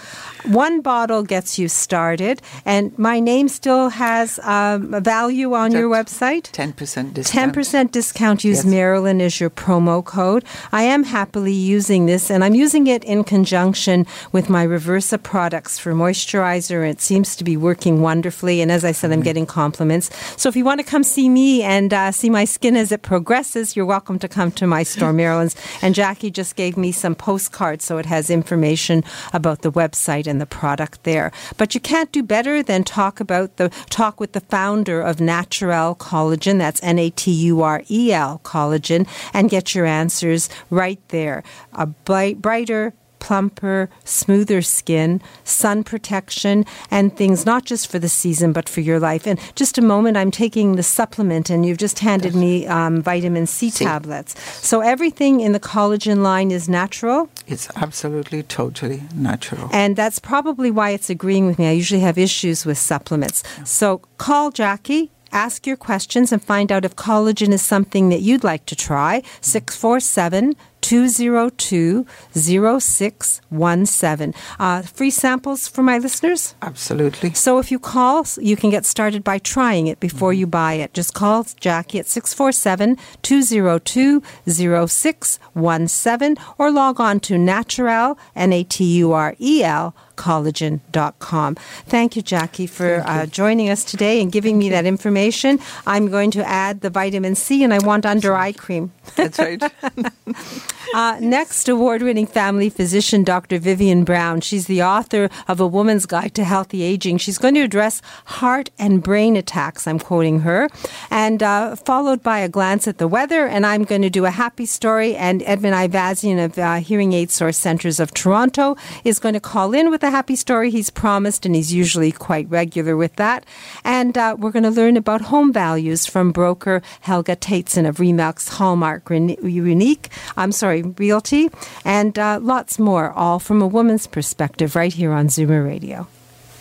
one 0.44 0.80
bottle 0.80 1.22
gets 1.22 1.58
you 1.58 1.68
started, 1.68 2.40
and 2.64 2.96
my 2.98 3.20
name 3.20 3.48
still 3.48 3.88
has 3.90 4.38
um, 4.42 4.94
a 4.94 5.00
value 5.00 5.52
on 5.54 5.72
your 5.72 5.88
website. 5.88 6.50
10% 6.52 7.14
discount. 7.14 7.54
10% 7.54 7.90
discount. 7.92 8.44
Use 8.44 8.58
yes. 8.58 8.64
Marilyn 8.64 9.20
as 9.20 9.40
your 9.40 9.50
promo 9.50 10.04
code. 10.04 10.44
I 10.72 10.82
am 10.82 11.04
happily 11.04 11.52
using 11.52 12.06
this, 12.06 12.30
and 12.30 12.44
I'm 12.44 12.54
using 12.54 12.86
it 12.86 13.04
in 13.04 13.24
conjunction 13.24 14.06
with 14.32 14.48
my 14.48 14.66
Reversa 14.66 15.22
products 15.22 15.78
for 15.78 15.92
moisturizer. 15.92 16.88
It 16.88 17.00
seems 17.00 17.36
to 17.36 17.44
be 17.44 17.56
working 17.56 18.02
wonderfully, 18.02 18.61
and 18.61 18.72
as 18.72 18.84
I 18.84 18.92
said, 18.92 19.12
I'm 19.12 19.18
mm-hmm. 19.18 19.24
getting 19.24 19.46
compliments. 19.46 20.11
So 20.36 20.48
if 20.48 20.56
you 20.56 20.64
want 20.64 20.80
to 20.80 20.86
come 20.86 21.02
see 21.02 21.28
me 21.28 21.62
and 21.62 21.92
uh, 21.92 22.12
see 22.12 22.30
my 22.30 22.44
skin 22.44 22.76
as 22.76 22.92
it 22.92 23.02
progresses, 23.02 23.76
you're 23.76 23.86
welcome 23.86 24.18
to 24.20 24.28
come 24.28 24.50
to 24.52 24.66
my 24.66 24.82
store, 24.82 25.12
Marilyn's. 25.12 25.56
And 25.82 25.94
Jackie 25.94 26.30
just 26.30 26.56
gave 26.56 26.76
me 26.76 26.92
some 26.92 27.14
postcards, 27.14 27.84
so 27.84 27.98
it 27.98 28.06
has 28.06 28.30
information 28.30 28.99
about 29.32 29.62
the 29.62 29.72
website 29.72 30.26
and 30.26 30.40
the 30.40 30.46
product 30.46 31.05
there. 31.05 31.32
But 31.57 31.74
you 31.74 31.80
can't 31.80 32.12
do 32.12 32.22
better 32.22 32.62
than 32.62 32.84
talk 32.84 33.20
about 33.20 33.57
the 33.57 33.70
talk 33.90 34.20
with 34.20 34.32
the 34.32 34.40
founder 34.40 35.01
of 35.01 35.20
Naturel 35.20 35.94
Collagen. 35.94 36.59
That's 36.59 36.82
N 36.82 36.98
A 36.98 37.11
T 37.11 37.30
U 37.30 37.62
R 37.62 37.82
E 37.90 38.12
L 38.12 38.40
Collagen, 38.44 39.07
and 39.32 39.51
get 39.51 39.74
your 39.74 39.86
answers 39.86 40.48
right 40.70 41.01
there. 41.09 41.42
A 41.72 41.86
bright, 41.86 42.40
brighter, 42.40 42.94
plumper, 43.20 43.88
smoother 44.04 44.62
skin, 44.62 45.22
sun 45.44 45.84
protection, 45.84 46.66
and 46.90 47.16
things 47.16 47.46
not 47.46 47.64
just 47.64 47.88
for 47.90 47.98
the 47.98 48.08
season 48.08 48.52
but 48.52 48.68
for 48.68 48.80
your 48.80 48.98
life. 48.98 49.26
And 49.26 49.38
just 49.54 49.78
a 49.78 49.82
moment, 49.82 50.16
I'm 50.16 50.30
taking 50.30 50.76
the 50.76 50.82
supplement, 50.82 51.50
and 51.50 51.64
you've 51.64 51.78
just 51.78 52.00
handed 52.00 52.34
me 52.34 52.66
um, 52.66 53.02
vitamin 53.02 53.46
C, 53.46 53.70
C 53.70 53.84
tablets. 53.84 54.34
So 54.66 54.80
everything 54.80 55.40
in 55.40 55.52
the 55.52 55.60
collagen 55.60 56.22
line 56.22 56.50
is 56.50 56.68
natural. 56.68 57.28
It's 57.46 57.68
absolutely, 57.76 58.42
totally 58.42 59.02
natural. 59.14 59.68
And 59.72 59.94
that's 59.94 60.18
probably 60.18 60.70
why 60.70 60.90
it's 60.90 61.10
agreeing 61.10 61.46
with 61.46 61.58
me. 61.58 61.68
I 61.68 61.72
usually 61.72 62.00
have 62.00 62.18
issues 62.18 62.66
with 62.66 62.78
supplements. 62.78 63.42
So 63.64 63.98
call 64.18 64.50
Jackie 64.50 65.10
ask 65.32 65.66
your 65.66 65.76
questions 65.76 66.32
and 66.32 66.42
find 66.42 66.72
out 66.72 66.84
if 66.84 66.96
collagen 66.96 67.52
is 67.52 67.62
something 67.62 68.08
that 68.10 68.20
you'd 68.20 68.44
like 68.44 68.66
to 68.66 68.76
try. 68.76 69.22
647 69.40 70.54
202 70.80 72.06
0617. 72.34 74.34
Uh, 74.58 74.82
free 74.82 75.10
samples 75.10 75.68
for 75.68 75.82
my 75.82 75.98
listeners? 75.98 76.54
Absolutely. 76.62 77.34
So 77.34 77.58
if 77.58 77.70
you 77.70 77.78
call, 77.78 78.26
you 78.38 78.56
can 78.56 78.70
get 78.70 78.86
started 78.86 79.22
by 79.22 79.38
trying 79.38 79.86
it 79.86 80.00
before 80.00 80.32
you 80.32 80.46
buy 80.46 80.72
it. 80.74 80.94
Just 80.94 81.14
call 81.14 81.46
Jackie 81.60 81.98
at 81.98 82.06
647 82.06 82.96
202 83.22 84.22
0617 84.46 86.36
or 86.58 86.70
log 86.70 87.00
on 87.00 87.20
to 87.20 87.38
Naturel, 87.38 88.18
N 88.34 88.52
A 88.52 88.64
T 88.64 88.84
U 88.98 89.12
R 89.12 89.34
E 89.38 89.62
L 89.62 89.94
collagen.com. 90.20 91.54
Thank 91.86 92.14
you, 92.14 92.20
Jackie, 92.20 92.66
for 92.66 93.02
uh, 93.06 93.24
joining 93.24 93.70
us 93.70 93.84
today 93.84 94.20
and 94.20 94.30
giving 94.30 94.58
me 94.58 94.68
that 94.68 94.84
information. 94.84 95.58
I'm 95.86 96.10
going 96.10 96.30
to 96.32 96.46
add 96.46 96.82
the 96.82 96.90
vitamin 96.90 97.34
C 97.34 97.64
and 97.64 97.72
I 97.72 97.78
want 97.78 98.04
under 98.04 98.36
eye 98.36 98.52
cream. 98.52 98.92
That's 99.16 99.38
right. 99.38 99.62
uh, 100.94 101.16
next, 101.20 101.68
award 101.68 102.02
winning 102.02 102.26
family 102.26 102.68
physician 102.68 103.24
Dr. 103.24 103.58
Vivian 103.58 104.04
Brown. 104.04 104.42
She's 104.42 104.66
the 104.66 104.82
author 104.82 105.30
of 105.48 105.58
A 105.58 105.66
Woman's 105.66 106.04
Guide 106.04 106.34
to 106.34 106.44
Healthy 106.44 106.82
Aging. 106.82 107.16
She's 107.16 107.38
going 107.38 107.54
to 107.54 107.62
address 107.62 108.02
heart 108.26 108.68
and 108.78 109.02
brain 109.02 109.36
attacks, 109.36 109.86
I'm 109.86 109.98
quoting 109.98 110.40
her, 110.40 110.68
and 111.10 111.42
uh, 111.42 111.76
followed 111.76 112.22
by 112.22 112.40
a 112.40 112.48
glance 112.48 112.86
at 112.86 112.98
the 112.98 113.08
weather. 113.08 113.46
And 113.46 113.64
I'm 113.64 113.84
going 113.84 114.02
to 114.02 114.10
do 114.10 114.26
a 114.26 114.30
happy 114.30 114.66
story. 114.66 115.16
And 115.16 115.42
Edmund 115.46 115.74
Ivazian 115.74 116.44
of 116.44 116.58
uh, 116.58 116.76
Hearing 116.76 117.14
Aid 117.14 117.30
Source 117.30 117.56
Centers 117.56 117.98
of 117.98 118.12
Toronto 118.12 118.76
is 119.02 119.18
going 119.18 119.34
to 119.34 119.40
call 119.40 119.72
in 119.72 119.90
with 119.90 120.02
a 120.02 120.09
happy 120.11 120.36
story 120.36 120.70
he's 120.70 120.90
promised, 120.90 121.46
and 121.46 121.54
he's 121.54 121.72
usually 121.72 122.12
quite 122.12 122.48
regular 122.50 122.96
with 122.96 123.16
that. 123.16 123.44
And 123.84 124.16
uh, 124.16 124.36
we're 124.38 124.50
going 124.50 124.64
to 124.64 124.70
learn 124.70 124.96
about 124.96 125.20
home 125.22 125.52
values 125.52 126.06
from 126.06 126.32
broker 126.32 126.82
Helga 127.00 127.36
Tateson 127.36 127.88
of 127.88 127.96
Remax 127.96 128.48
Hallmark 128.48 129.08
Unique. 129.11 130.08
I'm 130.36 130.52
sorry, 130.52 130.82
Realty, 130.82 131.50
and 131.84 132.18
uh, 132.18 132.38
lots 132.40 132.78
more, 132.78 133.12
all 133.12 133.38
from 133.38 133.62
a 133.62 133.66
woman's 133.66 134.06
perspective, 134.06 134.76
right 134.76 134.92
here 134.92 135.12
on 135.12 135.28
Zoomer 135.28 135.64
Radio. 135.64 136.06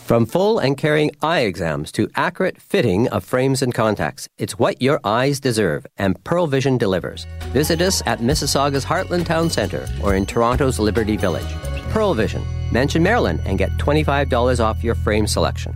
From 0.09 0.25
full 0.25 0.57
and 0.57 0.75
caring 0.75 1.11
eye 1.21 1.41
exams 1.41 1.91
to 1.91 2.09
accurate 2.15 2.59
fitting 2.59 3.07
of 3.09 3.23
frames 3.23 3.61
and 3.61 3.71
contacts, 3.71 4.27
it's 4.39 4.57
what 4.57 4.81
your 4.81 4.99
eyes 5.03 5.39
deserve, 5.39 5.85
and 5.99 6.23
Pearle 6.23 6.47
Vision 6.47 6.79
delivers. 6.79 7.27
Visit 7.53 7.79
us 7.79 8.01
at 8.07 8.19
Mississauga's 8.19 8.85
Heartland 8.85 9.27
Town 9.27 9.51
Centre 9.51 9.87
or 10.01 10.15
in 10.15 10.25
Toronto's 10.25 10.79
Liberty 10.79 11.15
Village. 11.15 11.78
Pearle 11.89 12.13
Vision. 12.13 12.43
Mention 12.71 13.03
Marilyn 13.03 13.39
and 13.45 13.57
get 13.57 13.71
$25 13.77 14.63
off 14.63 14.83
your 14.83 14.95
frame 14.95 15.27
selection. 15.27 15.73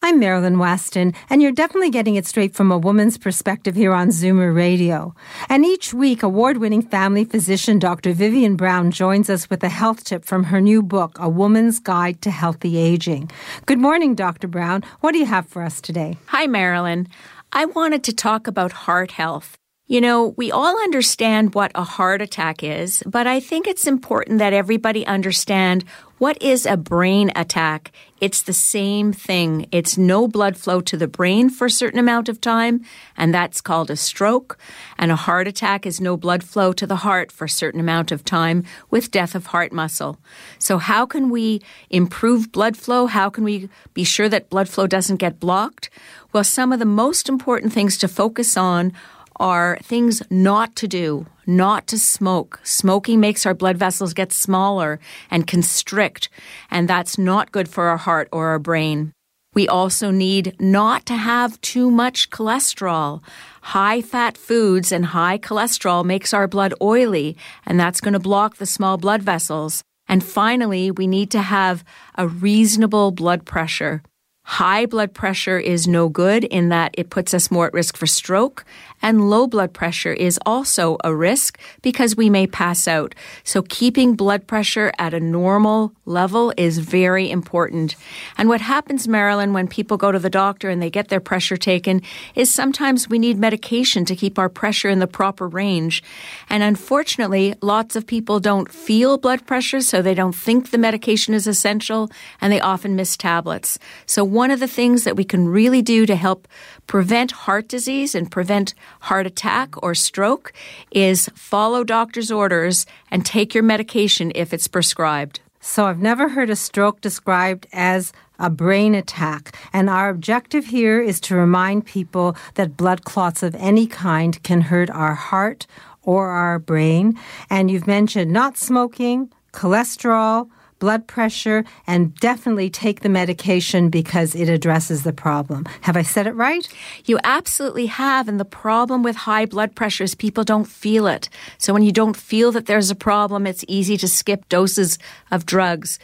I'm 0.00 0.20
Marilyn 0.20 0.60
Weston, 0.60 1.12
and 1.28 1.42
you're 1.42 1.50
definitely 1.50 1.90
getting 1.90 2.14
it 2.14 2.24
straight 2.24 2.54
from 2.54 2.70
a 2.70 2.78
woman's 2.78 3.18
perspective 3.18 3.74
here 3.74 3.92
on 3.92 4.10
Zoomer 4.10 4.54
Radio. 4.54 5.12
And 5.48 5.64
each 5.64 5.92
week, 5.92 6.22
award 6.22 6.58
winning 6.58 6.82
family 6.82 7.24
physician 7.24 7.80
Dr. 7.80 8.12
Vivian 8.12 8.54
Brown 8.54 8.92
joins 8.92 9.28
us 9.28 9.50
with 9.50 9.64
a 9.64 9.68
health 9.68 10.04
tip 10.04 10.24
from 10.24 10.44
her 10.44 10.60
new 10.60 10.82
book, 10.84 11.16
A 11.18 11.28
Woman's 11.28 11.80
Guide 11.80 12.22
to 12.22 12.30
Healthy 12.30 12.78
Aging. 12.78 13.28
Good 13.66 13.80
morning, 13.80 14.14
Dr. 14.14 14.46
Brown. 14.46 14.84
What 15.00 15.12
do 15.12 15.18
you 15.18 15.26
have 15.26 15.48
for 15.48 15.62
us 15.62 15.80
today? 15.80 16.16
Hi, 16.26 16.46
Marilyn. 16.46 17.08
I 17.52 17.64
wanted 17.64 18.04
to 18.04 18.12
talk 18.12 18.46
about 18.46 18.70
heart 18.70 19.10
health. 19.10 19.58
You 19.90 20.02
know, 20.02 20.34
we 20.36 20.52
all 20.52 20.78
understand 20.82 21.54
what 21.54 21.72
a 21.74 21.82
heart 21.82 22.20
attack 22.20 22.62
is, 22.62 23.02
but 23.06 23.26
I 23.26 23.40
think 23.40 23.66
it's 23.66 23.86
important 23.86 24.38
that 24.38 24.52
everybody 24.52 25.06
understand 25.06 25.82
what 26.18 26.42
is 26.42 26.66
a 26.66 26.76
brain 26.76 27.32
attack. 27.34 27.90
It's 28.20 28.42
the 28.42 28.52
same 28.52 29.14
thing. 29.14 29.66
It's 29.72 29.96
no 29.96 30.28
blood 30.28 30.58
flow 30.58 30.82
to 30.82 30.98
the 30.98 31.08
brain 31.08 31.48
for 31.48 31.66
a 31.66 31.70
certain 31.70 31.98
amount 31.98 32.28
of 32.28 32.38
time, 32.38 32.84
and 33.16 33.32
that's 33.32 33.62
called 33.62 33.88
a 33.90 33.96
stroke. 33.96 34.58
And 34.98 35.10
a 35.10 35.16
heart 35.16 35.48
attack 35.48 35.86
is 35.86 36.02
no 36.02 36.18
blood 36.18 36.44
flow 36.44 36.74
to 36.74 36.86
the 36.86 36.96
heart 36.96 37.32
for 37.32 37.46
a 37.46 37.48
certain 37.48 37.80
amount 37.80 38.12
of 38.12 38.26
time 38.26 38.64
with 38.90 39.10
death 39.10 39.34
of 39.34 39.46
heart 39.46 39.72
muscle. 39.72 40.18
So 40.58 40.76
how 40.76 41.06
can 41.06 41.30
we 41.30 41.62
improve 41.88 42.52
blood 42.52 42.76
flow? 42.76 43.06
How 43.06 43.30
can 43.30 43.42
we 43.42 43.70
be 43.94 44.04
sure 44.04 44.28
that 44.28 44.50
blood 44.50 44.68
flow 44.68 44.86
doesn't 44.86 45.16
get 45.16 45.40
blocked? 45.40 45.88
Well, 46.34 46.44
some 46.44 46.72
of 46.72 46.78
the 46.78 46.84
most 46.84 47.26
important 47.28 47.72
things 47.72 47.96
to 47.98 48.08
focus 48.08 48.54
on 48.54 48.92
are 49.40 49.78
things 49.82 50.22
not 50.30 50.76
to 50.76 50.88
do, 50.88 51.26
not 51.46 51.86
to 51.88 51.98
smoke. 51.98 52.60
Smoking 52.64 53.20
makes 53.20 53.46
our 53.46 53.54
blood 53.54 53.76
vessels 53.76 54.14
get 54.14 54.32
smaller 54.32 55.00
and 55.30 55.46
constrict, 55.46 56.28
and 56.70 56.88
that's 56.88 57.18
not 57.18 57.52
good 57.52 57.68
for 57.68 57.84
our 57.84 57.96
heart 57.96 58.28
or 58.32 58.48
our 58.48 58.58
brain. 58.58 59.12
We 59.54 59.66
also 59.66 60.10
need 60.10 60.54
not 60.60 61.06
to 61.06 61.14
have 61.14 61.60
too 61.60 61.90
much 61.90 62.30
cholesterol. 62.30 63.22
High 63.62 64.02
fat 64.02 64.36
foods 64.36 64.92
and 64.92 65.06
high 65.06 65.38
cholesterol 65.38 66.04
makes 66.04 66.34
our 66.34 66.46
blood 66.46 66.74
oily, 66.80 67.36
and 67.66 67.80
that's 67.80 68.00
going 68.00 68.12
to 68.12 68.20
block 68.20 68.56
the 68.56 68.66
small 68.66 68.98
blood 68.98 69.22
vessels. 69.22 69.82
And 70.06 70.22
finally, 70.22 70.90
we 70.90 71.06
need 71.06 71.30
to 71.32 71.42
have 71.42 71.84
a 72.16 72.28
reasonable 72.28 73.10
blood 73.10 73.44
pressure. 73.44 74.02
High 74.44 74.86
blood 74.86 75.12
pressure 75.12 75.58
is 75.58 75.86
no 75.86 76.08
good 76.08 76.44
in 76.44 76.70
that 76.70 76.94
it 76.96 77.10
puts 77.10 77.34
us 77.34 77.50
more 77.50 77.66
at 77.66 77.74
risk 77.74 77.98
for 77.98 78.06
stroke, 78.06 78.64
and 79.02 79.30
low 79.30 79.46
blood 79.46 79.72
pressure 79.72 80.12
is 80.12 80.38
also 80.44 80.96
a 81.04 81.14
risk 81.14 81.58
because 81.82 82.16
we 82.16 82.30
may 82.30 82.46
pass 82.46 82.88
out. 82.88 83.14
So 83.44 83.62
keeping 83.62 84.14
blood 84.14 84.46
pressure 84.46 84.92
at 84.98 85.14
a 85.14 85.20
normal 85.20 85.92
level 86.04 86.52
is 86.56 86.78
very 86.78 87.30
important. 87.30 87.96
And 88.36 88.48
what 88.48 88.60
happens, 88.60 89.06
Marilyn, 89.06 89.52
when 89.52 89.68
people 89.68 89.96
go 89.96 90.12
to 90.12 90.18
the 90.18 90.30
doctor 90.30 90.70
and 90.70 90.82
they 90.82 90.90
get 90.90 91.08
their 91.08 91.20
pressure 91.20 91.56
taken 91.56 92.02
is 92.34 92.52
sometimes 92.52 93.08
we 93.08 93.18
need 93.18 93.38
medication 93.38 94.04
to 94.06 94.16
keep 94.16 94.38
our 94.38 94.48
pressure 94.48 94.88
in 94.88 94.98
the 94.98 95.06
proper 95.06 95.46
range. 95.46 96.02
And 96.48 96.62
unfortunately, 96.62 97.54
lots 97.62 97.96
of 97.96 98.06
people 98.06 98.40
don't 98.40 98.70
feel 98.72 99.18
blood 99.18 99.46
pressure, 99.46 99.80
so 99.80 100.02
they 100.02 100.14
don't 100.14 100.34
think 100.34 100.70
the 100.70 100.78
medication 100.78 101.34
is 101.34 101.46
essential, 101.46 102.10
and 102.40 102.52
they 102.52 102.60
often 102.60 102.96
miss 102.96 103.16
tablets. 103.16 103.78
So 104.06 104.24
one 104.24 104.50
of 104.50 104.60
the 104.60 104.68
things 104.68 105.04
that 105.04 105.16
we 105.16 105.24
can 105.24 105.48
really 105.48 105.82
do 105.82 106.06
to 106.06 106.16
help 106.16 106.48
prevent 106.86 107.32
heart 107.32 107.68
disease 107.68 108.14
and 108.14 108.30
prevent 108.30 108.74
heart 109.00 109.26
attack 109.26 109.74
or 109.82 109.94
stroke 109.94 110.52
is 110.90 111.28
follow 111.34 111.84
doctor's 111.84 112.30
orders 112.30 112.86
and 113.10 113.24
take 113.24 113.54
your 113.54 113.64
medication 113.64 114.32
if 114.34 114.52
it's 114.52 114.68
prescribed. 114.68 115.40
So 115.60 115.86
I've 115.86 116.00
never 116.00 116.30
heard 116.30 116.50
a 116.50 116.56
stroke 116.56 117.00
described 117.00 117.66
as 117.72 118.12
a 118.38 118.48
brain 118.48 118.94
attack. 118.94 119.56
And 119.72 119.90
our 119.90 120.08
objective 120.08 120.66
here 120.66 121.00
is 121.00 121.20
to 121.22 121.34
remind 121.34 121.86
people 121.86 122.36
that 122.54 122.76
blood 122.76 123.04
clots 123.04 123.42
of 123.42 123.54
any 123.56 123.86
kind 123.86 124.40
can 124.42 124.62
hurt 124.62 124.90
our 124.90 125.14
heart 125.14 125.66
or 126.02 126.28
our 126.28 126.58
brain. 126.58 127.18
And 127.50 127.70
you've 127.70 127.86
mentioned 127.86 128.32
not 128.32 128.56
smoking, 128.56 129.32
cholesterol, 129.52 130.48
blood 130.78 131.06
pressure, 131.06 131.64
and 131.86 132.14
definitely 132.16 132.70
take 132.70 133.00
the 133.00 133.08
medication 133.08 133.90
because 133.90 134.34
it 134.34 134.48
addresses 134.48 135.02
the 135.02 135.12
problem. 135.12 135.66
Have 135.82 135.96
I 135.96 136.02
said 136.02 136.26
it 136.26 136.34
right? 136.34 136.68
You 137.04 137.18
absolutely 137.24 137.86
have. 137.86 138.28
And 138.28 138.38
the 138.38 138.44
problem 138.44 139.02
with 139.02 139.16
high 139.16 139.46
blood 139.46 139.74
pressure 139.74 140.04
is 140.04 140.14
people 140.14 140.44
don't 140.44 140.66
feel 140.66 141.06
it. 141.06 141.28
So 141.58 141.72
when 141.72 141.82
you 141.82 141.92
don't 141.92 142.16
feel 142.16 142.52
that 142.52 142.66
there's 142.66 142.90
a 142.90 142.94
problem, 142.94 143.46
it's 143.46 143.64
easy 143.68 143.96
to 143.98 144.08
skip 144.08 144.48
doses 144.48 144.98
of 145.30 145.46
drugs. 145.46 145.98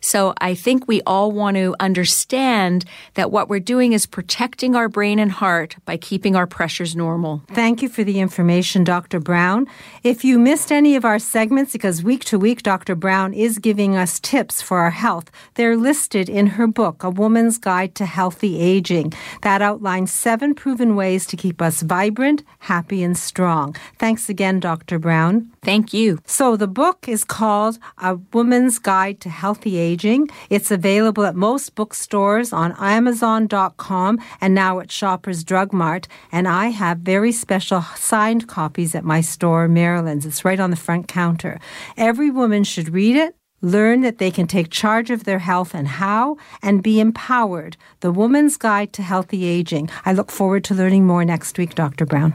So 0.00 0.34
I 0.40 0.54
think 0.54 0.88
we 0.88 1.02
all 1.02 1.30
want 1.30 1.56
to 1.56 1.76
understand 1.78 2.84
that 3.14 3.30
what 3.30 3.48
we're 3.48 3.60
doing 3.60 3.92
is 3.92 4.06
protecting 4.06 4.74
our 4.74 4.88
brain 4.88 5.18
and 5.18 5.30
heart 5.30 5.76
by 5.84 5.96
keeping 5.96 6.34
our 6.34 6.46
pressures 6.46 6.96
normal. 6.96 7.42
Thank 7.52 7.82
you 7.82 7.88
for 7.88 8.02
the 8.02 8.20
information, 8.20 8.84
Dr. 8.84 9.20
Brown. 9.20 9.66
If 10.02 10.24
you 10.24 10.38
missed 10.38 10.72
any 10.72 10.96
of 10.96 11.04
our 11.04 11.18
segments, 11.18 11.72
because 11.72 12.02
week 12.02 12.24
to 12.24 12.38
week, 12.38 12.62
Dr. 12.62 12.94
Brown 12.94 13.34
is 13.34 13.58
giving 13.58 13.96
us 13.96 14.18
tips 14.18 14.62
for 14.62 14.78
our 14.78 14.90
health, 14.90 15.30
they're 15.54 15.76
listed 15.76 16.28
in 16.28 16.46
her 16.48 16.66
book, 16.66 17.04
A 17.04 17.10
Woman's 17.10 17.58
Guide 17.58 17.94
to 17.96 18.06
Healthy 18.06 18.58
Aging, 18.60 19.12
that 19.42 19.62
outlines 19.62 20.12
seven 20.12 20.54
proven 20.54 20.96
ways 20.96 21.26
to 21.26 21.36
keep 21.36 21.60
us 21.60 21.82
vibrant, 21.82 22.42
happy, 22.60 23.02
and 23.02 23.16
strong. 23.16 23.76
Thanks 23.98 24.28
again, 24.28 24.60
Dr. 24.60 24.98
Brown. 24.98 25.50
Thank 25.62 25.92
you. 25.92 26.18
So 26.24 26.56
the 26.56 26.66
book 26.66 27.06
is 27.06 27.24
called 27.24 27.78
A 27.98 28.18
Woman's 28.32 28.78
Guide 28.78 29.20
to 29.20 29.28
Healthy 29.28 29.76
Aging. 29.76 29.89
It's 30.50 30.70
available 30.70 31.24
at 31.24 31.34
most 31.34 31.74
bookstores 31.74 32.52
on 32.52 32.74
Amazon.com 32.78 34.18
and 34.40 34.54
now 34.54 34.80
at 34.80 34.92
Shoppers 34.92 35.44
Drug 35.44 35.72
Mart. 35.72 36.06
And 36.30 36.46
I 36.46 36.68
have 36.68 36.98
very 36.98 37.32
special 37.32 37.82
signed 37.96 38.46
copies 38.46 38.94
at 38.94 39.04
my 39.04 39.20
store, 39.20 39.68
Marilyn's. 39.68 40.26
It's 40.26 40.44
right 40.44 40.60
on 40.60 40.70
the 40.70 40.76
front 40.76 41.08
counter. 41.08 41.58
Every 41.96 42.30
woman 42.30 42.64
should 42.64 42.92
read 42.92 43.16
it 43.16 43.34
learn 43.62 44.00
that 44.00 44.18
they 44.18 44.30
can 44.30 44.46
take 44.46 44.70
charge 44.70 45.10
of 45.10 45.24
their 45.24 45.40
health 45.40 45.74
and 45.74 45.86
how, 45.86 46.36
and 46.62 46.82
be 46.82 46.98
empowered. 46.98 47.76
The 48.00 48.10
Woman's 48.10 48.56
Guide 48.56 48.92
to 48.94 49.02
Healthy 49.02 49.44
Aging. 49.44 49.90
I 50.06 50.14
look 50.14 50.30
forward 50.30 50.64
to 50.64 50.74
learning 50.74 51.06
more 51.06 51.24
next 51.24 51.58
week, 51.58 51.74
Dr. 51.74 52.06
Brown. 52.06 52.34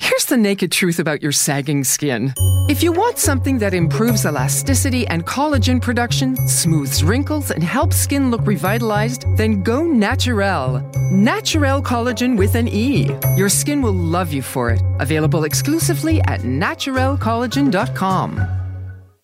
Here's 0.00 0.26
the 0.26 0.36
naked 0.36 0.70
truth 0.72 0.98
about 1.00 1.22
your 1.22 1.32
sagging 1.32 1.82
skin. 1.84 2.32
If 2.68 2.82
you 2.82 2.92
want 2.92 3.18
something 3.18 3.58
that 3.58 3.74
improves 3.74 4.24
elasticity 4.26 5.06
and 5.08 5.26
collagen 5.26 5.80
production, 5.82 6.36
smooths 6.48 7.02
wrinkles, 7.02 7.50
and 7.50 7.62
helps 7.62 7.96
skin 7.96 8.30
look 8.30 8.46
revitalized, 8.46 9.24
then 9.36 9.62
go 9.62 9.84
Naturel. 9.84 10.80
Naturel 11.10 11.82
Collagen 11.82 12.36
with 12.38 12.54
an 12.54 12.68
E. 12.68 13.10
Your 13.36 13.48
skin 13.48 13.82
will 13.82 13.92
love 13.92 14.32
you 14.32 14.42
for 14.42 14.70
it. 14.70 14.80
Available 15.00 15.44
exclusively 15.44 16.20
at 16.22 16.40
naturelcollagen.com. 16.42 18.46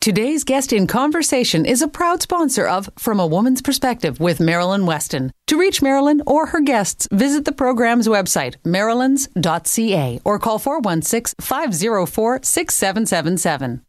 Today's 0.01 0.45
guest 0.45 0.73
in 0.73 0.87
conversation 0.87 1.65
is 1.65 1.81
a 1.83 1.89
proud 1.89 2.21
sponsor 2.21 2.67
of 2.67 2.91
From 2.99 3.21
a 3.21 3.27
Woman's 3.27 3.63
Perspective 3.63 4.21
with 4.21 4.39
Marilyn 4.39 4.85
Weston. 4.87 5.31
To 5.49 5.59
reach 5.59 5.83
Marilyn 5.83 6.23
or 6.27 6.47
her 6.47 6.61
guests, 6.61 7.07
visit 7.13 7.45
the 7.45 7.53
program's 7.53 8.09
website, 8.09 8.57
marilyns.ca, 8.65 10.21
or 10.25 10.39
call 10.39 10.59
416 10.59 11.35
504 11.39 12.41
6777. 12.43 13.83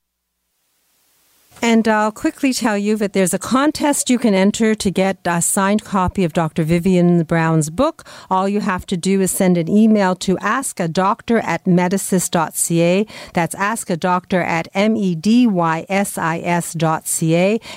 And 1.61 1.87
I'll 1.87 2.11
quickly 2.11 2.53
tell 2.53 2.77
you 2.77 2.95
that 2.97 3.13
there's 3.13 3.33
a 3.33 3.39
contest 3.39 4.09
you 4.09 4.19
can 4.19 4.33
enter 4.35 4.75
to 4.75 4.91
get 4.91 5.17
a 5.25 5.41
signed 5.41 5.83
copy 5.83 6.23
of 6.23 6.33
Dr. 6.33 6.63
Vivian 6.63 7.23
Brown's 7.23 7.69
book. 7.69 8.05
All 8.29 8.47
you 8.47 8.59
have 8.59 8.85
to 8.87 8.97
do 8.97 9.21
is 9.21 9.31
send 9.31 9.57
an 9.57 9.67
email 9.67 10.15
to 10.17 10.35
askadoctor 10.37 11.43
at 11.43 11.63
medisys.ca. 11.65 13.07
That's 13.33 13.55
askadoctor 13.55 14.43
at 14.43 14.67
M-E-D-Y-S-I-S.ca. 14.73 15.09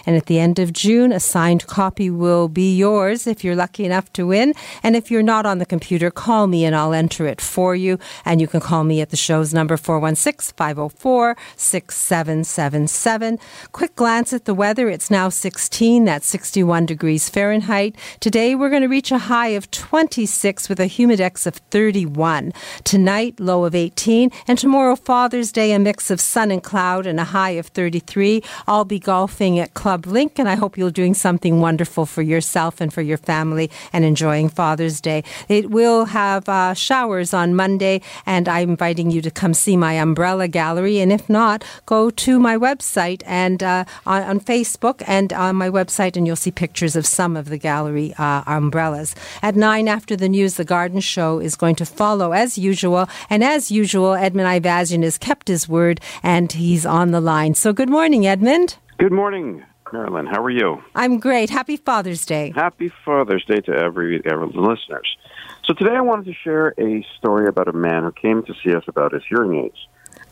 And 0.06 0.16
at 0.16 0.26
the 0.26 0.38
end 0.38 0.58
of 0.58 0.72
June, 0.72 1.12
a 1.12 1.20
signed 1.20 1.66
copy 1.66 2.10
will 2.10 2.48
be 2.48 2.76
yours 2.76 3.26
if 3.26 3.42
you're 3.42 3.56
lucky 3.56 3.84
enough 3.84 4.12
to 4.14 4.26
win. 4.26 4.54
And 4.82 4.96
if 4.96 5.10
you're 5.10 5.22
not 5.22 5.46
on 5.46 5.58
the 5.58 5.66
computer, 5.66 6.10
call 6.10 6.46
me 6.46 6.64
and 6.64 6.76
I'll 6.76 6.92
enter 6.92 7.26
it 7.26 7.40
for 7.40 7.74
you. 7.74 7.98
And 8.24 8.40
you 8.40 8.48
can 8.48 8.60
call 8.60 8.84
me 8.84 9.00
at 9.00 9.10
the 9.10 9.16
show's 9.16 9.54
number 9.54 9.76
416 9.76 10.54
504 10.56 11.36
6777. 11.56 13.38
Quick 13.72 13.94
glance 13.96 14.32
at 14.32 14.46
the 14.46 14.54
weather. 14.54 14.88
It's 14.88 15.10
now 15.10 15.28
16. 15.28 16.06
That's 16.06 16.26
61 16.26 16.86
degrees 16.86 17.28
Fahrenheit. 17.28 17.94
Today 18.18 18.54
we're 18.54 18.70
going 18.70 18.82
to 18.82 18.88
reach 18.88 19.12
a 19.12 19.18
high 19.18 19.48
of 19.48 19.70
26 19.70 20.70
with 20.70 20.80
a 20.80 20.84
humidex 20.84 21.46
of 21.46 21.56
31. 21.70 22.52
Tonight, 22.84 23.38
low 23.38 23.66
of 23.66 23.74
18. 23.74 24.30
And 24.46 24.58
tomorrow, 24.58 24.96
Father's 24.96 25.52
Day, 25.52 25.72
a 25.72 25.78
mix 25.78 26.10
of 26.10 26.18
sun 26.18 26.50
and 26.50 26.62
cloud 26.62 27.06
and 27.06 27.20
a 27.20 27.24
high 27.24 27.50
of 27.50 27.66
33. 27.66 28.42
I'll 28.66 28.86
be 28.86 28.98
golfing 28.98 29.58
at 29.58 29.74
Club 29.74 30.06
Link, 30.06 30.38
and 30.38 30.48
I 30.48 30.54
hope 30.54 30.78
you're 30.78 30.90
doing 30.90 31.14
something 31.14 31.60
wonderful 31.60 32.06
for 32.06 32.22
yourself 32.22 32.80
and 32.80 32.92
for 32.92 33.02
your 33.02 33.18
family 33.18 33.70
and 33.92 34.02
enjoying 34.02 34.48
Father's 34.48 35.00
Day. 35.00 35.22
It 35.48 35.70
will 35.70 36.06
have 36.06 36.48
uh, 36.48 36.72
showers 36.72 37.34
on 37.34 37.54
Monday, 37.54 38.00
and 38.24 38.48
I'm 38.48 38.70
inviting 38.70 39.10
you 39.10 39.20
to 39.22 39.30
come 39.30 39.52
see 39.52 39.76
my 39.76 39.92
umbrella 39.92 40.48
gallery. 40.48 41.00
And 41.00 41.12
if 41.12 41.28
not, 41.28 41.64
go 41.84 42.08
to 42.10 42.38
my 42.38 42.56
website 42.56 43.22
and 43.26 43.57
and 43.62 43.86
uh, 43.86 43.90
on, 44.06 44.22
on, 44.22 44.40
Facebook 44.40 45.02
and 45.06 45.32
on 45.32 45.56
my 45.56 45.68
website, 45.68 46.16
and 46.16 46.26
you'll 46.26 46.36
see 46.36 46.50
pictures 46.50 46.94
of 46.96 47.06
some 47.06 47.36
of 47.36 47.48
the 47.48 47.58
gallery 47.58 48.14
uh, 48.18 48.42
umbrellas. 48.46 49.14
At 49.42 49.56
nine 49.56 49.88
after 49.88 50.16
the 50.16 50.28
news, 50.28 50.54
the 50.54 50.64
garden 50.64 51.00
show 51.00 51.40
is 51.40 51.56
going 51.56 51.76
to 51.76 51.86
follow 51.86 52.32
as 52.32 52.56
usual. 52.56 53.08
And 53.28 53.42
as 53.42 53.70
usual, 53.70 54.14
Edmund 54.14 54.48
Ivazian 54.48 55.02
has 55.02 55.18
kept 55.18 55.48
his 55.48 55.68
word 55.68 56.00
and 56.22 56.52
he's 56.52 56.86
on 56.86 57.10
the 57.10 57.20
line. 57.20 57.54
So 57.54 57.72
good 57.72 57.90
morning, 57.90 58.26
Edmund. 58.26 58.76
Good 58.98 59.12
morning. 59.12 59.64
Marilyn, 59.92 60.26
how 60.26 60.42
are 60.42 60.50
you? 60.50 60.82
I'm 60.94 61.18
great. 61.18 61.48
Happy 61.48 61.76
Father's 61.78 62.26
Day. 62.26 62.52
Happy 62.54 62.92
Father's 63.04 63.44
Day 63.46 63.60
to 63.60 63.72
every, 63.72 64.20
every 64.24 64.48
listeners. 64.48 65.16
So 65.64 65.72
today 65.74 65.96
I 65.96 66.02
wanted 66.02 66.26
to 66.26 66.34
share 66.44 66.74
a 66.78 67.04
story 67.18 67.48
about 67.48 67.68
a 67.68 67.72
man 67.72 68.04
who 68.04 68.12
came 68.12 68.42
to 68.44 68.54
see 68.62 68.74
us 68.74 68.84
about 68.86 69.12
his 69.12 69.22
hearing 69.28 69.64
aids. 69.64 69.78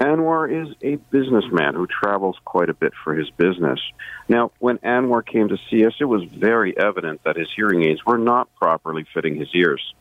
Anwar 0.01 0.51
is 0.51 0.75
a 0.83 0.97
businessman 1.11 1.75
who 1.75 1.87
travels 1.87 2.37
quite 2.45 2.69
a 2.69 2.75
bit 2.75 2.93
for 3.03 3.15
his 3.15 3.31
business. 3.31 3.81
Now, 4.29 4.53
when 4.59 4.79
Anwar 4.79 5.25
came 5.25 5.49
to 5.49 5.59
see 5.71 5.87
us, 5.87 5.95
it 6.01 6.05
was 6.05 6.25
very 6.25 6.77
evident 6.77 7.25
that 7.25 7.37
his 7.37 7.49
hearing 7.55 7.83
aids 7.83 8.05
were 8.05 8.19
not 8.19 8.55
properly 8.57 9.07
fitting 9.15 9.37
his 9.37 9.49
ears. 9.55 9.95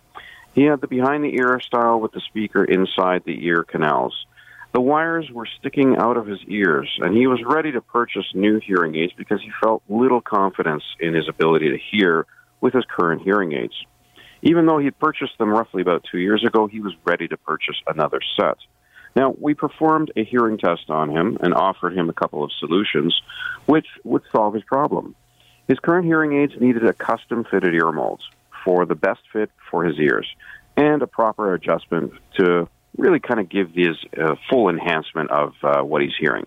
He 0.54 0.64
had 0.64 0.82
the 0.82 0.88
behind 0.88 1.24
the 1.24 1.36
ear 1.36 1.60
style 1.62 2.00
with 2.00 2.12
the 2.12 2.22
speaker 2.22 2.64
inside 2.64 3.24
the 3.26 3.46
ear 3.46 3.64
canals. 3.64 4.26
The 4.74 4.82
wires 4.82 5.32
were 5.32 5.48
sticking 5.60 5.96
out 5.98 6.18
of 6.18 6.28
his 6.28 6.41
ears, 6.48 6.89
and 7.02 7.16
he 7.16 7.28
was 7.28 7.41
ready 7.46 7.72
to 7.72 7.82
purchase 7.82 8.26
new 8.34 8.60
hearing 8.60 8.96
aids 8.96 9.14
because 9.16 9.41
he 9.41 9.52
felt 9.64 9.84
little 9.88 10.20
confidence 10.20 10.84
in 11.00 11.14
his 11.14 11.30
ability 11.30 11.70
to 11.70 11.78
hear 11.78 12.26
with 12.60 12.74
his 12.74 12.84
current 12.86 13.22
hearing 13.22 13.54
aids. 13.54 13.76
Even 14.41 14.66
though 14.66 14.78
he 14.78 14.91
purchased 14.91 15.38
them 15.38 15.50
roughly 15.50 15.82
about 15.82 16.06
two 16.12 16.20
years 16.20 16.43
ago, 16.46 16.68
he 16.68 16.82
was 16.82 16.93
ready 17.06 17.28
to 17.30 17.38
purchase 17.38 17.78
another 17.88 18.20
set. 18.38 18.58
Now, 19.16 19.34
we 19.39 19.53
performed 19.53 20.11
a 20.16 20.24
hearing 20.24 20.57
test 20.57 20.89
on 20.89 21.09
him 21.09 21.38
and 21.39 21.53
offered 21.53 21.97
him 21.97 22.09
a 22.09 22.13
couple 22.13 22.43
of 22.43 22.51
solutions 22.59 23.22
which 23.66 23.88
would 24.03 24.24
solve 24.32 24.53
his 24.53 24.63
problem. 24.63 25.16
His 25.68 25.80
current 25.80 26.05
hearing 26.05 26.34
aids 26.34 26.53
needed 26.59 26.86
a 26.86 26.93
custom 26.93 27.45
fitted 27.49 27.74
ear 27.74 27.91
molds 27.91 28.24
for 28.63 28.86
the 28.86 28.95
best 28.95 29.22
fit 29.32 29.49
for 29.72 29.84
his 29.86 29.97
ears 29.99 30.28
and 30.78 31.01
a 31.01 31.07
proper 31.07 31.53
adjustment 31.53 32.13
to 32.38 32.68
really 32.97 33.20
kind 33.20 33.39
of 33.39 33.49
give 33.49 33.72
his 33.72 33.95
uh, 34.18 34.36
full 34.49 34.70
enhancement 34.70 35.32
of 35.32 35.53
uh, 35.63 35.82
what 35.82 36.01
he's 36.01 36.16
hearing. 36.20 36.45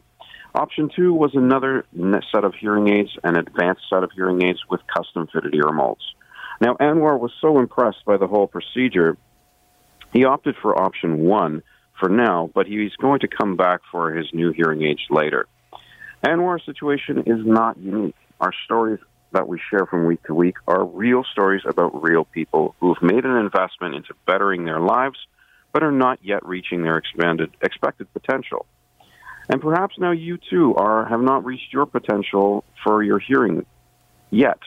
Option 0.55 0.91
two 0.95 1.12
was 1.12 1.35
another 1.35 1.85
set 2.33 2.45
of 2.45 2.55
hearing 2.55 2.89
aids, 2.89 3.11
an 3.23 3.37
advanced 3.37 3.83
set 3.91 4.03
of 4.03 4.11
hearing 4.12 4.43
aids 4.43 4.61
with 4.69 4.81
custom 4.87 5.29
fitted 5.33 5.55
ear 5.55 5.71
molds. 5.73 6.03
Now, 6.61 6.75
Anwar 6.75 7.19
was 7.19 7.33
so 7.41 7.59
impressed 7.59 8.05
by 8.05 8.16
the 8.16 8.27
whole 8.27 8.47
procedure, 8.47 9.16
he 10.12 10.25
opted 10.25 10.57
for 10.61 10.81
option 10.81 11.21
one 11.21 11.62
for 11.99 12.09
now, 12.09 12.51
but 12.55 12.67
he's 12.67 12.95
going 12.97 13.21
to 13.21 13.29
come 13.29 13.57
back 13.57 13.81
for 13.91 14.13
his 14.13 14.27
new 14.33 14.53
hearing 14.53 14.83
aids 14.83 15.03
later. 15.11 15.47
Anwar's 16.25 16.65
situation 16.65 17.25
is 17.27 17.45
not 17.45 17.79
unique. 17.79 18.17
Our 18.41 18.53
stories 18.65 19.01
that 19.33 19.47
we 19.47 19.61
share 19.71 19.87
from 19.87 20.07
week 20.07 20.23
to 20.25 20.35
week 20.35 20.57
are 20.67 20.85
real 20.85 21.25
stories 21.33 21.63
about 21.67 22.03
real 22.03 22.25
people 22.25 22.75
who've 22.81 23.01
made 23.03 23.25
an 23.25 23.37
investment 23.37 23.95
into 23.95 24.15
bettering 24.27 24.65
their 24.65 24.81
lives, 24.81 25.19
but 25.73 25.83
are 25.83 25.93
not 25.93 26.19
yet 26.23 26.45
reaching 26.47 26.83
their 26.83 26.97
expanded 26.97 27.51
expected 27.63 28.13
potential. 28.13 28.67
And 29.51 29.61
perhaps 29.61 29.97
now 29.99 30.13
you 30.13 30.39
too 30.51 30.75
are 30.77 31.07
have 31.07 31.21
not 31.21 31.45
reached 31.45 31.73
your 31.73 31.87
potential 31.87 32.65
for 32.85 33.03
your 33.03 33.19
hearing 33.19 33.65
yet. 34.31 34.59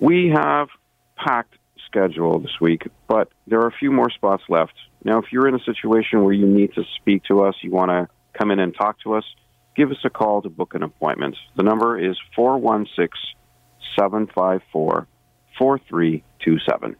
We 0.00 0.32
have 0.34 0.68
packed 1.16 1.54
schedule 1.88 2.38
this 2.38 2.60
week, 2.60 2.86
but 3.08 3.30
there 3.46 3.60
are 3.60 3.66
a 3.66 3.72
few 3.72 3.90
more 3.90 4.10
spots 4.10 4.44
left. 4.48 4.74
Now, 5.04 5.18
if 5.18 5.32
you're 5.32 5.48
in 5.48 5.54
a 5.54 5.64
situation 5.64 6.22
where 6.22 6.32
you 6.32 6.46
need 6.46 6.74
to 6.74 6.84
speak 7.00 7.24
to 7.24 7.42
us, 7.42 7.56
you 7.62 7.70
want 7.70 7.90
to 7.90 8.08
come 8.38 8.50
in 8.50 8.60
and 8.60 8.74
talk 8.74 9.00
to 9.00 9.14
us, 9.14 9.24
give 9.74 9.90
us 9.90 9.98
a 10.04 10.10
call 10.10 10.42
to 10.42 10.50
book 10.50 10.74
an 10.74 10.82
appointment. 10.82 11.36
The 11.56 11.62
number 11.62 11.98
is 11.98 12.16
416 12.36 13.08
754 13.96 15.08
4327. 15.58 16.96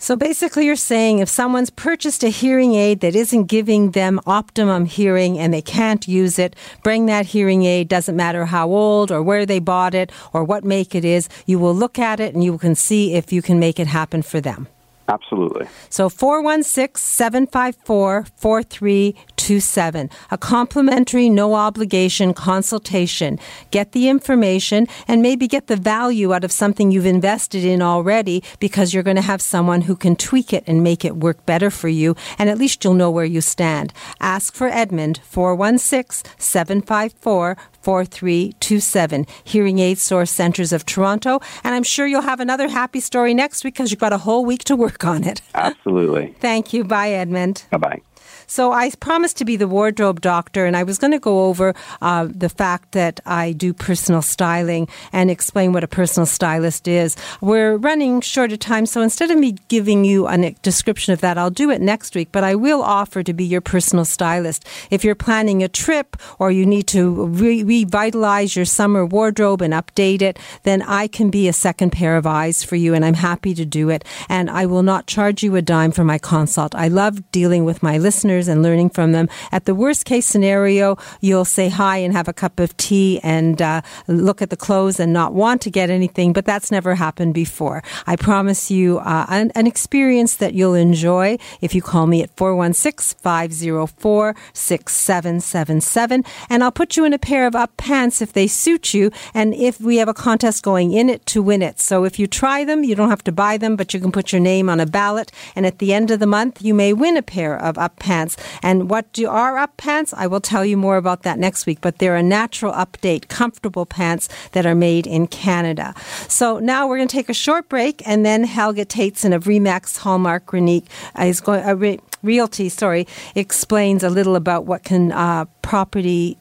So 0.00 0.14
basically, 0.14 0.64
you're 0.66 0.76
saying 0.76 1.18
if 1.18 1.28
someone's 1.28 1.70
purchased 1.70 2.22
a 2.22 2.28
hearing 2.28 2.74
aid 2.74 3.00
that 3.00 3.16
isn't 3.16 3.46
giving 3.46 3.90
them 3.90 4.20
optimum 4.26 4.84
hearing 4.84 5.40
and 5.40 5.52
they 5.52 5.60
can't 5.60 6.06
use 6.06 6.38
it, 6.38 6.54
bring 6.84 7.06
that 7.06 7.26
hearing 7.26 7.64
aid, 7.64 7.88
doesn't 7.88 8.14
matter 8.14 8.44
how 8.44 8.68
old 8.68 9.10
or 9.10 9.24
where 9.24 9.44
they 9.44 9.58
bought 9.58 9.96
it 9.96 10.12
or 10.32 10.44
what 10.44 10.64
make 10.64 10.94
it 10.94 11.04
is, 11.04 11.28
you 11.46 11.58
will 11.58 11.74
look 11.74 11.98
at 11.98 12.20
it 12.20 12.32
and 12.32 12.44
you 12.44 12.58
can 12.58 12.76
see 12.76 13.14
if 13.14 13.32
you 13.32 13.42
can 13.42 13.58
make 13.58 13.80
it 13.80 13.88
happen 13.88 14.22
for 14.22 14.40
them. 14.40 14.68
Absolutely. 15.08 15.66
So 15.88 16.10
416 16.10 17.00
754 17.00 18.26
4327. 18.36 20.10
A 20.30 20.38
complimentary, 20.38 21.30
no 21.30 21.54
obligation 21.54 22.34
consultation. 22.34 23.38
Get 23.70 23.92
the 23.92 24.10
information 24.10 24.86
and 25.06 25.22
maybe 25.22 25.48
get 25.48 25.66
the 25.66 25.76
value 25.76 26.34
out 26.34 26.44
of 26.44 26.52
something 26.52 26.90
you've 26.90 27.06
invested 27.06 27.64
in 27.64 27.80
already 27.80 28.44
because 28.60 28.92
you're 28.92 29.02
going 29.02 29.16
to 29.16 29.22
have 29.22 29.40
someone 29.40 29.82
who 29.82 29.96
can 29.96 30.14
tweak 30.14 30.52
it 30.52 30.64
and 30.66 30.84
make 30.84 31.06
it 31.06 31.16
work 31.16 31.46
better 31.46 31.70
for 31.70 31.88
you. 31.88 32.14
And 32.38 32.50
at 32.50 32.58
least 32.58 32.84
you'll 32.84 32.92
know 32.92 33.10
where 33.10 33.24
you 33.24 33.40
stand. 33.40 33.94
Ask 34.20 34.54
for 34.54 34.68
Edmund 34.68 35.20
416 35.24 36.30
754 36.36 37.56
4327, 37.88 39.24
Hearing 39.44 39.78
Aid 39.78 39.96
Source 39.96 40.30
Centers 40.30 40.74
of 40.74 40.84
Toronto. 40.84 41.40
And 41.64 41.74
I'm 41.74 41.82
sure 41.82 42.06
you'll 42.06 42.20
have 42.20 42.38
another 42.38 42.68
happy 42.68 43.00
story 43.00 43.32
next 43.32 43.64
week 43.64 43.72
because 43.74 43.90
you've 43.90 43.98
got 43.98 44.12
a 44.12 44.18
whole 44.18 44.44
week 44.44 44.62
to 44.64 44.76
work 44.76 45.06
on 45.06 45.24
it. 45.24 45.40
Absolutely. 45.54 46.34
Thank 46.38 46.74
you. 46.74 46.84
Bye, 46.84 47.12
Edmund. 47.12 47.64
Bye 47.70 47.78
bye. 47.78 48.00
So 48.48 48.72
I 48.72 48.90
promised 48.98 49.36
to 49.36 49.44
be 49.44 49.56
the 49.56 49.68
wardrobe 49.68 50.22
doctor, 50.22 50.64
and 50.64 50.74
I 50.74 50.82
was 50.82 50.98
going 50.98 51.12
to 51.12 51.18
go 51.18 51.44
over 51.44 51.74
uh, 52.00 52.28
the 52.28 52.48
fact 52.48 52.92
that 52.92 53.20
I 53.26 53.52
do 53.52 53.74
personal 53.74 54.22
styling 54.22 54.88
and 55.12 55.30
explain 55.30 55.74
what 55.74 55.84
a 55.84 55.88
personal 55.88 56.24
stylist 56.24 56.88
is. 56.88 57.14
We're 57.42 57.76
running 57.76 58.22
short 58.22 58.50
of 58.50 58.58
time, 58.58 58.86
so 58.86 59.02
instead 59.02 59.30
of 59.30 59.38
me 59.38 59.56
giving 59.68 60.06
you 60.06 60.26
a 60.26 60.50
description 60.62 61.12
of 61.12 61.20
that, 61.20 61.36
I'll 61.36 61.50
do 61.50 61.70
it 61.70 61.82
next 61.82 62.14
week. 62.14 62.30
But 62.32 62.42
I 62.42 62.54
will 62.54 62.80
offer 62.82 63.22
to 63.22 63.34
be 63.34 63.44
your 63.44 63.60
personal 63.60 64.06
stylist 64.06 64.66
if 64.90 65.04
you're 65.04 65.14
planning 65.14 65.62
a 65.62 65.68
trip 65.68 66.16
or 66.38 66.50
you 66.50 66.64
need 66.64 66.86
to 66.88 67.26
re- 67.26 67.62
revitalize 67.62 68.56
your 68.56 68.64
summer 68.64 69.04
wardrobe 69.04 69.60
and 69.60 69.74
update 69.74 70.22
it. 70.22 70.38
Then 70.62 70.80
I 70.82 71.06
can 71.06 71.28
be 71.28 71.48
a 71.48 71.52
second 71.52 71.90
pair 71.90 72.16
of 72.16 72.26
eyes 72.26 72.64
for 72.64 72.76
you, 72.76 72.94
and 72.94 73.04
I'm 73.04 73.14
happy 73.14 73.54
to 73.54 73.66
do 73.66 73.90
it. 73.90 74.06
And 74.26 74.48
I 74.48 74.64
will 74.64 74.82
not 74.82 75.06
charge 75.06 75.42
you 75.42 75.54
a 75.54 75.60
dime 75.60 75.92
for 75.92 76.04
my 76.04 76.16
consult. 76.16 76.74
I 76.74 76.88
love 76.88 77.30
dealing 77.30 77.66
with 77.66 77.82
my 77.82 77.98
listeners 77.98 78.37
and 78.46 78.62
learning 78.62 78.90
from 78.90 79.12
them. 79.12 79.28
At 79.50 79.64
the 79.64 79.74
worst 79.74 80.04
case 80.04 80.26
scenario, 80.26 80.96
you'll 81.20 81.44
say 81.44 81.68
hi 81.68 81.96
and 81.96 82.12
have 82.12 82.28
a 82.28 82.32
cup 82.32 82.60
of 82.60 82.76
tea 82.76 83.18
and 83.22 83.60
uh, 83.60 83.82
look 84.06 84.42
at 84.42 84.50
the 84.50 84.56
clothes 84.56 85.00
and 85.00 85.12
not 85.12 85.34
want 85.34 85.62
to 85.62 85.70
get 85.70 85.90
anything, 85.90 86.32
but 86.32 86.44
that's 86.44 86.70
never 86.70 86.94
happened 86.94 87.34
before. 87.34 87.82
I 88.06 88.16
promise 88.16 88.70
you 88.70 88.98
uh, 88.98 89.26
an, 89.28 89.50
an 89.54 89.66
experience 89.66 90.36
that 90.36 90.54
you'll 90.54 90.74
enjoy 90.74 91.38
if 91.60 91.74
you 91.74 91.82
call 91.82 92.06
me 92.06 92.22
at 92.22 92.30
416 92.36 93.18
504 93.18 94.36
6777. 94.52 96.24
And 96.50 96.62
I'll 96.62 96.70
put 96.70 96.96
you 96.96 97.04
in 97.04 97.12
a 97.12 97.18
pair 97.18 97.46
of 97.46 97.54
up 97.54 97.76
pants 97.76 98.20
if 98.20 98.32
they 98.32 98.46
suit 98.46 98.92
you. 98.92 99.10
And 99.32 99.54
if 99.54 99.80
we 99.80 99.96
have 99.96 100.08
a 100.08 100.14
contest 100.14 100.62
going 100.62 100.92
in 100.92 101.08
it 101.08 101.24
to 101.26 101.42
win 101.42 101.62
it. 101.62 101.80
So 101.80 102.04
if 102.04 102.18
you 102.18 102.26
try 102.26 102.64
them, 102.64 102.84
you 102.84 102.94
don't 102.94 103.10
have 103.10 103.24
to 103.24 103.32
buy 103.32 103.56
them, 103.56 103.76
but 103.76 103.94
you 103.94 104.00
can 104.00 104.12
put 104.12 104.32
your 104.32 104.40
name 104.40 104.68
on 104.68 104.80
a 104.80 104.86
ballot. 104.86 105.32
And 105.54 105.64
at 105.64 105.78
the 105.78 105.92
end 105.94 106.10
of 106.10 106.20
the 106.20 106.26
month, 106.26 106.62
you 106.62 106.74
may 106.74 106.92
win 106.92 107.16
a 107.16 107.22
pair 107.22 107.56
of 107.56 107.78
up 107.78 107.96
pants 107.96 108.27
pants. 108.36 108.58
And 108.62 108.90
what 108.90 109.12
do 109.12 109.28
are 109.28 109.58
up 109.58 109.76
pants? 109.76 110.14
I 110.16 110.26
will 110.26 110.40
tell 110.40 110.64
you 110.64 110.76
more 110.76 110.96
about 110.96 111.22
that 111.22 111.38
next 111.38 111.66
week, 111.66 111.80
but 111.80 111.98
they're 111.98 112.16
a 112.16 112.22
natural 112.22 112.72
update, 112.72 113.28
comfortable 113.28 113.86
pants 113.86 114.28
that 114.52 114.66
are 114.66 114.74
made 114.74 115.06
in 115.06 115.26
Canada. 115.26 115.94
So 116.28 116.58
now 116.58 116.88
we're 116.88 116.96
going 116.98 117.08
to 117.08 117.16
take 117.16 117.28
a 117.28 117.34
short 117.34 117.68
break, 117.68 118.02
and 118.06 118.24
then 118.24 118.44
Helga 118.44 118.84
Tateson 118.84 119.34
of 119.34 119.44
Remax 119.44 119.98
Hallmark 119.98 120.46
Renique 120.46 120.86
is 121.20 121.40
going. 121.40 121.64
Uh, 121.64 121.74
Re- 121.74 122.00
Realty, 122.24 122.68
sorry, 122.68 123.06
explains 123.36 124.02
a 124.02 124.10
little 124.10 124.34
about 124.34 124.66
what 124.66 124.82
can 124.82 125.12
uh, 125.12 125.44
property 125.62 126.36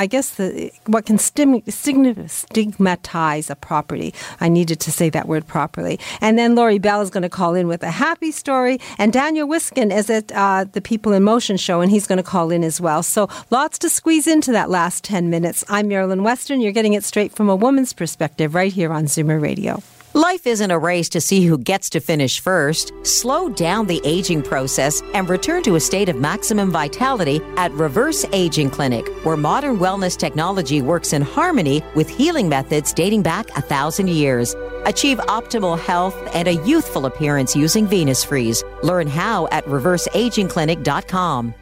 I 0.00 0.06
guess 0.06 0.30
the 0.30 0.72
what 0.86 1.04
can 1.04 1.18
stim, 1.18 1.62
stigmatize 1.66 3.50
a 3.50 3.54
property. 3.54 4.14
I 4.40 4.48
needed 4.48 4.80
to 4.80 4.90
say 4.90 5.10
that 5.10 5.28
word 5.28 5.46
properly. 5.46 6.00
And 6.22 6.38
then 6.38 6.54
Laurie 6.54 6.78
Bell 6.78 7.02
is 7.02 7.10
going 7.10 7.22
to 7.22 7.28
call 7.28 7.54
in 7.54 7.68
with 7.68 7.82
a 7.82 7.90
happy 7.90 8.32
story, 8.32 8.80
and 8.96 9.12
Daniel 9.12 9.46
Wiskin 9.46 9.92
is 9.92 10.08
at 10.08 10.32
uh, 10.32 10.64
the 10.72 10.80
People 10.80 11.12
in 11.12 11.22
Motion 11.22 11.58
show, 11.58 11.82
and 11.82 11.90
he's 11.90 12.06
going 12.06 12.16
to 12.16 12.22
call 12.22 12.50
in 12.50 12.64
as 12.64 12.80
well. 12.80 13.02
So 13.02 13.28
lots 13.50 13.78
to 13.80 13.90
squeeze 13.90 14.26
into 14.26 14.52
that 14.52 14.70
last 14.70 15.04
ten 15.04 15.28
minutes. 15.28 15.64
I'm 15.68 15.88
Marilyn 15.88 16.22
Weston. 16.22 16.62
You're 16.62 16.72
getting 16.72 16.94
it 16.94 17.04
straight 17.04 17.32
from 17.36 17.50
a 17.50 17.56
woman's 17.56 17.92
perspective 17.92 18.54
right 18.54 18.72
here 18.72 18.94
on 18.94 19.04
Zoomer 19.04 19.38
Radio. 19.38 19.82
Life 20.20 20.46
isn't 20.46 20.70
a 20.70 20.78
race 20.78 21.08
to 21.08 21.18
see 21.18 21.46
who 21.46 21.56
gets 21.56 21.88
to 21.88 21.98
finish 21.98 22.40
first. 22.40 22.92
Slow 23.06 23.48
down 23.48 23.86
the 23.86 24.02
aging 24.04 24.42
process 24.42 25.00
and 25.14 25.26
return 25.30 25.62
to 25.62 25.76
a 25.76 25.80
state 25.80 26.10
of 26.10 26.16
maximum 26.16 26.70
vitality 26.70 27.40
at 27.56 27.72
Reverse 27.72 28.26
Aging 28.30 28.68
Clinic, 28.68 29.08
where 29.24 29.38
modern 29.38 29.78
wellness 29.78 30.18
technology 30.18 30.82
works 30.82 31.14
in 31.14 31.22
harmony 31.22 31.82
with 31.94 32.10
healing 32.10 32.50
methods 32.50 32.92
dating 32.92 33.22
back 33.22 33.48
a 33.56 33.62
thousand 33.62 34.10
years. 34.10 34.54
Achieve 34.84 35.16
optimal 35.20 35.78
health 35.78 36.14
and 36.34 36.48
a 36.48 36.60
youthful 36.66 37.06
appearance 37.06 37.56
using 37.56 37.86
Venus 37.86 38.22
Freeze. 38.22 38.62
Learn 38.82 39.06
how 39.06 39.48
at 39.50 39.64
reverseagingclinic.com. 39.64 41.54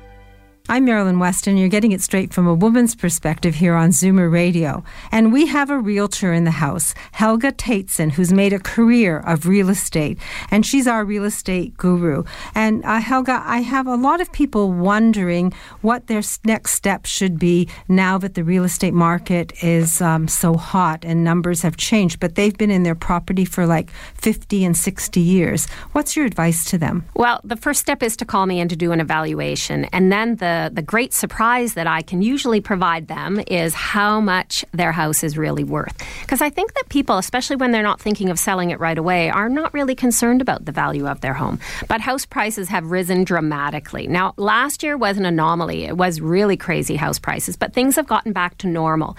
I'm 0.70 0.84
Marilyn 0.84 1.18
Weston. 1.18 1.56
You're 1.56 1.70
getting 1.70 1.92
it 1.92 2.02
straight 2.02 2.34
from 2.34 2.46
a 2.46 2.52
woman's 2.52 2.94
perspective 2.94 3.54
here 3.54 3.74
on 3.74 3.88
Zoomer 3.88 4.30
Radio. 4.30 4.84
And 5.10 5.32
we 5.32 5.46
have 5.46 5.70
a 5.70 5.78
realtor 5.78 6.34
in 6.34 6.44
the 6.44 6.50
house, 6.50 6.92
Helga 7.12 7.52
Tateson, 7.52 8.12
who's 8.12 8.34
made 8.34 8.52
a 8.52 8.58
career 8.58 9.20
of 9.20 9.46
real 9.46 9.70
estate. 9.70 10.18
And 10.50 10.66
she's 10.66 10.86
our 10.86 11.06
real 11.06 11.24
estate 11.24 11.74
guru. 11.78 12.24
And 12.54 12.84
uh, 12.84 13.00
Helga, 13.00 13.42
I 13.46 13.60
have 13.62 13.86
a 13.86 13.94
lot 13.94 14.20
of 14.20 14.30
people 14.30 14.70
wondering 14.70 15.54
what 15.80 16.06
their 16.06 16.20
next 16.44 16.72
step 16.72 17.06
should 17.06 17.38
be 17.38 17.66
now 17.88 18.18
that 18.18 18.34
the 18.34 18.44
real 18.44 18.64
estate 18.64 18.92
market 18.92 19.64
is 19.64 20.02
um, 20.02 20.28
so 20.28 20.52
hot 20.58 21.02
and 21.02 21.24
numbers 21.24 21.62
have 21.62 21.78
changed. 21.78 22.20
But 22.20 22.34
they've 22.34 22.58
been 22.58 22.70
in 22.70 22.82
their 22.82 22.94
property 22.94 23.46
for 23.46 23.64
like 23.64 23.90
50 24.16 24.66
and 24.66 24.76
60 24.76 25.18
years. 25.18 25.66
What's 25.92 26.14
your 26.14 26.26
advice 26.26 26.66
to 26.66 26.76
them? 26.76 27.06
Well, 27.14 27.40
the 27.42 27.56
first 27.56 27.80
step 27.80 28.02
is 28.02 28.18
to 28.18 28.26
call 28.26 28.44
me 28.44 28.60
in 28.60 28.68
to 28.68 28.76
do 28.76 28.92
an 28.92 29.00
evaluation. 29.00 29.86
And 29.86 30.12
then 30.12 30.36
the 30.36 30.57
the, 30.72 30.82
great 30.88 31.12
surprise 31.12 31.74
that 31.74 31.86
I 31.86 32.02
can 32.02 32.22
usually 32.22 32.60
provide 32.60 33.08
them 33.08 33.40
is 33.46 33.74
how 33.74 34.20
much 34.20 34.64
their 34.72 34.90
house 34.90 35.22
is 35.22 35.36
really 35.36 35.64
worth. 35.64 35.96
Because 36.22 36.40
I 36.40 36.50
think 36.50 36.72
that 36.74 36.88
people, 36.88 37.18
especially 37.18 37.56
when 37.56 37.72
they're 37.72 37.82
not 37.82 38.00
thinking 38.00 38.30
of 38.30 38.38
selling 38.38 38.70
it 38.70 38.80
right 38.80 38.96
away, 38.96 39.28
are 39.28 39.50
not 39.50 39.74
really 39.74 39.94
concerned 39.94 40.40
about 40.40 40.64
the 40.64 40.72
value 40.72 41.06
of 41.06 41.20
their 41.20 41.34
home. 41.34 41.60
But 41.88 42.00
house 42.00 42.24
prices 42.24 42.68
have 42.68 42.90
risen 42.90 43.24
dramatically. 43.24 44.06
Now, 44.06 44.32
last 44.36 44.82
year 44.82 44.96
was 44.96 45.18
an 45.18 45.26
anomaly. 45.26 45.84
It 45.84 45.96
was 45.96 46.20
really 46.20 46.56
crazy 46.56 46.96
house 46.96 47.18
prices, 47.18 47.56
but 47.56 47.74
things 47.74 47.96
have 47.96 48.06
gotten 48.06 48.32
back 48.32 48.56
to 48.58 48.66
normal. 48.66 49.16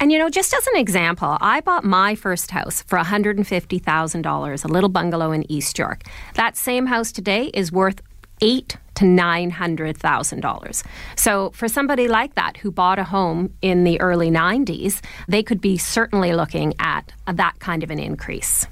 And 0.00 0.12
you 0.12 0.18
know, 0.18 0.30
just 0.30 0.54
as 0.54 0.66
an 0.68 0.76
example, 0.76 1.36
I 1.40 1.60
bought 1.60 1.84
my 1.84 2.14
first 2.14 2.52
house 2.52 2.82
for 2.82 2.98
$150,000, 2.98 4.64
a 4.64 4.68
little 4.68 4.88
bungalow 4.88 5.32
in 5.32 5.50
East 5.50 5.76
York. 5.78 6.04
That 6.34 6.56
same 6.56 6.86
house 6.86 7.10
today 7.10 7.50
is 7.52 7.72
worth 7.72 8.00
eight 8.40 8.76
to 8.98 9.04
nine 9.04 9.50
hundred 9.50 9.96
thousand 9.96 10.40
dollars. 10.40 10.84
So 11.16 11.50
for 11.50 11.68
somebody 11.68 12.08
like 12.08 12.34
that 12.34 12.56
who 12.56 12.70
bought 12.70 12.98
a 12.98 13.04
home 13.04 13.54
in 13.62 13.84
the 13.84 14.00
early 14.00 14.30
'90s, 14.30 15.00
they 15.28 15.42
could 15.42 15.60
be 15.60 15.76
certainly 15.78 16.32
looking 16.32 16.74
at 16.78 17.12
that 17.26 17.58
kind 17.60 17.82
of 17.82 17.90
an 17.90 17.98
increase. 17.98 18.66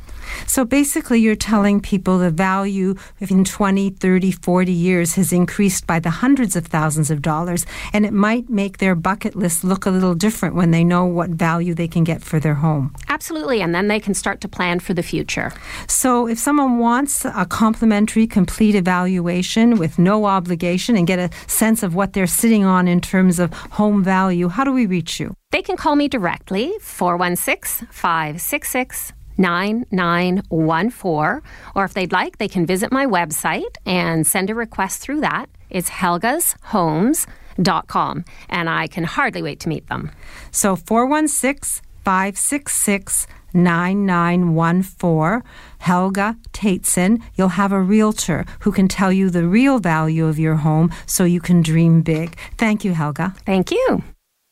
So 0.47 0.65
basically, 0.65 1.21
you're 1.21 1.37
telling 1.37 1.81
people 1.81 2.19
the 2.19 2.31
value 2.31 2.95
in 3.21 3.45
20, 3.45 3.91
30, 3.91 4.31
40 4.33 4.73
years 4.73 5.15
has 5.15 5.33
increased 5.33 5.87
by 5.87 5.99
the 6.01 6.11
hundreds 6.11 6.57
of 6.57 6.67
thousands 6.67 7.11
of 7.11 7.23
dollars, 7.23 7.67
and 7.93 8.07
it 8.07 8.13
might 8.13 8.49
make 8.49 8.79
their 8.79 8.95
bucket 8.95 9.37
list 9.37 9.65
look 9.65 9.87
a 9.87 9.91
little 9.91 10.15
different 10.15 10.55
when 10.55 10.71
they 10.71 10.85
know 10.85 11.05
what 11.05 11.31
value 11.31 11.75
they 11.75 11.89
can 11.89 12.05
get 12.05 12.23
for 12.23 12.41
their 12.41 12.55
home. 12.55 12.95
Absolutely, 13.09 13.61
and 13.61 13.75
then 13.75 13.89
they 13.89 14.01
can 14.01 14.15
start 14.15 14.41
to 14.41 14.49
plan 14.49 14.81
for 14.81 14.95
the 14.95 15.03
future. 15.03 15.53
So 15.87 16.27
if 16.29 16.39
someone 16.39 16.79
wants 16.79 17.25
a 17.25 17.47
complimentary, 17.47 18.27
complete 18.27 18.75
evaluation 18.75 19.79
with 19.79 19.99
no 19.99 20.25
obligation 20.25 20.97
and 20.97 21.07
get 21.07 21.19
a 21.19 21.31
sense 21.47 21.83
of 21.83 21.95
what 21.95 22.13
they're 22.13 22.27
sitting 22.27 22.65
on 22.65 22.89
in 22.89 23.01
terms 23.01 23.39
of 23.39 23.53
home 23.53 24.03
value, 24.03 24.49
how 24.49 24.65
do 24.65 24.73
we 24.73 24.87
reach 24.87 25.21
you? 25.21 25.35
They 25.51 25.63
can 25.63 25.77
call 25.77 25.97
me 25.97 26.09
directly, 26.09 26.73
416 26.81 27.89
566 27.91 29.13
9914. 29.39 31.43
Or 31.75 31.85
if 31.85 31.95
they'd 31.95 32.13
like, 32.13 32.39
they 32.39 32.47
can 32.49 32.67
visit 32.67 32.93
my 32.93 33.07
website 33.07 33.77
and 33.85 34.25
send 34.27 34.51
a 34.51 34.55
request 34.55 35.01
through 35.01 35.21
that. 35.21 35.47
It's 35.71 35.91
helgashomes.com. 35.91 38.25
And 38.49 38.71
I 38.71 38.87
can 38.87 39.03
hardly 39.05 39.43
wait 39.43 39.61
to 39.61 39.69
meet 39.69 39.87
them. 39.89 40.11
So 40.51 40.77
416 40.77 41.83
566 42.05 43.27
9914, 43.57 45.43
Helga 45.79 46.37
Tateson. 46.53 47.23
You'll 47.35 47.49
have 47.49 47.73
a 47.73 47.81
realtor 47.81 48.45
who 48.61 48.71
can 48.71 48.87
tell 48.87 49.13
you 49.13 49.31
the 49.31 49.47
real 49.47 49.79
value 49.79 50.27
of 50.27 50.39
your 50.39 50.57
home 50.57 50.93
so 51.07 51.25
you 51.25 51.41
can 51.41 51.63
dream 51.63 52.03
big. 52.03 52.37
Thank 52.59 52.85
you, 52.85 52.93
Helga. 52.93 53.35
Thank 53.45 53.71
you. 53.71 54.03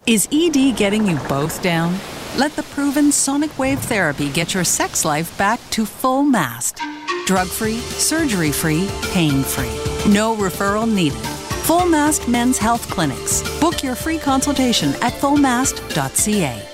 Is 0.06 0.28
ED 0.30 0.76
getting 0.76 1.06
you 1.06 1.16
both 1.30 1.62
down? 1.62 1.98
Let 2.36 2.54
the 2.56 2.62
proven 2.62 3.10
sonic 3.10 3.58
wave 3.58 3.78
therapy 3.80 4.28
get 4.28 4.52
your 4.52 4.62
sex 4.64 5.02
life 5.02 5.36
back 5.38 5.58
to 5.70 5.86
full 5.86 6.22
mast. 6.22 6.78
Drug 7.24 7.46
free, 7.46 7.78
surgery 7.78 8.52
free, 8.52 8.86
pain 9.12 9.42
free. 9.42 9.72
No 10.12 10.36
referral 10.36 10.92
needed. 10.92 11.18
Full 11.64 11.86
Mast 11.86 12.28
Men's 12.28 12.58
Health 12.58 12.86
Clinics. 12.90 13.42
Book 13.60 13.82
your 13.82 13.94
free 13.94 14.18
consultation 14.18 14.90
at 15.00 15.14
fullmast.ca. 15.14 16.73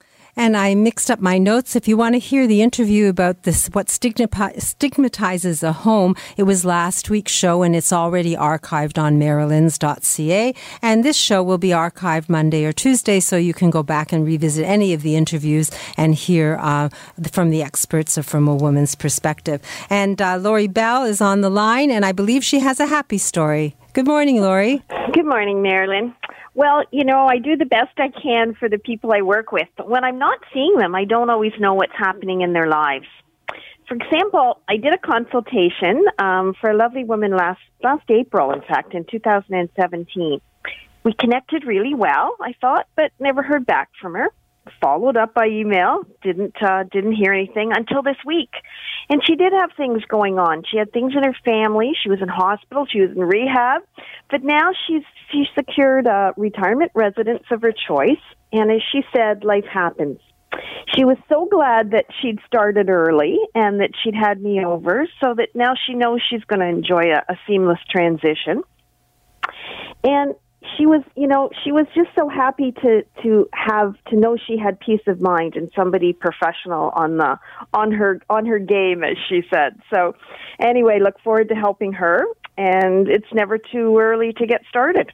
And 0.35 0.55
I 0.55 0.75
mixed 0.75 1.11
up 1.11 1.19
my 1.19 1.37
notes. 1.37 1.75
If 1.75 1.87
you 1.87 1.97
want 1.97 2.15
to 2.15 2.19
hear 2.19 2.47
the 2.47 2.61
interview 2.61 3.09
about 3.09 3.43
this, 3.43 3.67
what 3.67 3.89
stigmatizes 3.89 5.63
a 5.63 5.73
home, 5.73 6.15
it 6.37 6.43
was 6.43 6.65
last 6.65 7.09
week's 7.09 7.31
show 7.31 7.63
and 7.63 7.75
it's 7.75 7.91
already 7.91 8.35
archived 8.35 8.97
on 8.97 9.19
marilyns.ca. 9.19 10.53
And 10.81 11.03
this 11.03 11.17
show 11.17 11.43
will 11.43 11.57
be 11.57 11.69
archived 11.69 12.29
Monday 12.29 12.65
or 12.65 12.71
Tuesday, 12.71 13.19
so 13.19 13.37
you 13.37 13.53
can 13.53 13.69
go 13.69 13.83
back 13.83 14.11
and 14.11 14.25
revisit 14.25 14.65
any 14.65 14.93
of 14.93 15.01
the 15.01 15.15
interviews 15.15 15.71
and 15.97 16.15
hear 16.15 16.57
uh, 16.61 16.89
from 17.31 17.49
the 17.49 17.61
experts 17.61 18.17
or 18.17 18.23
from 18.23 18.47
a 18.47 18.55
woman's 18.55 18.95
perspective. 18.95 19.61
And 19.89 20.21
uh, 20.21 20.37
Lori 20.37 20.67
Bell 20.67 21.03
is 21.03 21.21
on 21.21 21.41
the 21.41 21.49
line, 21.49 21.91
and 21.91 22.05
I 22.05 22.11
believe 22.11 22.43
she 22.43 22.59
has 22.59 22.79
a 22.79 22.85
happy 22.85 23.17
story. 23.17 23.75
Good 23.93 24.07
morning, 24.07 24.39
Lori. 24.41 24.81
Good 25.13 25.25
morning, 25.25 25.61
Marilyn. 25.61 26.15
Well, 26.53 26.83
you 26.91 27.05
know, 27.05 27.27
I 27.27 27.37
do 27.37 27.55
the 27.55 27.65
best 27.65 27.97
I 27.97 28.09
can 28.09 28.55
for 28.55 28.67
the 28.67 28.77
people 28.77 29.13
I 29.13 29.21
work 29.21 29.51
with, 29.51 29.67
but 29.77 29.89
when 29.89 30.03
I'm 30.03 30.19
not 30.19 30.39
seeing 30.53 30.75
them, 30.77 30.95
I 30.95 31.05
don't 31.05 31.29
always 31.29 31.53
know 31.59 31.73
what's 31.73 31.95
happening 31.97 32.41
in 32.41 32.53
their 32.53 32.67
lives. 32.67 33.07
For 33.87 33.95
example, 33.95 34.61
I 34.69 34.77
did 34.77 34.93
a 34.93 34.97
consultation 34.97 36.05
um, 36.19 36.53
for 36.59 36.69
a 36.69 36.75
lovely 36.75 37.03
woman 37.03 37.35
last 37.35 37.59
last 37.83 38.09
April, 38.09 38.51
in 38.51 38.61
fact, 38.61 38.93
in 38.93 39.05
2017. 39.05 40.39
We 41.03 41.13
connected 41.13 41.65
really 41.65 41.95
well, 41.95 42.35
I 42.39 42.53
thought, 42.61 42.87
but 42.95 43.11
never 43.19 43.41
heard 43.41 43.65
back 43.65 43.89
from 44.01 44.13
her 44.13 44.29
followed 44.79 45.17
up 45.17 45.33
by 45.33 45.47
email. 45.47 46.03
Didn't 46.21 46.55
uh, 46.61 46.83
didn't 46.91 47.13
hear 47.13 47.33
anything 47.33 47.71
until 47.75 48.01
this 48.01 48.17
week. 48.25 48.51
And 49.09 49.21
she 49.25 49.35
did 49.35 49.53
have 49.53 49.71
things 49.75 50.03
going 50.05 50.39
on. 50.39 50.63
She 50.69 50.77
had 50.77 50.91
things 50.91 51.13
in 51.15 51.23
her 51.23 51.35
family. 51.43 51.91
She 52.01 52.09
was 52.09 52.21
in 52.21 52.27
hospital. 52.27 52.85
She 52.89 53.01
was 53.01 53.11
in 53.11 53.19
rehab. 53.19 53.81
But 54.29 54.43
now 54.43 54.71
she's 54.87 55.03
she 55.31 55.45
secured 55.55 56.07
a 56.07 56.33
retirement 56.37 56.91
residence 56.93 57.43
of 57.51 57.61
her 57.61 57.73
choice. 57.73 58.21
And 58.53 58.71
as 58.71 58.81
she 58.91 59.01
said, 59.15 59.43
life 59.43 59.65
happens. 59.71 60.19
She 60.95 61.05
was 61.05 61.17
so 61.29 61.47
glad 61.49 61.91
that 61.91 62.05
she'd 62.21 62.39
started 62.45 62.89
early 62.89 63.39
and 63.55 63.79
that 63.79 63.91
she'd 64.03 64.15
had 64.15 64.41
me 64.41 64.63
over, 64.65 65.07
so 65.21 65.33
that 65.33 65.49
now 65.55 65.73
she 65.87 65.93
knows 65.93 66.21
she's 66.29 66.43
going 66.43 66.59
to 66.59 66.67
enjoy 66.67 67.13
a, 67.13 67.23
a 67.31 67.39
seamless 67.47 67.79
transition. 67.89 68.63
And 70.03 70.35
she 70.77 70.85
was 70.85 71.01
you 71.15 71.27
know 71.27 71.49
she 71.63 71.71
was 71.71 71.85
just 71.95 72.09
so 72.17 72.29
happy 72.29 72.71
to 72.71 73.03
to 73.23 73.49
have 73.53 73.95
to 74.07 74.15
know 74.15 74.37
she 74.37 74.57
had 74.57 74.79
peace 74.79 75.01
of 75.07 75.19
mind 75.21 75.55
and 75.55 75.71
somebody 75.75 76.13
professional 76.13 76.89
on 76.95 77.17
the 77.17 77.37
on 77.73 77.91
her 77.91 78.21
on 78.29 78.45
her 78.45 78.59
game 78.59 79.03
as 79.03 79.17
she 79.27 79.41
said 79.51 79.79
so 79.91 80.15
anyway 80.59 80.99
look 80.99 81.19
forward 81.21 81.49
to 81.49 81.55
helping 81.55 81.93
her 81.93 82.23
and 82.57 83.07
it's 83.07 83.31
never 83.33 83.57
too 83.57 83.97
early 83.97 84.33
to 84.33 84.45
get 84.45 84.61
started 84.69 85.11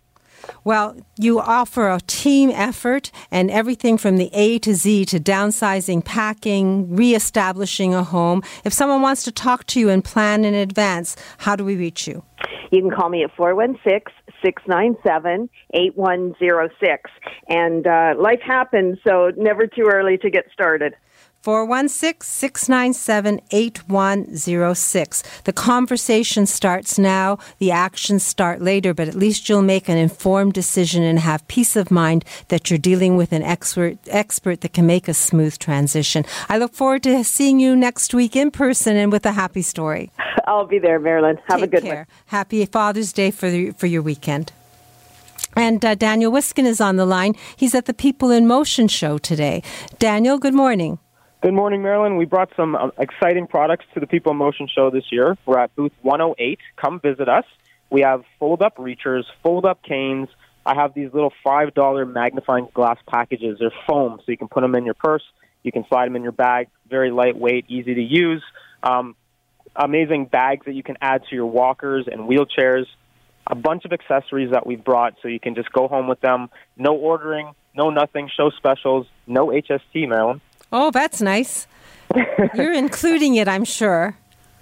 well, 0.63 0.95
you 1.17 1.39
offer 1.39 1.89
a 1.89 1.99
team 2.01 2.51
effort 2.51 3.11
and 3.31 3.49
everything 3.49 3.97
from 3.97 4.17
the 4.17 4.29
A 4.33 4.59
to 4.59 4.75
Z 4.75 5.05
to 5.05 5.19
downsizing, 5.19 6.05
packing, 6.05 6.95
reestablishing 6.95 7.93
a 7.93 8.03
home. 8.03 8.43
If 8.63 8.71
someone 8.71 9.01
wants 9.01 9.23
to 9.23 9.31
talk 9.31 9.65
to 9.67 9.79
you 9.79 9.89
and 9.89 10.03
plan 10.03 10.45
in 10.45 10.53
advance, 10.53 11.15
how 11.39 11.55
do 11.55 11.65
we 11.65 11.75
reach 11.75 12.07
you? 12.07 12.23
You 12.71 12.81
can 12.81 12.91
call 12.91 13.09
me 13.09 13.23
at 13.23 13.35
416 13.35 14.13
697 14.43 15.49
8106. 15.73 17.11
And 17.49 17.87
uh, 17.87 18.13
life 18.19 18.41
happens, 18.45 18.97
so 19.07 19.31
never 19.35 19.67
too 19.67 19.89
early 19.91 20.17
to 20.19 20.29
get 20.29 20.45
started. 20.53 20.93
416 21.47 22.27
697 22.27 23.39
8106. 23.51 25.23
The 25.45 25.53
conversation 25.53 26.45
starts 26.45 26.99
now, 26.99 27.37
the 27.59 27.71
actions 27.71 28.25
start 28.25 28.61
later, 28.61 28.93
but 28.93 29.07
at 29.07 29.15
least 29.15 29.47
you'll 29.47 29.61
make 29.61 29.87
an 29.87 29.97
informed 29.97 30.51
decision 30.51 31.03
and 31.03 31.19
have 31.19 31.47
peace 31.47 31.77
of 31.77 31.89
mind 31.89 32.25
that 32.49 32.69
you're 32.69 32.77
dealing 32.77 33.15
with 33.15 33.31
an 33.31 33.43
expert, 33.43 33.97
expert 34.07 34.59
that 34.59 34.73
can 34.73 34.85
make 34.85 35.07
a 35.07 35.13
smooth 35.13 35.57
transition. 35.57 36.25
I 36.49 36.57
look 36.57 36.73
forward 36.73 37.03
to 37.03 37.23
seeing 37.23 37.61
you 37.61 37.77
next 37.77 38.13
week 38.13 38.35
in 38.35 38.51
person 38.51 38.97
and 38.97 39.09
with 39.09 39.25
a 39.25 39.31
happy 39.31 39.61
story. 39.61 40.11
I'll 40.47 40.67
be 40.67 40.79
there, 40.79 40.99
Marilyn. 40.99 41.37
Have 41.45 41.61
Take 41.61 41.69
a 41.69 41.71
good 41.71 41.83
care. 41.83 41.95
one. 41.95 42.05
Happy 42.25 42.65
Father's 42.65 43.13
Day 43.13 43.31
for, 43.31 43.49
the, 43.49 43.71
for 43.71 43.87
your 43.87 44.01
weekend. 44.01 44.51
And 45.55 45.85
uh, 45.85 45.95
Daniel 45.95 46.29
Wiskin 46.29 46.65
is 46.65 46.81
on 46.81 46.97
the 46.97 47.05
line. 47.05 47.35
He's 47.55 47.73
at 47.73 47.85
the 47.85 47.93
People 47.93 48.31
in 48.31 48.47
Motion 48.47 48.89
show 48.89 49.17
today. 49.17 49.63
Daniel, 49.97 50.39
good 50.39 50.53
morning. 50.53 50.99
Good 51.39 51.53
morning, 51.53 51.83
Marilyn. 51.83 52.17
We 52.17 52.25
brought 52.25 52.49
some 52.57 52.75
um, 52.75 52.91
exciting 52.97 53.45
products 53.45 53.85
to 53.93 53.99
the 53.99 54.07
People 54.07 54.31
in 54.31 54.39
Motion 54.39 54.67
show 54.67 54.89
this 54.89 55.03
year. 55.11 55.37
We're 55.45 55.59
at 55.59 55.75
booth 55.75 55.91
108. 56.01 56.57
Come 56.77 56.99
visit 56.99 57.29
us. 57.29 57.43
We 57.91 58.01
have 58.01 58.23
fold 58.39 58.63
up 58.63 58.77
reachers, 58.77 59.21
fold 59.43 59.63
up 59.63 59.83
canes. 59.83 60.29
I 60.65 60.73
have 60.73 60.95
these 60.95 61.13
little 61.13 61.31
$5 61.45 62.11
magnifying 62.11 62.69
glass 62.73 62.97
packages. 63.07 63.57
They're 63.59 63.71
foam, 63.87 64.17
so 64.17 64.31
you 64.31 64.37
can 64.37 64.47
put 64.47 64.61
them 64.61 64.73
in 64.73 64.83
your 64.83 64.95
purse. 64.95 65.21
You 65.61 65.71
can 65.71 65.85
slide 65.87 66.07
them 66.07 66.15
in 66.15 66.23
your 66.23 66.31
bag. 66.31 66.69
Very 66.89 67.11
lightweight, 67.11 67.65
easy 67.69 67.93
to 67.93 68.01
use. 68.01 68.41
Um, 68.81 69.15
amazing 69.75 70.25
bags 70.25 70.65
that 70.65 70.73
you 70.73 70.81
can 70.81 70.97
add 71.01 71.21
to 71.29 71.35
your 71.35 71.45
walkers 71.45 72.07
and 72.11 72.21
wheelchairs. 72.21 72.85
A 73.45 73.53
bunch 73.53 73.85
of 73.85 73.93
accessories 73.93 74.53
that 74.53 74.65
we've 74.65 74.83
brought 74.83 75.13
so 75.21 75.27
you 75.27 75.39
can 75.39 75.53
just 75.53 75.71
go 75.71 75.87
home 75.87 76.07
with 76.07 76.19
them. 76.19 76.49
No 76.77 76.95
ordering, 76.95 77.51
no 77.75 77.91
nothing, 77.91 78.27
show 78.35 78.49
specials, 78.49 79.05
no 79.27 79.49
HST, 79.49 80.09
Marilyn. 80.09 80.41
Oh, 80.71 80.91
that's 80.91 81.21
nice. 81.21 81.67
You're 82.55 82.73
including 82.85 83.35
it, 83.35 83.47
I'm 83.47 83.65
sure. 83.65 84.17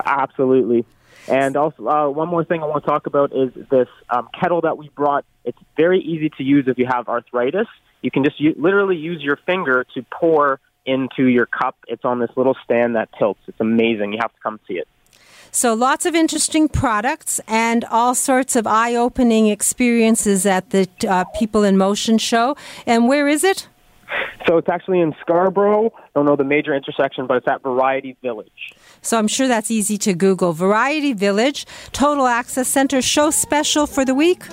Absolutely. 0.06 0.86
And 1.28 1.58
also, 1.58 1.88
uh, 1.88 2.10
one 2.10 2.30
more 2.30 2.44
thing 2.44 2.62
I 2.62 2.68
want 2.68 2.84
to 2.84 2.90
talk 2.90 3.08
about 3.08 3.36
is 3.36 3.52
this 3.70 3.88
um, 4.10 4.30
kettle 4.40 4.62
that 4.62 4.78
we 4.78 4.90
brought. 4.90 5.26
It's 5.44 5.58
very 5.76 6.00
easy 6.00 6.30
to 6.38 6.44
use 6.44 6.66
if 6.68 6.78
you 6.78 6.86
have 6.86 7.08
arthritis. 7.08 7.68
You 8.02 8.12
can 8.12 8.24
just 8.24 8.40
u- 8.40 8.56
literally 8.58 8.98
use 8.98 9.24
your 9.24 9.38
finger 9.38 9.86
to 9.96 10.06
pour 10.12 10.60
into 10.86 11.26
your 11.26 11.48
cup. 11.48 11.76
It's 11.88 12.06
on 12.06 12.20
this 12.20 12.30
little 12.36 12.56
stand 12.64 12.96
that 12.96 13.10
tilts. 13.18 13.40
It's 13.48 13.60
amazing. 13.60 14.14
You 14.14 14.20
have 14.22 14.34
to 14.34 14.40
come 14.42 14.60
see 14.68 14.76
it. 14.76 14.88
So, 15.52 15.74
lots 15.74 16.06
of 16.06 16.14
interesting 16.14 16.68
products 16.68 17.40
and 17.48 17.86
all 17.86 18.14
sorts 18.14 18.56
of 18.56 18.68
eye 18.68 18.94
opening 18.94 19.48
experiences 19.48 20.46
at 20.46 20.72
the 20.72 20.88
uh, 21.08 21.24
People 21.40 21.64
in 21.64 21.78
Motion 21.78 22.18
show. 22.18 22.58
And 22.86 23.08
where 23.08 23.28
is 23.28 23.44
it? 23.44 23.68
So, 24.48 24.58
it's 24.58 24.70
actually 24.70 25.00
in 25.00 25.16
Scarborough. 25.22 25.92
I 25.96 26.10
don't 26.14 26.26
know 26.26 26.36
the 26.36 26.44
major 26.44 26.74
intersection, 26.76 27.28
but 27.28 27.38
it's 27.38 27.48
at 27.48 27.64
Variety 27.64 28.16
Village. 28.22 28.74
So, 29.02 29.18
I'm 29.18 29.28
sure 29.28 29.48
that's 29.48 29.72
easy 29.72 29.98
to 30.00 30.14
Google. 30.14 30.54
Variety 30.54 31.14
Village, 31.14 31.66
Total 31.92 32.28
Access 32.28 32.68
Center 32.68 33.02
show 33.02 33.32
special 33.32 33.88
for 33.88 34.06
the 34.06 34.14
week? 34.14 34.44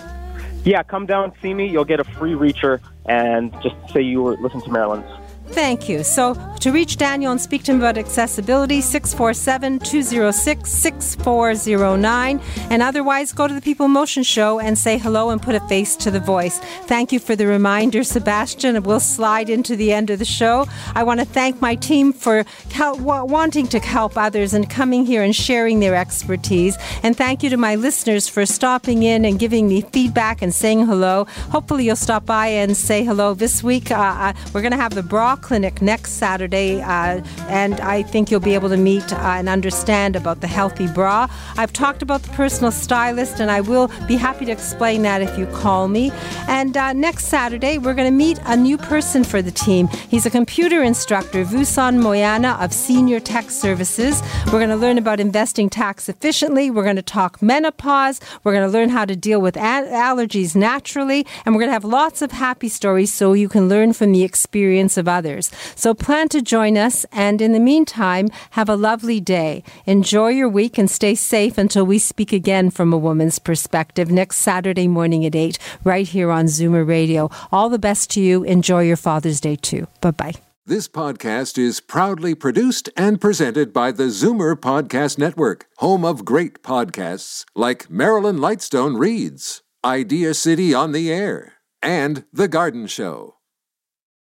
Yeah, 0.65 0.83
come 0.83 1.07
down, 1.07 1.33
see 1.43 1.55
me. 1.55 1.67
You'll 1.67 1.85
get 1.85 1.99
a 2.01 2.05
free 2.05 2.33
reacher 2.33 2.81
and 3.07 3.53
just 3.63 3.75
say 3.93 4.01
you 4.01 4.23
were 4.23 4.37
listening 4.37 4.63
to 4.63 4.71
Marilyn's. 4.71 5.22
Thank 5.53 5.87
you. 5.87 6.03
So, 6.03 6.35
to 6.61 6.71
reach 6.71 6.97
Daniel 6.97 7.33
and 7.33 7.41
speak 7.41 7.65
to 7.65 7.73
him 7.73 7.79
about 7.79 7.99
accessibility, 7.99 8.81
647 8.81 9.81
206 9.81 10.71
6409. 10.71 12.41
And 12.71 12.83
otherwise, 12.83 13.33
go 13.33 13.49
to 13.49 13.53
the 13.53 13.61
People 13.61 13.89
Motion 13.89 14.23
Show 14.23 14.61
and 14.61 14.79
say 14.79 14.97
hello 14.97 15.31
and 15.31 15.43
put 15.43 15.57
a 15.57 15.61
face 15.69 15.97
to 15.97 16.11
the 16.11 16.21
voice. 16.21 16.61
Thank 16.87 17.13
you 17.13 17.19
for 17.19 17.35
the 17.35 17.49
reminder, 17.49 18.05
Sebastian. 18.05 18.81
We'll 18.85 19.01
slide 19.01 19.51
into 19.51 19.75
the 19.75 19.93
end 19.93 20.09
of 20.09 20.21
the 20.21 20.25
show. 20.25 20.67
I 20.95 21.03
want 21.03 21.21
to 21.21 21.27
thank 21.27 21.61
my 21.61 21.75
team 21.75 22.13
for 22.13 22.45
help, 22.71 23.01
wanting 23.01 23.67
to 23.69 23.81
help 23.81 24.17
others 24.17 24.55
and 24.55 24.71
coming 24.71 25.05
here 25.05 25.23
and 25.25 25.35
sharing 25.35 25.81
their 25.81 25.97
expertise. 25.97 26.79
And 27.03 27.17
thank 27.17 27.43
you 27.43 27.51
to 27.51 27.57
my 27.57 27.75
listeners 27.75 28.29
for 28.29 28.47
stopping 28.47 29.03
in 29.03 29.25
and 29.25 29.39
giving 29.39 29.69
me 29.69 29.83
feedback 29.83 30.41
and 30.41 30.55
saying 30.55 30.87
hello. 30.87 31.25
Hopefully, 31.51 31.87
you'll 31.87 31.97
stop 31.97 32.25
by 32.25 32.47
and 32.47 32.77
say 32.77 33.05
hello 33.05 33.35
this 33.35 33.63
week. 33.63 33.91
Uh, 33.91 33.97
uh 33.97 34.33
we're 34.55 34.63
going 34.63 34.71
to 34.71 34.79
have 34.79 34.95
the 34.95 35.03
bra 35.03 35.35
clinic 35.43 35.83
next 35.83 36.13
Saturday, 36.13 36.81
uh, 36.81 37.21
and 37.49 37.81
I 37.81 38.03
think 38.03 38.31
you'll 38.31 38.41
be 38.41 38.55
able 38.55 38.69
to 38.71 38.77
meet 38.77 39.13
uh, 39.13 39.17
and 39.17 39.49
understand 39.49 40.17
about 40.17 40.41
the 40.41 40.47
healthy 40.47 40.87
bra. 40.87 41.29
I've 41.57 41.73
talked 41.73 42.01
about 42.01 42.23
the 42.23 42.31
personal 42.31 42.71
stylist, 42.71 43.41
and 43.41 43.51
I 43.51 43.61
will 43.61 43.91
be 44.07 44.17
happy 44.17 44.45
to 44.47 44.53
explain 44.53 45.03
that 45.03 45.21
if 45.21 45.37
you 45.37 45.47
call 45.47 45.89
me. 45.89 46.13
And 46.49 46.77
uh, 46.77 46.93
next 46.93 47.27
Saturday, 47.27 47.79
we're 47.79 47.95
going 47.95 48.11
to 48.11 48.17
meet 48.17 48.39
a 48.47 48.57
new 48.57 48.79
person 48.79 49.25
for 49.25 49.43
the 49.43 49.51
team. 49.51 49.89
He's 50.09 50.25
a 50.25 50.31
computer 50.31 50.83
instructor, 50.83 51.45
Vusan 51.45 51.99
Moyana 51.99 52.63
of 52.65 52.73
Senior 52.73 53.21
Tech 53.21 53.51
Services. 53.51 54.23
We're 54.47 54.61
going 54.65 54.69
to 54.71 54.77
learn 54.77 54.99
about 54.99 55.21
investing 55.21 55.69
tax 55.69 56.09
efficiently. 56.09 56.71
We're 56.71 56.85
going 56.85 56.97
to 56.97 57.03
talk 57.03 57.43
menopause. 57.43 58.21
We're 58.45 58.53
going 58.53 58.69
to 58.71 58.73
learn 58.73 58.91
how 58.91 59.05
to 59.05 59.17
deal 59.17 59.41
with 59.41 59.57
allergies 59.57 60.55
naturally, 60.55 61.27
and 61.45 61.55
we're 61.55 61.63
going 61.63 61.71
to 61.71 61.75
have 61.81 61.85
lots 61.85 62.23
of 62.23 62.31
happy 62.33 62.69
stories 62.69 63.13
so 63.13 63.33
you 63.33 63.49
can 63.49 63.69
learn 63.69 63.93
from 63.93 64.13
the 64.13 64.23
experience 64.23 64.97
of 64.97 65.09
others 65.09 65.22
others. 65.23 65.51
So 65.77 65.95
plan 65.95 66.29
to 66.31 66.43
join 66.43 66.77
us, 66.77 67.07
and 67.13 67.41
in 67.41 67.53
the 67.53 67.61
meantime, 67.61 68.29
have 68.51 68.69
a 68.69 68.75
lovely 68.75 69.21
day. 69.21 69.63
Enjoy 69.87 70.29
your 70.29 70.49
week 70.49 70.79
and 70.79 70.91
stay 70.91 71.15
safe 71.15 71.59
until 71.59 71.87
we 71.87 71.99
speak 71.99 72.33
again 72.33 72.71
from 72.71 72.93
a 72.93 72.99
woman's 72.99 73.39
perspective 73.39 74.11
next 74.11 74.39
Saturday 74.39 74.89
morning 74.89 75.25
at 75.25 75.37
8, 75.37 75.59
right 75.85 76.09
here 76.09 76.31
on 76.33 76.47
Zoomer 76.47 76.87
Radio. 76.87 77.31
All 77.53 77.69
the 77.69 77.79
best 77.79 78.11
to 78.11 78.21
you. 78.21 78.43
Enjoy 78.43 78.83
your 78.83 78.97
Father's 78.97 79.41
Day 79.41 79.57
too. 79.57 79.87
Bye 80.01 80.11
bye. 80.11 80.35
This 80.65 80.89
podcast 80.89 81.59
is 81.59 81.81
proudly 81.81 82.35
produced 82.35 82.89
and 82.97 83.21
presented 83.21 83.73
by 83.73 83.91
the 83.93 84.05
Zoomer 84.05 84.55
Podcast 84.55 85.19
Network, 85.19 85.67
home 85.79 86.05
of 86.05 86.25
great 86.25 86.63
podcasts 86.63 87.45
like 87.55 87.91
Marilyn 87.91 88.39
Lightstone 88.39 88.99
Reads, 88.99 89.63
Idea 89.85 90.35
City 90.35 90.73
on 90.73 90.93
the 90.93 91.13
Air, 91.13 91.55
and 91.83 92.25
The 92.33 92.49
Garden 92.49 92.87
Show. 92.87 93.42